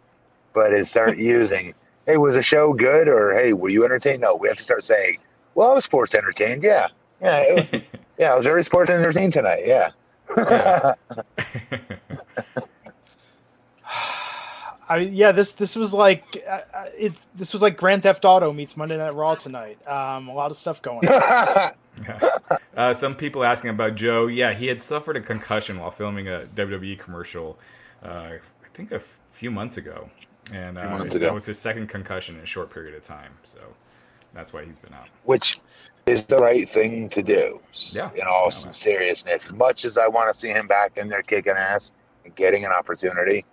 [0.54, 1.74] but is start using,
[2.06, 4.84] "Hey, was the show good?" or "Hey, were you entertained?" No, we have to start
[4.84, 5.18] saying,
[5.54, 6.88] "Well, I was sports entertained." Yeah,
[7.22, 7.82] yeah, it was-
[8.18, 8.32] yeah.
[8.32, 9.64] I was very sports entertained tonight.
[9.68, 9.92] Yeah.
[14.88, 17.14] I yeah, this this was like uh, uh, it.
[17.36, 19.78] This was like Grand Theft Auto meets Monday Night Raw tonight.
[19.88, 21.74] Um, a lot of stuff going on.
[22.78, 24.28] uh, some people asking about Joe.
[24.28, 27.58] Yeah, he had suffered a concussion while filming a WWE commercial.
[28.04, 28.08] Uh,
[28.38, 28.40] I
[28.74, 30.10] think a f- few months ago,
[30.52, 33.32] and uh, months that was his second concussion in a short period of time.
[33.44, 33.60] So
[34.34, 35.08] that's why he's been out.
[35.24, 35.56] Which
[36.06, 37.60] is the right thing to do.
[37.74, 38.12] Yeah.
[38.14, 38.70] In all Yeah.
[38.70, 41.90] seriousness, as much as I want to see him back in there kicking ass
[42.26, 43.46] and getting an opportunity,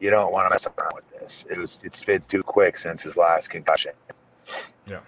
[0.00, 1.44] you don't want to mess around with this.
[1.48, 3.92] It was it's been too quick since his last concussion.
[4.86, 5.00] Yeah.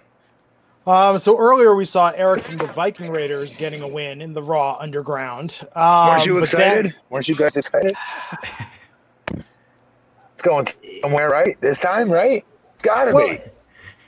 [0.89, 4.41] Um, so earlier we saw Erik from the Viking Raiders getting a win in the
[4.41, 5.59] Raw Underground.
[5.75, 6.95] Um, Weren't you excited?
[7.11, 7.95] Weren't you guys excited?
[9.37, 10.65] It's going
[11.03, 11.61] somewhere, right?
[11.61, 12.43] This time, right?
[12.73, 13.39] It's gotta Well, be.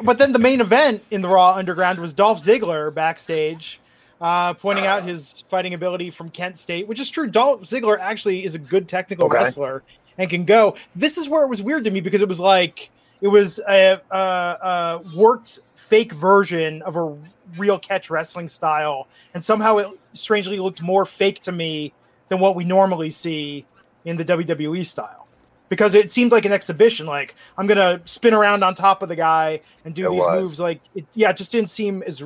[0.02, 3.80] but then the main event in the Raw Underground was Dolph Ziggler backstage,
[4.20, 7.28] uh, pointing out his fighting ability from Kent State, which is true.
[7.28, 9.36] Dolph Ziggler actually is a good technical Okay.
[9.36, 9.84] wrestler
[10.18, 10.76] and can go.
[10.96, 12.90] This is where it was weird to me because it was like
[13.22, 15.60] it was a, a, a worked
[15.92, 17.18] fake version of a
[17.58, 21.92] real catch wrestling style, and somehow it strangely looked more fake to me
[22.30, 23.66] than what we normally see
[24.06, 25.28] in the WWE style.
[25.68, 29.18] Because it seemed like an exhibition, like I'm gonna spin around on top of the
[29.18, 30.42] guy and do It these was.
[30.42, 30.60] moves.
[30.62, 32.24] Like, it, yeah, it just didn't seem as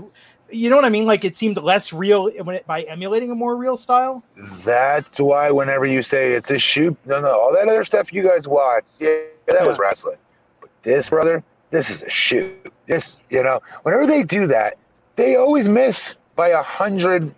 [0.52, 1.08] you know what I mean?
[1.08, 4.24] Like it seemed less real when it, by emulating a more real style.
[4.64, 8.22] That's why whenever you say it's a shoot, no, no, all that other stuff you
[8.22, 10.18] guys watch, yeah, that was wrestling.
[10.62, 12.72] But this, brother, this is a shoot.
[12.88, 14.78] This, you know, whenever they do that,
[15.16, 17.34] they always miss by a hundred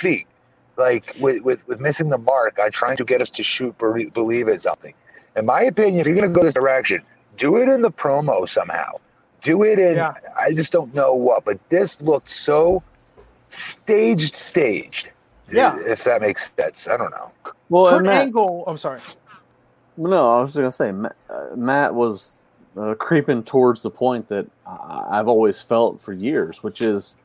[0.00, 0.26] feet.
[0.76, 4.48] Like with, with, with missing the mark on trying to get us to shoot, believe
[4.48, 4.94] in something.
[5.36, 7.02] In my opinion, if you're going to go this direction,
[7.38, 8.92] do it in the promo somehow.
[9.42, 10.14] Do it in, yeah.
[10.38, 12.82] I just don't know what, but this looked so
[13.48, 15.08] staged, staged.
[15.50, 15.76] Yeah.
[15.80, 16.86] If that makes sense.
[16.86, 17.30] I don't know.
[17.68, 19.00] Well, Kurt Matt, Angle, I'm sorry.
[19.96, 22.41] No, I was just going to say, Matt, uh, Matt was
[22.76, 27.16] uh, creeping towards the point that I've always felt for years, which is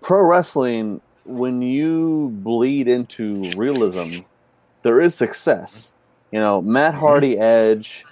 [0.00, 1.00] pro wrestling.
[1.24, 4.20] When you bleed into realism,
[4.82, 5.92] there is success.
[6.32, 7.00] You know, Matt mm-hmm.
[7.00, 8.04] Hardy, Edge,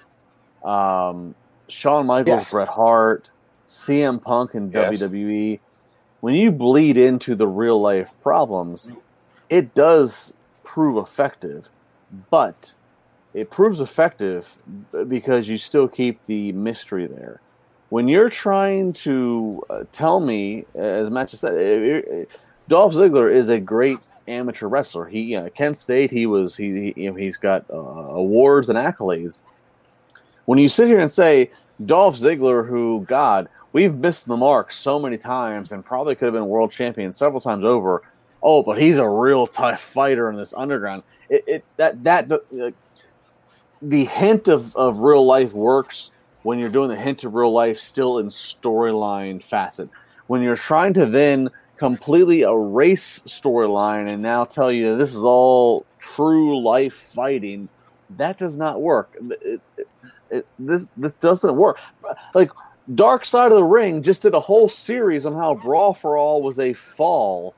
[0.63, 1.35] um,
[1.67, 2.51] Shawn Michaels, yes.
[2.51, 3.29] Bret Hart,
[3.67, 4.93] CM Punk, and yes.
[4.99, 5.59] WWE.
[6.21, 8.91] When you bleed into the real life problems,
[9.49, 11.69] it does prove effective,
[12.29, 12.73] but
[13.39, 14.53] it proves effective
[15.07, 17.41] because you still keep the mystery there.
[17.89, 23.33] When you're trying to uh, tell me, as Matt just said, it, it, Dolph Ziggler
[23.33, 23.97] is a great
[24.27, 25.07] amateur wrestler.
[25.07, 28.77] He uh, Kent State, he was he, he you know, he's got uh, awards and
[28.77, 29.41] accolades.
[30.45, 31.51] When you sit here and say
[31.83, 36.33] Dolph Ziggler, who God, we've missed the mark so many times and probably could have
[36.33, 38.03] been world champion several times over.
[38.43, 41.03] Oh, but he's a real tough fighter in this underground.
[41.29, 42.71] It, it that that uh,
[43.81, 46.11] the hint of, of real life works
[46.43, 49.89] when you're doing the hint of real life still in storyline facet.
[50.27, 55.85] When you're trying to then completely erase storyline and now tell you this is all
[55.99, 57.69] true life fighting,
[58.17, 59.15] that does not work.
[59.21, 59.87] It, it,
[60.29, 61.77] it, this this doesn't work.
[62.35, 62.51] Like
[62.93, 66.41] Dark Side of the Ring just did a whole series on how Brawl for All
[66.41, 67.55] was a fall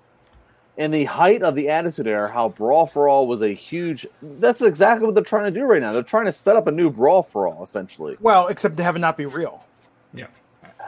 [0.82, 4.08] in the height of the Attitude Era, how Brawl for All was a huge.
[4.24, 5.94] That's exactly what they're trying to do right now.
[5.94, 8.18] They're trying to set up a new Brawl for All, essentially.
[8.20, 9.64] Well, except to have it not be real.
[10.12, 10.26] Yeah.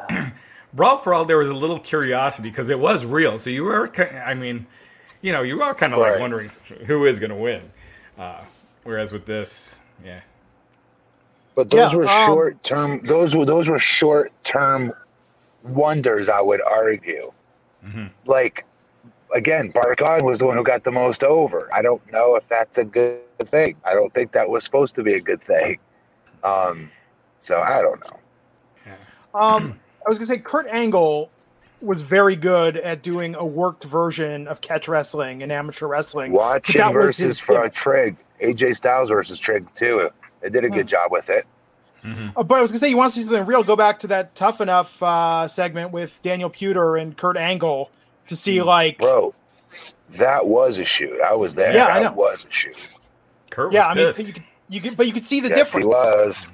[0.74, 3.38] Brawl for All, there was a little curiosity because it was real.
[3.38, 3.91] So you were,
[4.26, 4.65] I mean,
[5.22, 6.14] you know, you are kind of right.
[6.14, 6.49] like wondering
[6.88, 7.61] who is going to win.
[8.18, 8.41] Uh,
[8.82, 10.22] whereas with this, yeah.
[11.53, 13.02] But those yeah, were um, short term.
[13.03, 14.91] Those were those were short term
[15.61, 16.30] wonders.
[16.30, 17.32] I would argue.
[17.86, 18.07] Mm-hmm.
[18.26, 18.65] Like
[19.34, 21.69] again, Bart Gunn was the one who got the most over.
[21.73, 23.76] I don't know if that's a good thing.
[23.84, 25.80] I don't think that was supposed to be a good thing.
[26.43, 26.89] Um,
[27.45, 28.19] so I don't know.
[29.34, 31.30] Um, I was gonna say Kurt Angle
[31.81, 36.31] was very good at doing a worked version of catch wrestling and amateur wrestling.
[36.31, 40.10] Watch him versus for Trig, AJ Styles versus Trig too.
[40.41, 40.91] They did a good hmm.
[40.91, 41.45] job with it.
[42.03, 42.30] Mm-hmm.
[42.38, 43.64] Uh, but I was gonna say, you want to see something real?
[43.64, 47.89] Go back to that Tough Enough uh, segment with Daniel Puder and Kurt Angle
[48.27, 49.33] to see like bro
[50.17, 51.19] that was a shoot.
[51.21, 51.73] I was there.
[51.73, 52.13] Yeah that i know.
[52.13, 52.87] was a shoot.
[53.49, 55.83] Kurt yeah i mean you could, you could but you could see the yes, difference.
[55.83, 56.45] he was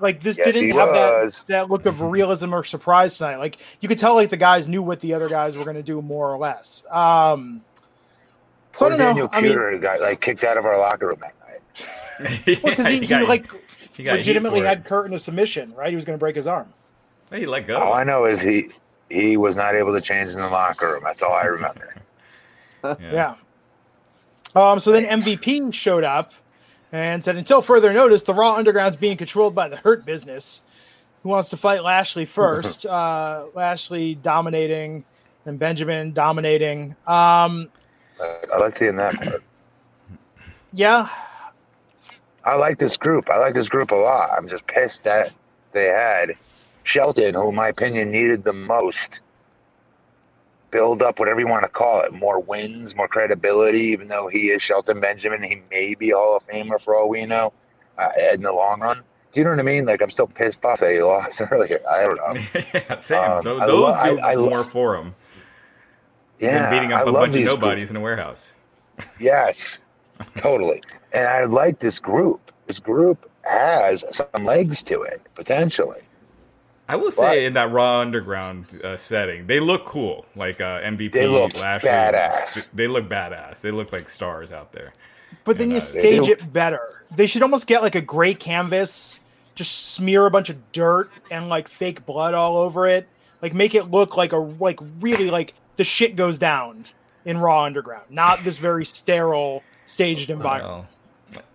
[0.00, 3.36] like this yes, didn't have that, that look of realism or surprise tonight.
[3.36, 5.82] Like you could tell like the guys knew what the other guys were going to
[5.82, 6.84] do more or less.
[6.90, 7.62] Um
[8.72, 9.40] so or I don't Daniel know.
[9.40, 12.44] Puder I mean, got like kicked out of our locker room that night.
[12.46, 13.46] yeah, well, because he, he, he like
[13.92, 15.90] he legitimately had Kurt in a submission, right?
[15.90, 16.72] He was going to break his arm.
[17.32, 17.78] He let go.
[17.78, 18.68] All I know is he
[19.10, 21.02] he was not able to change in the locker room.
[21.04, 21.94] That's all I remember.
[22.84, 22.96] yeah.
[23.00, 23.34] yeah.
[24.54, 26.32] Um, so then MVP showed up
[26.92, 30.62] and said, until further notice, the Raw Underground's being controlled by the Hurt Business,
[31.22, 32.86] who wants to fight Lashley first.
[32.86, 35.04] uh, Lashley dominating,
[35.44, 36.96] and Benjamin dominating.
[37.06, 37.68] Um,
[38.20, 39.42] I like seeing that part.
[40.72, 41.08] Yeah.
[42.44, 43.28] I like this group.
[43.30, 44.30] I like this group a lot.
[44.36, 45.32] I'm just pissed that
[45.72, 46.34] they had
[46.88, 49.20] Shelton, who in my opinion needed the most,
[50.70, 53.80] build up whatever you want to call it, more wins, more credibility.
[53.92, 57.26] Even though he is Shelton Benjamin, he may be Hall of Famer for all we
[57.26, 57.52] know
[57.98, 58.96] uh, in the long run.
[58.98, 59.84] Do you know what I mean?
[59.84, 61.80] Like I'm still pissed off that he lost earlier.
[61.86, 62.42] I don't know.
[62.72, 63.60] yeah, Sam, um, those,
[63.94, 65.14] I, do I, I, more for him.
[66.40, 67.90] Yeah, beating up a bunch of nobodies group.
[67.90, 68.54] in a warehouse.
[69.20, 69.76] yes,
[70.38, 70.82] totally.
[71.12, 72.50] And I like this group.
[72.66, 76.00] This group has some legs to it potentially.
[76.88, 80.24] I will say in that Raw Underground uh, setting, they look cool.
[80.34, 82.64] Like uh, MVP, they look Lashley, badass.
[82.72, 83.60] They look badass.
[83.60, 84.94] They look like stars out there.
[85.44, 87.04] But then and, you uh, stage it better.
[87.14, 89.18] They should almost get like a gray canvas,
[89.54, 93.06] just smear a bunch of dirt and like fake blood all over it.
[93.42, 96.86] Like make it look like a like really like the shit goes down
[97.26, 100.72] in Raw Underground, not this very sterile staged environment.
[100.72, 100.88] Well,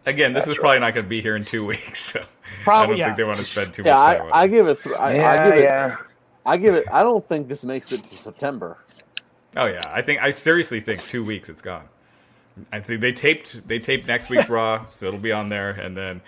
[0.05, 2.01] again, this That's is probably not going to be here in two weeks.
[2.13, 2.23] So.
[2.63, 3.05] Probably, I don't yeah.
[3.07, 4.29] think they want to spend too yeah, much time.
[4.33, 4.83] I, I give it.
[4.83, 5.63] Th- I, yeah, I give it.
[5.63, 5.97] Yeah.
[6.45, 6.85] I give it.
[6.91, 8.77] I don't think this makes it to September.
[9.55, 11.87] Oh yeah, I think I seriously think two weeks it's gone.
[12.71, 15.95] I think they taped they taped next week's Raw, so it'll be on there, and
[15.95, 16.21] then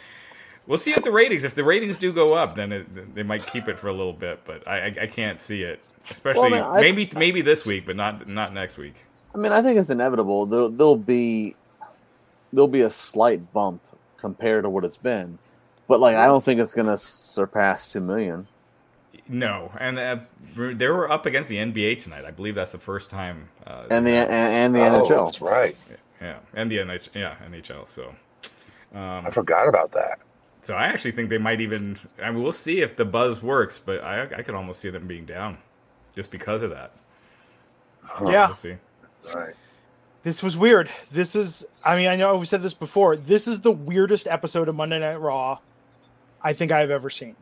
[0.67, 1.43] we'll see if the ratings.
[1.43, 4.13] If the ratings do go up, then it, they might keep it for a little
[4.13, 4.41] bit.
[4.45, 7.65] But I, I, I can't see it, especially Well, I mean, I- maybe maybe this
[7.65, 8.95] week, but not not next week.
[9.33, 10.45] I mean, I think it's inevitable.
[10.45, 11.55] There'll, there'll be
[12.55, 13.81] there'll be a slight bump
[14.17, 15.37] compared to what it's been,
[15.87, 18.47] but like I don't think it's gonna surpass two million.
[19.27, 20.17] No, and uh,
[20.55, 22.25] they were up against the NBA tonight.
[22.25, 23.49] I believe that's the first time.
[23.65, 25.25] Uh, And the and, and the Oh, NHL.
[25.31, 25.75] That's right.
[26.21, 27.89] yeah, and the NH, yeah NHL.
[27.89, 28.09] So,
[28.93, 30.19] um, I forgot about that.
[30.61, 31.97] so I actually think they might even.
[32.21, 35.07] I mean, we'll see if the buzz works, but I I could almost see them
[35.07, 35.57] being down
[36.15, 36.91] just because of that.
[38.27, 38.47] Yeah.
[38.47, 38.75] We'll see.
[39.33, 39.55] Right.
[40.25, 40.89] This was weird.
[41.11, 43.15] This is, I mean, I know we said this before.
[43.15, 45.59] This is the weirdest episode of Monday Night Raw
[46.41, 47.35] I think I've ever seen.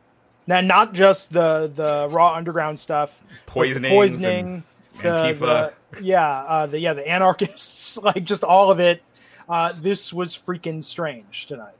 [0.46, 4.64] Now, not just the the Raw Underground stuff, but the Poisonings poisoning,
[5.02, 5.72] the, Antifa.
[5.92, 9.02] the- yeah, uh, the yeah, the anarchists, like just all of it.
[9.48, 11.72] Uh, this was freaking strange tonight.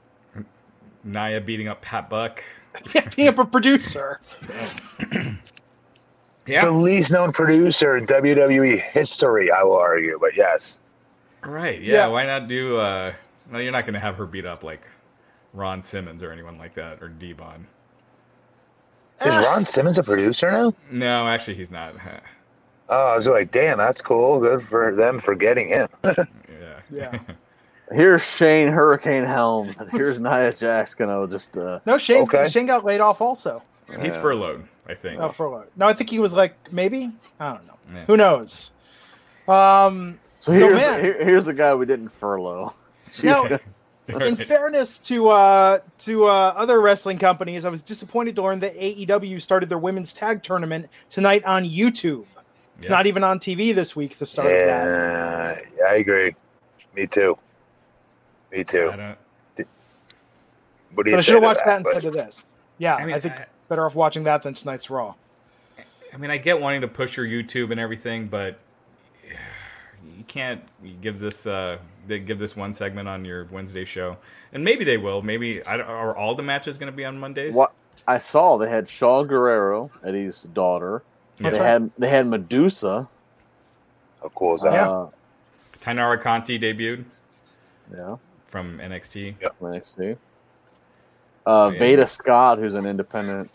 [1.03, 2.43] Nia beating up Pat Buck.
[2.95, 4.19] yeah, Being up a producer,
[6.47, 10.17] yeah, The least known producer in WWE history, I will argue.
[10.19, 10.77] But yes,
[11.45, 11.79] right.
[11.81, 12.07] Yeah, Yeah.
[12.07, 12.77] why not do?
[12.77, 13.13] uh
[13.51, 14.81] No, you're not going to have her beat up like
[15.53, 17.67] Ron Simmons or anyone like that or Devon.
[19.21, 20.73] is Ron Simmons a producer now?
[20.91, 21.95] No, actually, he's not.
[22.87, 24.39] Oh, I was like, damn, that's cool.
[24.39, 25.87] Good for them for getting him.
[26.03, 26.79] yeah.
[26.91, 27.19] Yeah.
[27.91, 32.47] Here's Shane Hurricane Helms, and here's Nia Jax gonna just uh, no, Shane Okay.
[32.47, 33.61] Shane got laid off also.
[34.01, 35.19] He's furloughed, I think.
[35.19, 35.75] Oh, for what?
[35.77, 37.11] No, I think he was like maybe.
[37.39, 37.73] I don't know.
[37.91, 38.05] Yeah.
[38.05, 38.69] Who knows?
[39.47, 42.71] Um, So, So, here's, man- here- here's the guy we didn't furlough.
[43.23, 43.47] now,
[44.07, 48.75] in fairness to uh, to uh, other wrestling companies, I was disappointed to learn that
[48.75, 52.25] AEW started their women's tag tournament tonight on YouTube.
[52.77, 52.89] It's Yeah.
[52.91, 54.19] not even on TV this week.
[54.19, 54.85] The start of that.
[54.87, 56.35] Yeah, yeah, I agree.
[56.95, 57.35] Me too.
[58.51, 58.91] Me too.
[58.93, 59.17] I don't.
[60.93, 62.43] What do But you I should have to watched that, But- instead of this.
[62.77, 65.15] Yeah, I, I think I- better off watching that than tonight's Raw.
[66.13, 68.59] I mean, I get wanting to push your YouTube and everything, but
[70.17, 70.61] you can't
[71.01, 71.77] give this uh
[72.07, 74.17] they give this one segment on your Wednesday show,
[74.53, 75.21] and maybe they will.
[75.21, 77.55] Maybe I don't, are all the matches going to be on Mondays?
[77.55, 77.73] What
[78.07, 81.03] I saw, they had Shaul Guerrero, Eddie's daughter.
[81.37, 81.67] That's they right.
[81.67, 83.07] had they had Medusa.
[84.21, 84.73] Of course, is that?
[84.73, 84.89] Yeah.
[84.89, 85.09] Uh,
[85.81, 87.05] Taynara Conti debuted
[87.93, 88.15] yeah.
[88.47, 89.35] from NXT.
[89.41, 89.49] Yeah.
[89.61, 90.17] NXT.
[91.45, 91.79] Uh, Yeah.
[91.79, 93.51] Veda Scott, who's an independent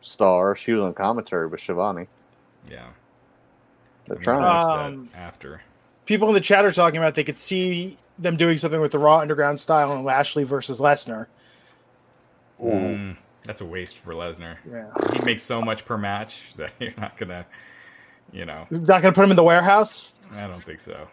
[0.00, 2.06] star, she was on commentary with Schiavone.
[2.70, 2.88] Yeah,
[4.08, 4.94] They're trying.
[4.94, 5.60] Um, after.
[6.06, 8.98] People in the chat are talking about they could see them doing something with the
[8.98, 11.26] Raw Underground style and Lashley versus Lesnar.
[12.62, 14.56] Mm, that's a waste for Lesnar.
[14.70, 17.46] Yeah, He makes so much per match that you're not gonna,
[18.32, 20.14] you know, You're not going to put him in the warehouse.
[20.32, 21.08] I don't think so.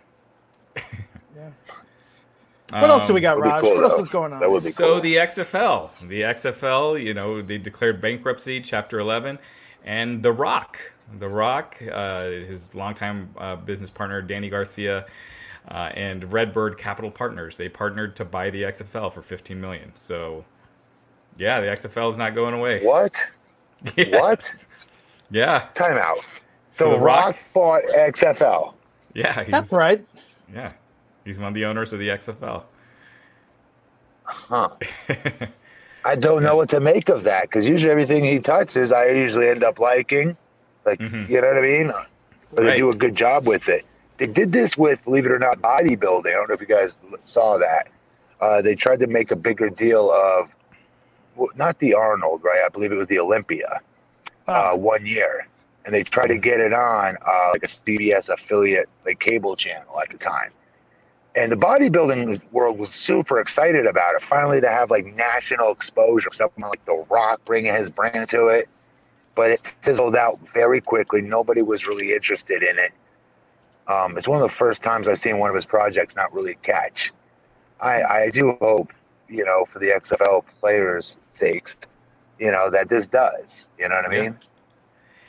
[1.36, 1.50] Yeah.
[2.72, 3.62] What else do we got, Raj?
[3.62, 4.40] cool, what else is going on?
[4.40, 9.38] That would be So the XFL, the XFL, you know, they declared bankruptcy, Chapter 11,
[9.84, 10.80] and The Rock,
[11.20, 15.06] The Rock, uh, his longtime uh, business partner Dany Garcia,
[15.70, 19.92] uh, and Redbird Capital Partners, they partnered to buy the XFL for 15 million.
[19.98, 20.44] So,
[21.38, 22.84] yeah, the XFL is not going away.
[22.84, 23.16] What?
[23.98, 24.66] Yes.
[25.30, 26.18] Yeah, Time out.
[26.74, 28.74] So So, The Rock- Rock bought XFL.
[29.14, 30.04] yeah, he's, That's right.
[30.54, 30.72] Yeah,
[31.24, 32.64] he's one of the owners of the XFL.
[34.24, 34.70] Huh.
[36.06, 39.50] I don't know what to make of that because usually everything he touches, I usually
[39.50, 40.36] end up liking.
[40.86, 41.30] Like, Mhm.
[41.30, 41.92] you know what I mean?
[42.58, 43.86] Or they do a good job with it.
[44.18, 46.28] They did this with, believe it or not, bodybuilding.
[46.28, 47.88] I don't know if you guys saw that.
[48.40, 50.50] Uh, they tried to make a bigger deal of,
[51.36, 52.62] well, not the Arnold, right?
[52.64, 53.82] I believe it was the Olympia.
[54.48, 55.48] uh, Oh, one year,
[55.86, 60.00] and they tried to get it on uh, like a CBS affiliate, like cable channel
[60.00, 60.52] at the time.
[61.36, 64.22] And the bodybuilding world was super excited about it.
[64.30, 68.70] Finally, to have like national exposure, someone like The Rock bringing his brand to it,
[69.36, 71.22] but it fizzled out very quickly.
[71.22, 72.92] Nobody was really interested in it.
[73.88, 76.56] Um, it's one of the first times I've seen one of his projects not really
[76.64, 77.12] catch.
[77.82, 78.92] I, I do hope,
[79.30, 81.78] you know, for the XFL players' sakes,
[82.40, 83.66] you know, that this does.
[83.80, 84.24] You know what I Yeah.
[84.24, 84.40] mean?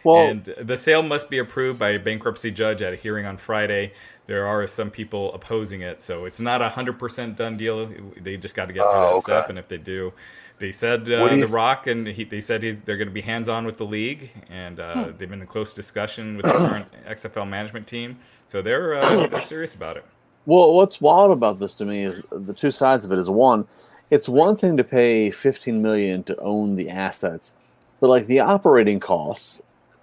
[0.04, 3.36] well, and the sale must be approved by a bankruptcy judge at a hearing on
[3.36, 3.92] Friday.
[4.26, 7.90] There are some people opposing it, so it's not a hundred percent done deal.
[8.20, 9.20] They just got to get through Oh, that okay.
[9.20, 10.12] step, and if they do,
[10.58, 13.20] they said uh, you- the Rock and he, they said he's, they're going to be
[13.20, 16.86] hands on with the league, and uh, they've been in close discussion with the current
[17.08, 20.04] XFL management team, so they're uh, they're serious about it.
[20.46, 23.66] Well, what's wild about this to me is the two sides of it is one,
[24.10, 27.54] it's one thing to pay 15 million to own the assets,
[28.00, 29.60] but like the operating costs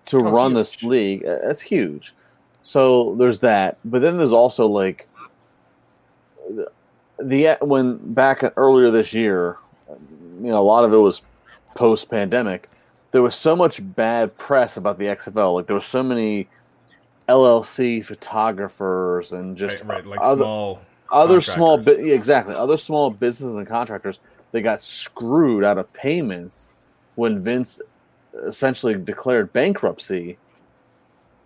[0.07, 1.25] to Oh, run this league.
[1.25, 2.13] Uh, That's huge.
[2.63, 5.07] So there's that, but then there's also like
[6.49, 6.69] the,
[7.21, 9.57] the when back earlier this year,
[10.41, 11.21] you know, a lot of it was
[11.75, 12.69] post pandemic.
[13.11, 15.55] There was so much bad press about the XFL.
[15.55, 16.47] Like there were so many
[17.29, 20.81] LLC photographers and just right, right, like other, small
[21.11, 24.19] other small bi- exactly other small businesses and contractors
[24.53, 26.69] they got screwed out of payments
[27.15, 27.81] when Vince
[28.45, 30.37] essentially declared bankruptcy.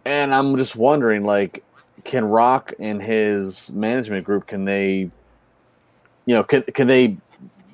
[0.05, 1.63] And I'm just wondering, like,
[2.03, 5.09] can Rock and his management group can they,
[6.25, 7.17] you know, can can they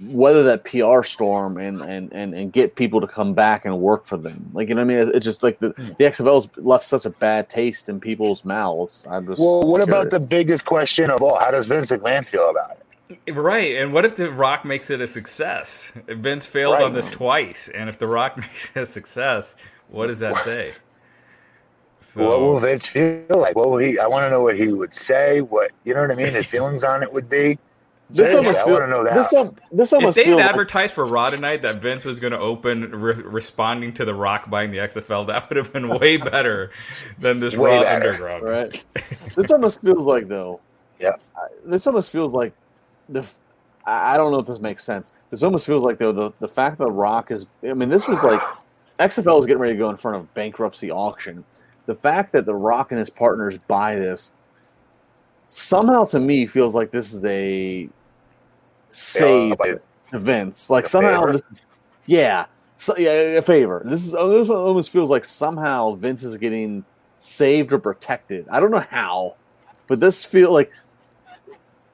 [0.07, 4.05] weather that PR storm and and and, and get people to come back and work
[4.05, 4.49] for them?
[4.53, 5.89] Like, you know, what I mean, it's just like the hmm.
[5.97, 9.05] the XFL's left such a bad taste in people's mouths.
[9.09, 10.11] I'm just Well, what about curious.
[10.11, 11.39] the biggest question of all?
[11.39, 12.79] How does Vince McMahon feel about it?
[13.31, 15.91] Right, and what if The Rock makes it a success?
[16.07, 16.83] Vince failed Right.
[16.83, 19.55] on this twice, and if The Rock makes it a success,
[19.89, 20.73] what does that say?
[21.99, 23.55] So, what will Vince feel like?
[23.55, 23.97] What will he?
[23.97, 25.41] I want to know what he would say.
[25.41, 26.33] What you know what I mean?
[26.33, 27.57] His feelings on it would be.
[28.13, 29.15] This Seriously, almost I feel- want know that.
[29.15, 32.19] This, al- this if they had feels like, advertised for Raw tonight that Vince was
[32.19, 35.89] going to open re- responding to The Rock buying the XFL, that would have been
[35.89, 36.69] way better
[37.19, 38.09] than this Way Raw better.
[38.11, 38.43] Underground.
[38.43, 38.81] right.
[39.35, 40.59] this almost feels like though.
[40.99, 41.13] Yeah.
[41.35, 42.53] I- This almost feels like
[43.09, 43.25] the.
[43.85, 45.11] I don't know if this makes sense.
[45.29, 47.47] This almost feels like though the the fact that the Rock is.
[47.67, 48.41] I mean, this was like
[48.99, 51.43] XFL is getting ready to go in front of bankruptcy auction.
[51.87, 54.33] The fact that the Rock and his partners buy this
[55.47, 57.89] somehow to me feels like this is a
[58.93, 59.79] save Yeah,
[60.11, 60.69] to Vince.
[60.69, 61.31] Like somehow favor?
[61.33, 61.65] this is,
[62.05, 62.45] yeah,
[62.77, 63.81] so, yeah, a favor.
[63.85, 66.83] This is oh, this almost feels like somehow Vince is getting
[67.13, 68.47] saved or protected.
[68.49, 69.35] I don't know how,
[69.87, 70.71] but this feel like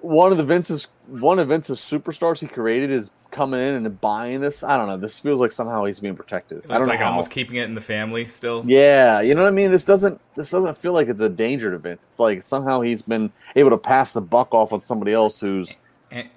[0.01, 4.41] one of the Vince's one of Vince's superstars he created is coming in and buying
[4.41, 4.63] this.
[4.63, 4.97] I don't know.
[4.97, 6.59] This feels like somehow he's being protected.
[6.59, 7.11] It's I don't like know how.
[7.11, 8.63] almost keeping it in the family still.
[8.65, 9.71] Yeah, you know what I mean.
[9.71, 12.07] This doesn't this doesn't feel like it's a danger to Vince.
[12.09, 15.75] It's like somehow he's been able to pass the buck off on somebody else who's
[16.11, 16.29] And,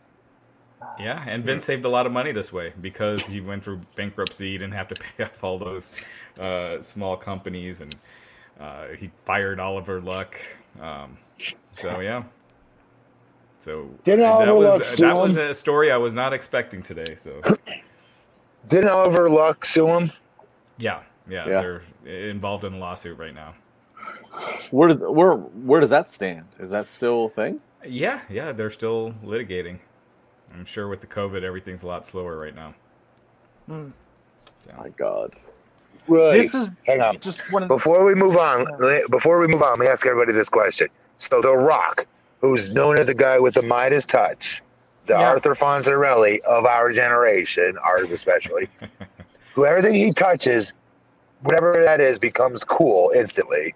[0.98, 4.52] yeah, and Vince saved a lot of money this way because he went through bankruptcy,
[4.52, 5.90] he didn't have to pay off all those
[6.38, 7.94] uh, small companies, and
[8.60, 10.36] uh, he fired Oliver Luck.
[10.80, 11.16] Um,
[11.70, 12.22] so yeah,
[13.58, 17.16] so Didn't that Oliver was sue that was a story I was not expecting today.
[17.16, 17.40] So
[18.68, 20.12] Didn't Oliver Luck sue him?
[20.78, 21.60] yeah, yeah, Yeah.
[22.04, 23.54] they're involved in a lawsuit right now.
[24.70, 26.46] where does where where does that stand?
[26.58, 27.60] Is that still a thing?
[27.86, 29.78] Yeah, yeah, they're still litigating.
[30.54, 32.74] I'm sure with the COVID, everything's a lot slower right now.
[33.66, 33.88] Hmm.
[34.78, 35.34] My God.
[36.08, 36.32] Right.
[36.32, 37.18] This is Hang on.
[37.20, 38.66] just one of Before we move on,
[39.10, 40.88] before we move on, let me ask everybody this question.
[41.16, 42.06] So, The Rock,
[42.40, 44.60] who's known as the guy with the Midas touch,
[45.06, 45.30] the Yeah.
[45.30, 48.68] Arthur Fonzarelli of our generation, ours especially,
[49.54, 50.72] who everything he touches,
[51.42, 53.74] whatever that is, becomes cool instantly.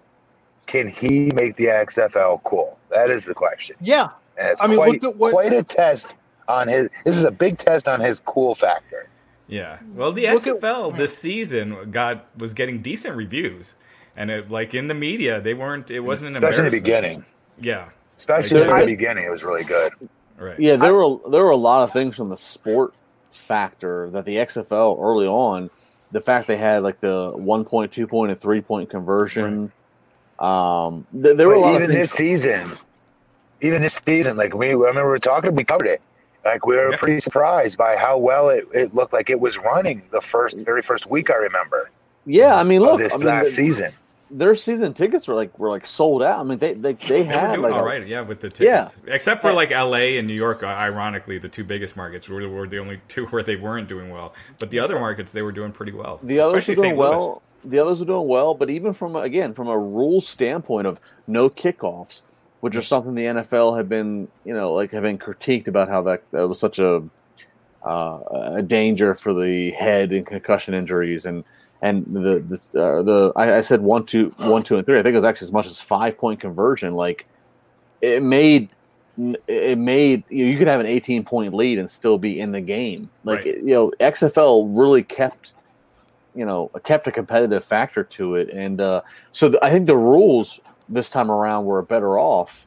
[0.67, 2.77] Can he make the XFL cool?
[2.89, 3.75] That is the question.
[3.81, 4.09] yeah.
[4.39, 6.13] And it's I mean, quite, look at what- quite a test
[6.47, 6.89] on his.
[7.05, 9.07] This is a big test on his cool factor.
[9.47, 9.77] Yeah.
[9.95, 13.75] Well, the Look at- XFL this season got was getting decent reviews,
[14.15, 15.89] and it like in the media they weren't.
[15.91, 17.25] It wasn't an Especially in the beginning.
[17.59, 17.87] Yeah.
[18.15, 19.93] Especially in the beginning, it was really good.
[20.37, 20.59] Right.
[20.59, 22.93] Yeah, there were there were a lot of things from the sport
[23.31, 25.69] factor that the XFL early on,
[26.11, 29.71] the fact they had like the one point, two point, and three point conversion.
[30.39, 32.09] Um, th- there were a But lot even of things.
[32.09, 32.77] this season,
[33.61, 36.01] even this season, like we, I remember we were talking, we covered it.
[36.47, 36.97] Like we were Yeah.
[36.97, 40.81] pretty surprised by how well it, it looked like it was running the first, very
[40.81, 41.29] first week.
[41.29, 41.91] I remember
[42.25, 43.91] yeah, I mean, look, this I mean, last the- season.
[44.29, 46.39] their season tickets were like were like sold out.
[46.39, 48.49] I mean, they they they They had were doing like all a- yeah, with the
[48.49, 48.83] tickets, Yeah.
[48.85, 48.99] tickets.
[49.07, 52.67] Except for like LA and New York, uh, ironically, the two biggest markets were, were
[52.67, 54.33] the only two where they weren't doing well.
[54.59, 56.19] But the other markets, they were doing pretty well.
[56.23, 56.97] The others were doing St.
[56.97, 57.09] Louis.
[57.09, 57.41] well.
[57.65, 61.49] The others were doing well, but even from again from a rules standpoint of no
[61.49, 62.21] kickoffs,
[62.61, 66.01] which is something the NFL had been you know like have been critiqued about how
[66.03, 67.03] that, that was such a
[67.85, 68.19] uh,
[68.55, 71.43] a danger for the head and concussion injuries and
[71.81, 72.39] and the
[72.71, 74.99] the uh, the I, I said one two one two and three.
[74.99, 76.93] I think it was actually as much as five point conversion.
[76.93, 77.27] Like
[78.01, 78.69] it made
[79.47, 82.51] it made you, know, you could have an 18 point lead and still be in
[82.51, 83.09] the game.
[83.23, 83.57] Like Right.
[83.57, 85.53] you know XFL really kept
[86.35, 88.49] you know kept a competitive factor to it.
[88.49, 89.01] And uh,
[89.31, 90.59] so the, I think the rules
[90.89, 92.65] this time around were better off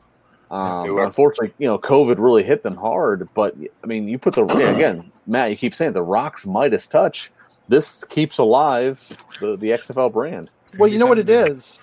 [0.50, 1.04] um, were.
[1.04, 4.70] unfortunately you know COVID really hit them hard but I mean you put the yeah,
[4.76, 7.30] again Matt you keep saying the Rock's Midas touch
[7.68, 11.80] this keeps alive the, the XFL brand Well, you know what it is.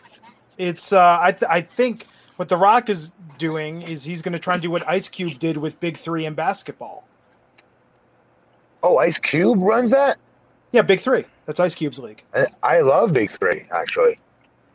[0.57, 2.07] It's uh, I th- I think
[2.37, 5.37] what The Rock is doing is he's going to try and do what Ice Cube
[5.39, 7.05] did with Big Three in basketball.
[8.83, 10.17] Oh, Ice Cube runs that.
[10.71, 11.25] Yeah, Big Three.
[11.45, 12.23] That's Ice Cube's league.
[12.35, 14.19] I- I love Big Three actually.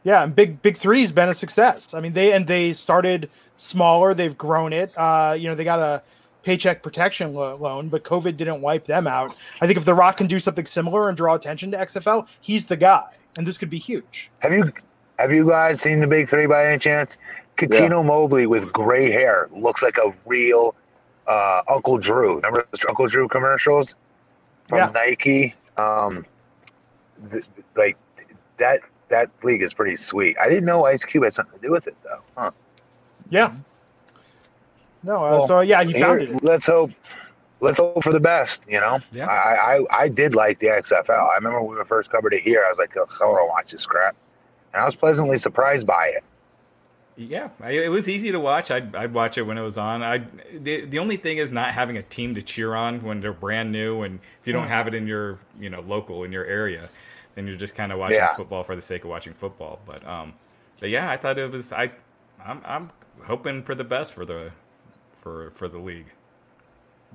[0.04, 1.94] Yeah, and Big Big Three's been a success.
[1.94, 4.14] I mean, they and they started smaller.
[4.14, 4.92] They've grown it.
[4.96, 6.02] Uh, you know, they got a
[6.42, 9.36] paycheck protection lo- loan, but COVID didn't wipe them out.
[9.60, 12.66] I think if The Rock can do something similar and draw attention to XFL, he's
[12.66, 13.04] the guy,
[13.36, 14.28] and this could be huge.
[14.40, 14.72] Have you
[15.20, 17.14] have you guys seen the Big Three by any chance?
[17.58, 20.74] Cuttino Mobley with gray hair looks like a real
[21.28, 22.36] uh, Uncle Drew.
[22.36, 23.94] Remember those Uncle Drew commercials
[24.68, 24.90] from Yeah.
[24.92, 25.54] Nike?
[25.76, 26.26] Um,
[27.30, 27.44] th-
[27.76, 27.96] like
[28.56, 28.80] that
[29.12, 30.36] that league is pretty sweet.
[30.40, 32.20] I didn't know Ice Cube had something to do with it though.
[32.36, 32.50] Huh.
[33.30, 33.54] Yeah.
[35.04, 36.44] No, uh, Well, so yeah, he founded it.
[36.44, 36.90] Let's hope.
[37.60, 38.58] Let's hope for the best.
[38.68, 39.26] You know, Yeah.
[39.26, 41.30] I, I I did like the XFL.
[41.30, 42.64] I remember when we first covered it here.
[42.66, 44.16] I was like, oh, I want to watch this crap,
[44.74, 46.24] and I was pleasantly surprised by it.
[47.16, 48.70] Yeah, I, it was easy to watch.
[48.70, 50.02] I'd, I'd watch it when it was on.
[50.02, 50.22] I
[50.52, 53.70] the, the only thing is not having a team to cheer on when they're brand
[53.70, 56.88] new, and if you don't have it in your you know local in your area,
[57.34, 58.34] then you're just kind of watching Yeah.
[58.34, 59.80] football for the sake of watching football.
[59.86, 60.34] But um,
[60.80, 61.72] but yeah, I thought it was.
[61.72, 61.90] I
[62.44, 62.90] I'm I'm
[63.24, 64.50] hoping for the best for the
[65.20, 66.06] for for the league.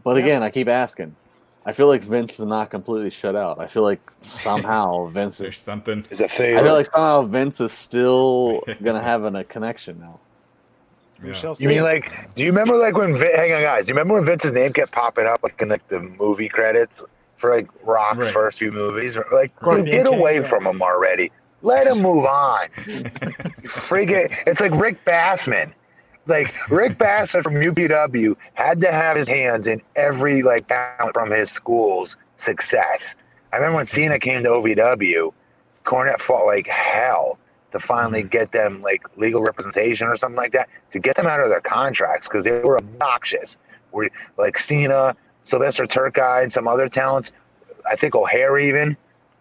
[0.03, 1.15] But again, I keep asking.
[1.65, 3.59] I feel like Vince is not completely shut out.
[3.59, 5.57] I feel like somehow Vince There's is.
[5.57, 6.05] something.
[6.09, 6.63] Is a I favorite.
[6.63, 10.19] feel like somehow Vince is still gonna have an, a connection now.
[11.23, 11.55] Yeah.
[11.59, 12.33] You mean like?
[12.35, 13.15] Do you remember like when?
[13.15, 13.85] Hang on, guys.
[13.85, 16.93] Do you remember when Vince's name kept popping up like in like the movie credits
[17.37, 18.33] for like Rock's Right.
[18.33, 19.15] first few movies?
[19.31, 20.49] Like, dude, get away yeah.
[20.49, 21.31] from him already.
[21.61, 22.67] Let him move on.
[23.87, 25.73] Friggin', it's like Rick Bassman.
[26.27, 31.31] Like Rick Bassman from UPW had to have his hands in every like talent from
[31.31, 33.11] his school's success.
[33.53, 35.33] I remember when Cena came to OVW,
[35.85, 37.39] Cornette fought like hell
[37.71, 41.39] to finally get them like legal representation or something like that to get them out
[41.39, 43.55] of their contracts because they were obnoxious.
[43.91, 45.15] Were like Cena,
[45.47, 47.29] Sylvester Terkay, and some other talents.
[47.89, 48.97] I think O'Hare even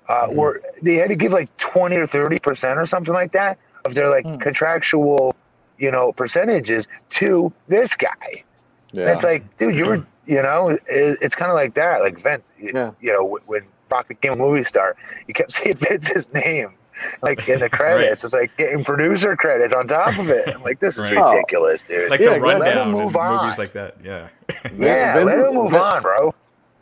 [0.08, 3.58] uh, were they had to give like twenty or thirty percent or something like that
[3.84, 4.36] of their like Hmm.
[4.36, 5.34] contractual,
[5.78, 8.44] you know, percentages to this guy.
[8.92, 9.12] Yeah.
[9.12, 10.80] It's like, dude, you were, you know, it,
[11.20, 12.00] it's kind of like that.
[12.00, 12.90] Like Vince, you, Yeah.
[13.00, 14.96] you know, when- when Rock became a movie star,
[15.26, 16.72] you kept saying Vince's name,
[17.22, 18.24] like in the credits.
[18.24, 20.48] It's like getting producer credits on top of it.
[20.54, 21.16] I'm like, this is Right.
[21.16, 22.10] ridiculous, dude.
[22.10, 23.96] Like Yeah, the let him rundown in move movies like that.
[24.02, 24.28] Yeah.
[24.76, 26.34] yeah, Vin- let him move Vin- on, bro.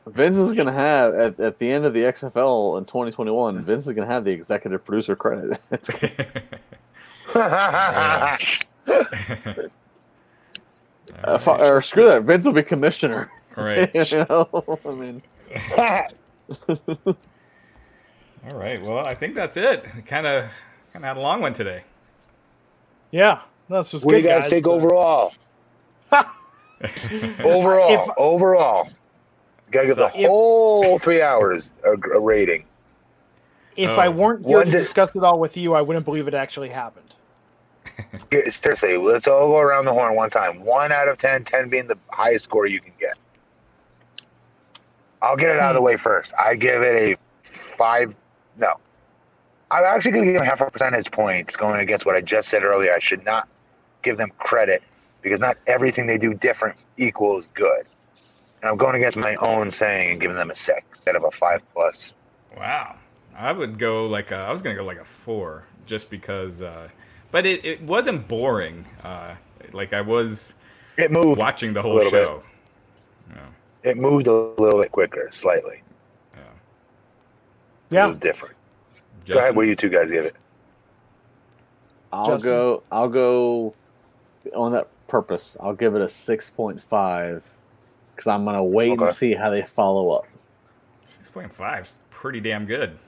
[0.07, 3.65] Vince is gonna have at, at the end of the XFL in 2021.
[3.65, 5.59] Vince is gonna have the executive producer credit.
[7.35, 8.37] yeah,
[11.23, 12.23] Uh, fu- or screw that.
[12.25, 13.31] Vince will be commissioner.
[13.57, 13.91] right.
[13.95, 15.23] you know, I mean,
[18.47, 18.81] All right.
[18.83, 19.85] Well, I think that's it.
[20.07, 20.51] Kind of
[20.93, 21.83] kind of had a long one today.
[23.11, 24.51] yeah, this was what do good, you guys guys.
[24.51, 25.33] think overall?
[27.43, 28.93] overall, If- overall, you
[29.73, 32.65] gotta give the So- whole three hours a, a rating.
[33.77, 33.95] If Oh.
[33.95, 36.69] I weren't here to di- discuss it all with you, I wouldn't believe it actually
[36.69, 37.15] happened.
[38.31, 40.65] Seriously, let's all go around the horn one time.
[40.65, 43.15] One out of 10, 10 being the highest score you can get.
[45.23, 45.87] I'll get it out of the hmm.
[45.87, 46.33] way first.
[46.39, 48.15] I give it a five.
[48.59, 48.75] No.
[49.71, 52.49] I'm actually going to give them half a percentage points going against what I just
[52.49, 52.93] said earlier.
[52.95, 53.49] I should not
[54.03, 54.83] give them credit
[55.23, 57.87] because not everything they do different equals good.
[58.61, 61.31] And I'm going against my own saying and giving them a six instead of a
[61.33, 62.11] five plus.
[62.57, 62.97] Wow.
[63.37, 66.63] I would go like a, I was gonna go like a four, just because.
[66.63, 66.89] Uh,
[67.33, 68.85] but it, it wasn't boring.
[69.03, 69.35] Uh,
[69.73, 70.55] like I was
[70.97, 71.39] It moved.
[71.39, 72.43] watching the whole show.
[73.83, 75.83] It moved a little bit quicker, slightly.
[77.95, 78.01] Yeah.
[78.01, 78.57] A Yeah, little different.
[79.33, 79.41] Go Justin?
[79.41, 79.57] ahead.
[79.57, 80.37] What do you two guys give it?
[82.13, 82.41] I'll Justin?
[82.41, 82.85] go.
[82.91, 83.77] I'll go
[84.55, 85.57] on that purpose.
[85.61, 87.45] I'll give it a six point five
[88.17, 89.03] because I'm gonna wait Okay.
[89.03, 90.29] and see how they follow up.
[91.05, 92.99] Six point five is pretty damn good.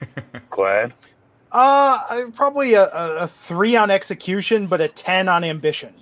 [0.50, 0.94] Glad.
[1.52, 5.94] uh, probably a, a, a three on execution, but a ten on ambition.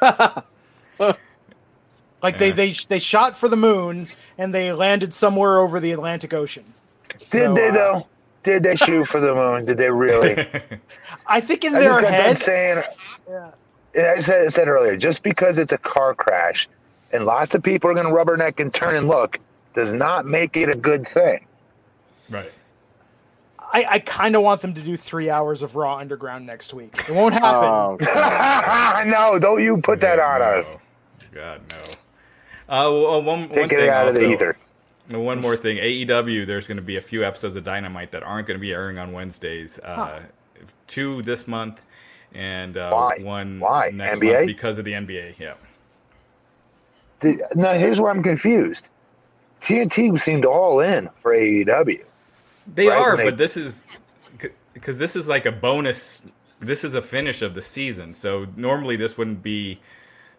[2.22, 6.34] Like they they they shot for the moon and they landed somewhere over the Atlantic
[6.34, 6.75] Ocean.
[7.18, 8.06] Did So, they uh, though?
[8.44, 9.64] Did they shoot for the moon?
[9.64, 10.46] Did they really?
[11.26, 12.82] I think in I their just got done head, saying.
[13.28, 13.50] Yeah.
[13.94, 16.68] and I said, I said earlier, just because it's a car crash
[17.12, 19.38] and lots of people are going to rubberneck and turn and look,
[19.74, 21.44] does not make it a good thing.
[22.30, 22.52] right.
[23.72, 26.94] I, I kind of want them to do three hours of Raw Underground next week.
[27.08, 27.68] It won't happen.
[27.68, 30.44] Oh, no, don't you put that on No.
[30.46, 30.74] us.
[31.34, 31.76] God no.
[32.68, 34.56] Uh, well, one, one Take thing it out also, of the ether.
[35.08, 36.46] One more thing, AEW.
[36.46, 38.98] There's going to be a few episodes of Dynamite that aren't going to be airing
[38.98, 39.78] on Wednesdays.
[39.78, 40.20] Uh,
[40.88, 41.80] Two this month,
[42.32, 43.16] and uh, Why?
[43.20, 43.90] one Why?
[43.90, 44.32] next NBA?
[44.34, 45.34] month because of the NBA.
[45.38, 45.54] Yeah.
[47.20, 48.88] The- Now, here's where I'm confused.
[49.62, 52.04] TNT seemed all in for AEW.
[52.74, 52.98] They right?
[52.98, 53.84] are, They- but this is
[54.74, 56.18] because this is like a bonus.
[56.60, 59.80] This is a finish of the season, so normally this wouldn't be.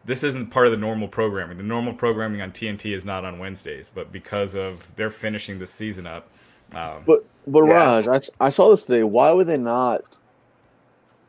[0.07, 1.57] This isn't part of the normal programming.
[1.57, 5.67] The normal programming on TNT is not on Wednesdays, but because of they're finishing the
[5.67, 6.29] season up.
[6.73, 8.01] Um, But but Yeah.
[8.05, 9.03] Raj, I saw this today.
[9.03, 10.17] Why would they not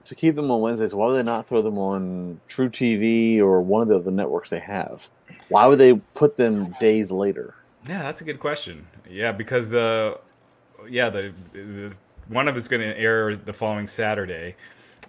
[0.05, 0.95] to keep them on Wednesdays?
[0.95, 4.61] Why would they not throw them on truTV or one of the other networks they
[4.61, 5.09] have?
[5.49, 7.57] Why would they put them days later?
[7.89, 8.87] Yeah, that's a good question.
[9.11, 10.21] Yeah, because the
[10.89, 11.93] yeah the, the
[12.29, 14.55] one of it's going to air the following Saturday.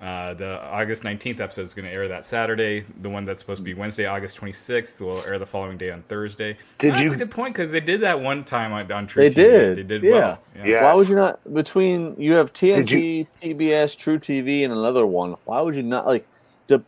[0.02, 2.86] Uh, the August nineteenth episode is going to air that Saturday.
[3.02, 5.92] The one that's supposed to be Wednesday, August twenty sixth, will air the following day
[5.92, 6.58] on Thursday.
[6.78, 9.24] Did that's you- a good point because they did that one time on, on True
[9.24, 9.34] They TV.
[9.36, 10.12] did, They did yeah.
[10.12, 10.40] well.
[10.64, 10.84] Yeah.
[10.84, 15.36] Why would you not between you have Did TNT, TBS, truTV, and another one?
[15.46, 16.26] Why would you not like
[16.70, 16.82] to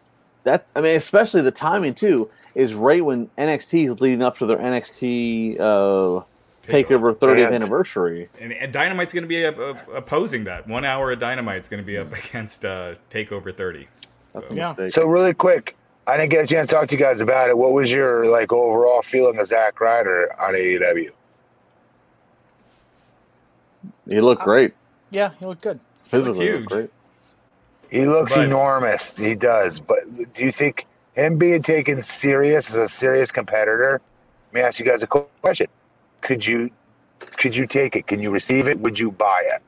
[0.45, 0.65] that?
[0.76, 4.57] I mean, especially the timing too is right when NXT is leading up to their
[4.57, 6.23] NXT uh,
[6.67, 7.49] Takeover 30th Yeah.
[7.49, 8.29] anniversary.
[8.39, 10.67] And, and Dynamite's going to be uh, uh, opposing that.
[10.67, 13.88] One hour of Dynamite's going to be up against uh, Takeover 30.
[14.33, 14.67] That's So- a Yeah.
[14.69, 14.91] mistake.
[14.93, 15.75] So really quick,
[16.07, 17.57] I didn't get a chance to talk to you guys about it.
[17.57, 21.11] What was your like overall feeling of Zack Ryder on AEW?
[24.09, 24.73] he looked great.
[25.09, 25.79] Yeah, he looked good.
[26.03, 26.59] Physically, huge.
[26.61, 26.89] looked great.
[27.89, 29.15] He looks But- enormous.
[29.15, 29.79] He does.
[29.79, 34.01] But do you think him being taken serious as a serious competitor?
[34.49, 35.67] Let me ask you guys a question.
[36.22, 36.69] Could you
[37.19, 38.07] could you take it?
[38.07, 38.80] Can you receive it?
[38.80, 39.61] Would you buy it?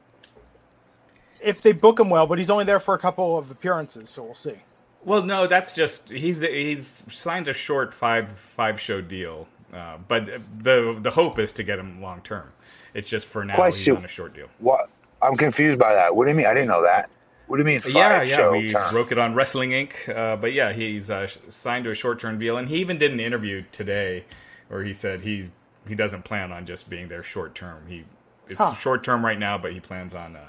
[1.42, 4.24] If they book him well, but he's only there for a couple of appearances, so
[4.24, 4.56] we'll see.
[5.04, 10.26] Well, no, that's just he's he's signed a short five five show deal, uh, but
[10.60, 12.50] the the hope is to get him long term.
[12.94, 13.96] It's just for now Question.
[13.96, 14.48] he's on a short deal.
[14.60, 14.90] What?
[15.22, 16.16] I'm confused by that.
[16.16, 16.46] What do you mean?
[16.46, 17.10] I didn't know that.
[17.48, 17.80] What do you mean?
[17.80, 18.94] Five yeah, yeah, show we term?
[18.94, 20.10] broke it on Wrestling Inc.
[20.16, 23.12] Uh, but yeah, he's uh, signed to a short term deal, and he even did
[23.12, 24.24] an interview today
[24.70, 25.50] where he said he
[25.88, 27.84] he doesn't plan on just being there short term.
[27.88, 28.04] He
[28.50, 28.74] it's Huh.
[28.74, 30.40] short term right now, but he plans on uh,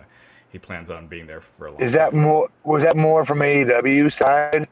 [0.51, 1.81] he plans on being there for a long.
[1.81, 2.20] Is that time.
[2.20, 2.48] more?
[2.65, 4.69] Was that more from AEW side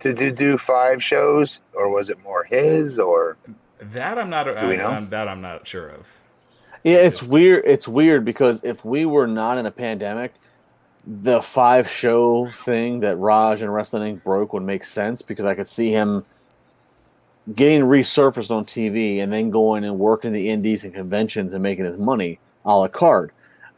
[0.00, 2.98] to, to do five shows, or was it more his?
[2.98, 3.36] Or
[3.80, 4.18] that?
[4.18, 4.46] I'm not.
[4.46, 4.86] we I, know?
[4.88, 6.06] I'm, that I'm not sure of.
[6.84, 7.64] Yeah, it's Just- weird.
[7.66, 10.34] It's weird because if we were not in a pandemic,
[11.06, 14.24] the five show thing that Raj and Wrestling Inc.
[14.24, 16.24] broke would make sense because I could see him
[17.54, 21.84] getting resurfaced on TV and then going and working the indies and conventions and making
[21.84, 23.32] his money a la carte.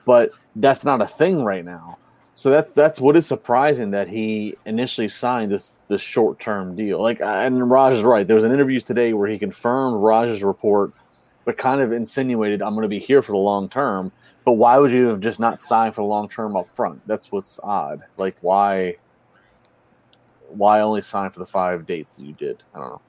[0.04, 1.98] But that's not a thing right now.
[2.36, 7.00] So that's that's what is surprising that he initially signed this this short term deal.
[7.00, 8.26] Like and Raj is right.
[8.26, 10.92] There was an interview today where he confirmed Raj's report,
[11.44, 14.10] but kind of insinuated I'm going to be here for the long term.
[14.44, 17.06] But why would you have just not signed for the long term up front?
[17.06, 18.02] That's what's odd.
[18.18, 18.96] Like why
[20.48, 22.62] why only sign for the five dates you did?
[22.74, 23.00] I don't know.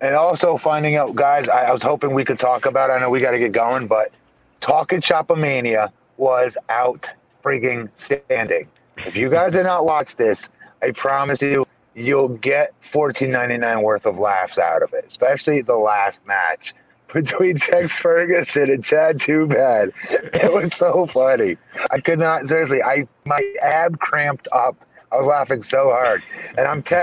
[0.00, 1.48] And also finding out, guys.
[1.48, 2.90] I, I was hoping we could talk about.
[2.90, 2.94] It.
[2.94, 4.12] I know we got to get going, but
[4.60, 7.06] Talk 'N Shop A Mania was out
[7.44, 8.68] freaking standing.
[8.98, 10.46] If you guys did not watch this,
[10.82, 15.62] I promise you, you'll get fourteen ninety nine worth of laughs out of it, especially
[15.62, 16.74] the last match
[17.12, 19.92] between Tex Ferguson and Chad Too Bad.
[20.10, 21.56] It was so funny.
[21.90, 22.82] I could not seriously.
[22.82, 24.76] I my ab cramped up.
[25.12, 26.22] I was laughing so hard,
[26.58, 26.96] and I'm te-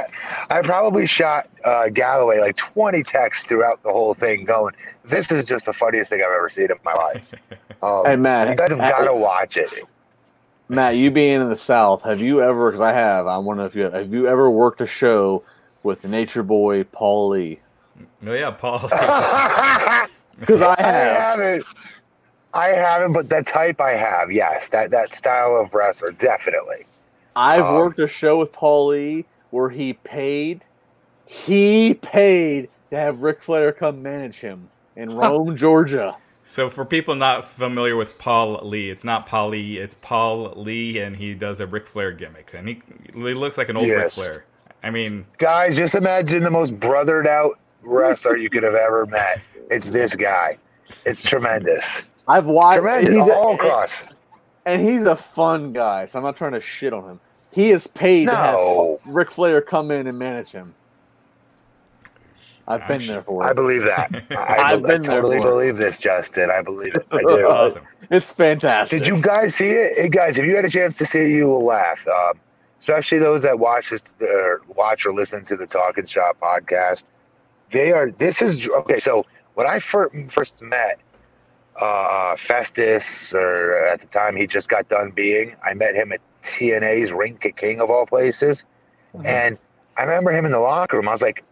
[0.50, 4.74] I probably shot uh, Galloway like 20 texts throughout the whole thing, going,
[5.06, 7.24] "This is just the funniest thing I've ever seen in my life."
[7.82, 9.70] Um, Hey, Matt, you guys have got to watch it.
[10.70, 12.70] Matt, you being in the South, have you ever?
[12.72, 13.28] Because I have.
[13.28, 13.92] I wonder if you have.
[13.94, 15.44] Have you ever worked a show
[15.84, 17.60] with Nature Boy Paul Lee?
[18.22, 18.80] No, yeah, Paul.
[20.40, 21.40] Because I I have.
[21.40, 21.66] haven't.
[22.54, 24.32] I haven't, but that type I have.
[24.32, 26.86] Yes, that that style of wrestler, definitely.
[27.36, 30.66] I've Um, worked a show with Paul Lee where he paid.
[31.26, 36.16] He paid to have Ric Flair come manage him in Rome, Georgia.
[36.46, 41.00] So for people not familiar with Paul Lee, it's not Paul Lee, it's Paul Lee,
[41.00, 42.82] and he does a Ric Flair gimmick, and he,
[43.14, 44.44] he looks like an old Ric Flair.
[44.84, 49.42] I mean, Guys, just imagine the most brothered out wrestler you could have ever met.
[49.72, 50.58] It's this guy.
[51.06, 51.86] It's tremendous.
[52.28, 52.82] I've watched.
[52.82, 53.94] Tremendous He's all a, across.
[54.66, 57.20] And he's a fun guy, so I'm not trying to shit on him.
[57.52, 60.74] He is paid to have Ric Flair come in and manage him.
[62.68, 64.24] I've I'm been sure- there for I believe that.
[64.32, 65.50] I, I, I've been I there totally for it.
[65.52, 66.50] believe this, Justin.
[66.50, 67.06] I believe it.
[67.12, 67.46] I it's do.
[67.50, 67.84] awesome.
[68.10, 69.00] It's fantastic.
[69.00, 69.98] Did you guys see it?
[69.98, 72.00] Hey, guys, if you had a chance to see it, you will laugh.
[72.08, 72.40] Um,
[72.80, 77.04] especially those that watch this, or watch or listen to the Talking Shop podcast.
[77.72, 78.12] They are.
[78.12, 79.00] This is okay.
[79.00, 79.26] So
[79.56, 81.00] when I first first met
[81.80, 86.22] uh, Festus, or at the time he just got done being, I met him at
[86.42, 88.64] TNA's Ring Ka King of all places,
[89.26, 89.58] and
[89.98, 91.08] I remember him in the locker room.
[91.08, 91.44] I was like,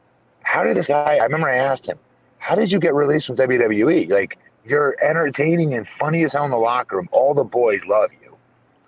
[0.44, 1.98] "How did this guy?" I remember I asked him,
[2.40, 4.10] "How did you get released from WWE?
[4.10, 7.10] Like, You're entertaining and funny as hell in the locker room.
[7.12, 8.36] All the boys love you.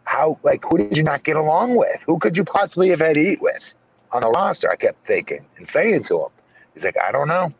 [0.05, 2.01] How like who did you not get along with?
[2.05, 3.63] Who could you possibly have had to eat with
[4.11, 4.69] on the roster?
[4.69, 6.29] I kept thinking and saying to him.
[6.73, 7.53] He's like, I don't know.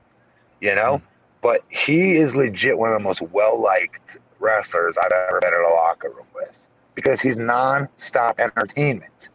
[0.62, 1.02] You know?
[1.44, 5.64] But he is legit one of the most well liked wrestlers I've ever been in
[5.64, 6.58] a locker room with.
[6.96, 9.28] Because he's non-stop entertainment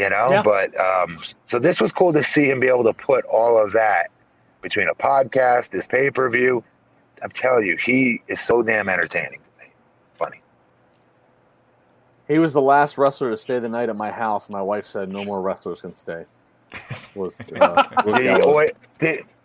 [0.00, 0.30] you know.
[0.30, 0.42] Yeah.
[0.42, 3.72] But um, so this was cool to see him be able to put all of
[3.72, 4.10] that
[4.62, 6.64] between a podcast, this pay per view.
[7.22, 9.70] I'm telling you, he is so damn entertaining to me.
[10.18, 10.40] Funny.
[12.28, 14.48] He was the last wrestler to stay the night at my house.
[14.48, 16.24] My wife said no more wrestlers can stay.
[17.16, 18.20] Was, uh, was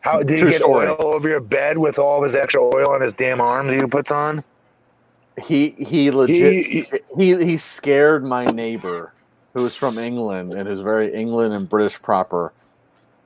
[0.06, 0.36] Did he, Gallows.
[0.36, 0.88] oil, did, how, did True he get story.
[0.88, 3.86] oil over your bed with all of his extra oil on his damn arms he
[3.88, 4.44] puts on?
[5.44, 6.88] he he legit He-
[7.18, 9.12] he, he he my neighbor
[9.54, 12.54] who was from England and who's very England and British proper.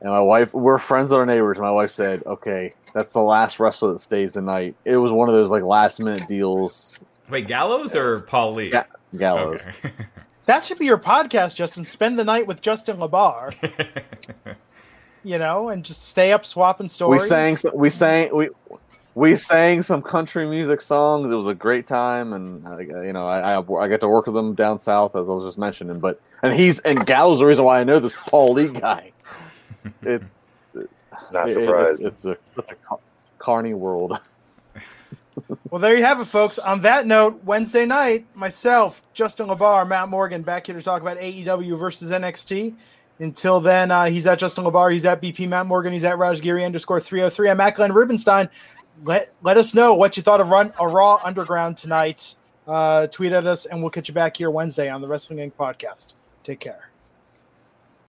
[0.02, 1.58] And my wife, we're friends with our neighbors.
[1.60, 5.28] My wife said, "Okay, that's the last wrestler that stays the night." It was one
[5.30, 7.04] of those like last minute deals.
[7.30, 8.70] Wait, Gallows or Paul Lee?
[8.72, 8.86] Ga-
[9.18, 9.62] Gallows.
[9.64, 9.92] Okay.
[10.46, 11.86] That should be your podcast, Justin.
[11.86, 13.54] Spend the night with Justin LaBar,
[15.24, 17.22] you know, and just stay up swapping stories.
[17.24, 18.50] We sang, we sang, we
[19.16, 21.32] we sang some country music songs.
[21.32, 24.26] It was a great time, and uh, you know, I, I I got to work
[24.28, 26.00] with them down south as I was just mentioning.
[26.00, 29.12] But and he's and Gallows is the reason why I know this Paul Lee guy.
[30.02, 30.52] It's
[31.32, 32.02] Not it- it's, surprised.
[32.02, 33.00] it's a, it's a car-
[33.40, 34.20] carny world.
[35.72, 36.60] Well, there you have it, folks.
[36.60, 41.18] On that note, Wednesday night, myself, Justin LaBar, Matt Morgan, back here to talk about
[41.18, 42.76] AEW versus NXT.
[43.20, 46.66] Until then, uh, he's at Justin LaBar, he's at BP Matt Morgan, he's at Rajgiri
[46.66, 47.50] underscore 303.
[47.50, 48.50] I'm Matt Glenn Rubenstein.
[49.04, 52.36] Let, let us know what you thought of Run a Raw Underground tonight.
[52.66, 55.54] Uh, tweet at us, and we'll catch you back here Wednesday on the Wrestling Inc.
[55.54, 56.14] podcast.
[56.44, 56.89] Take care.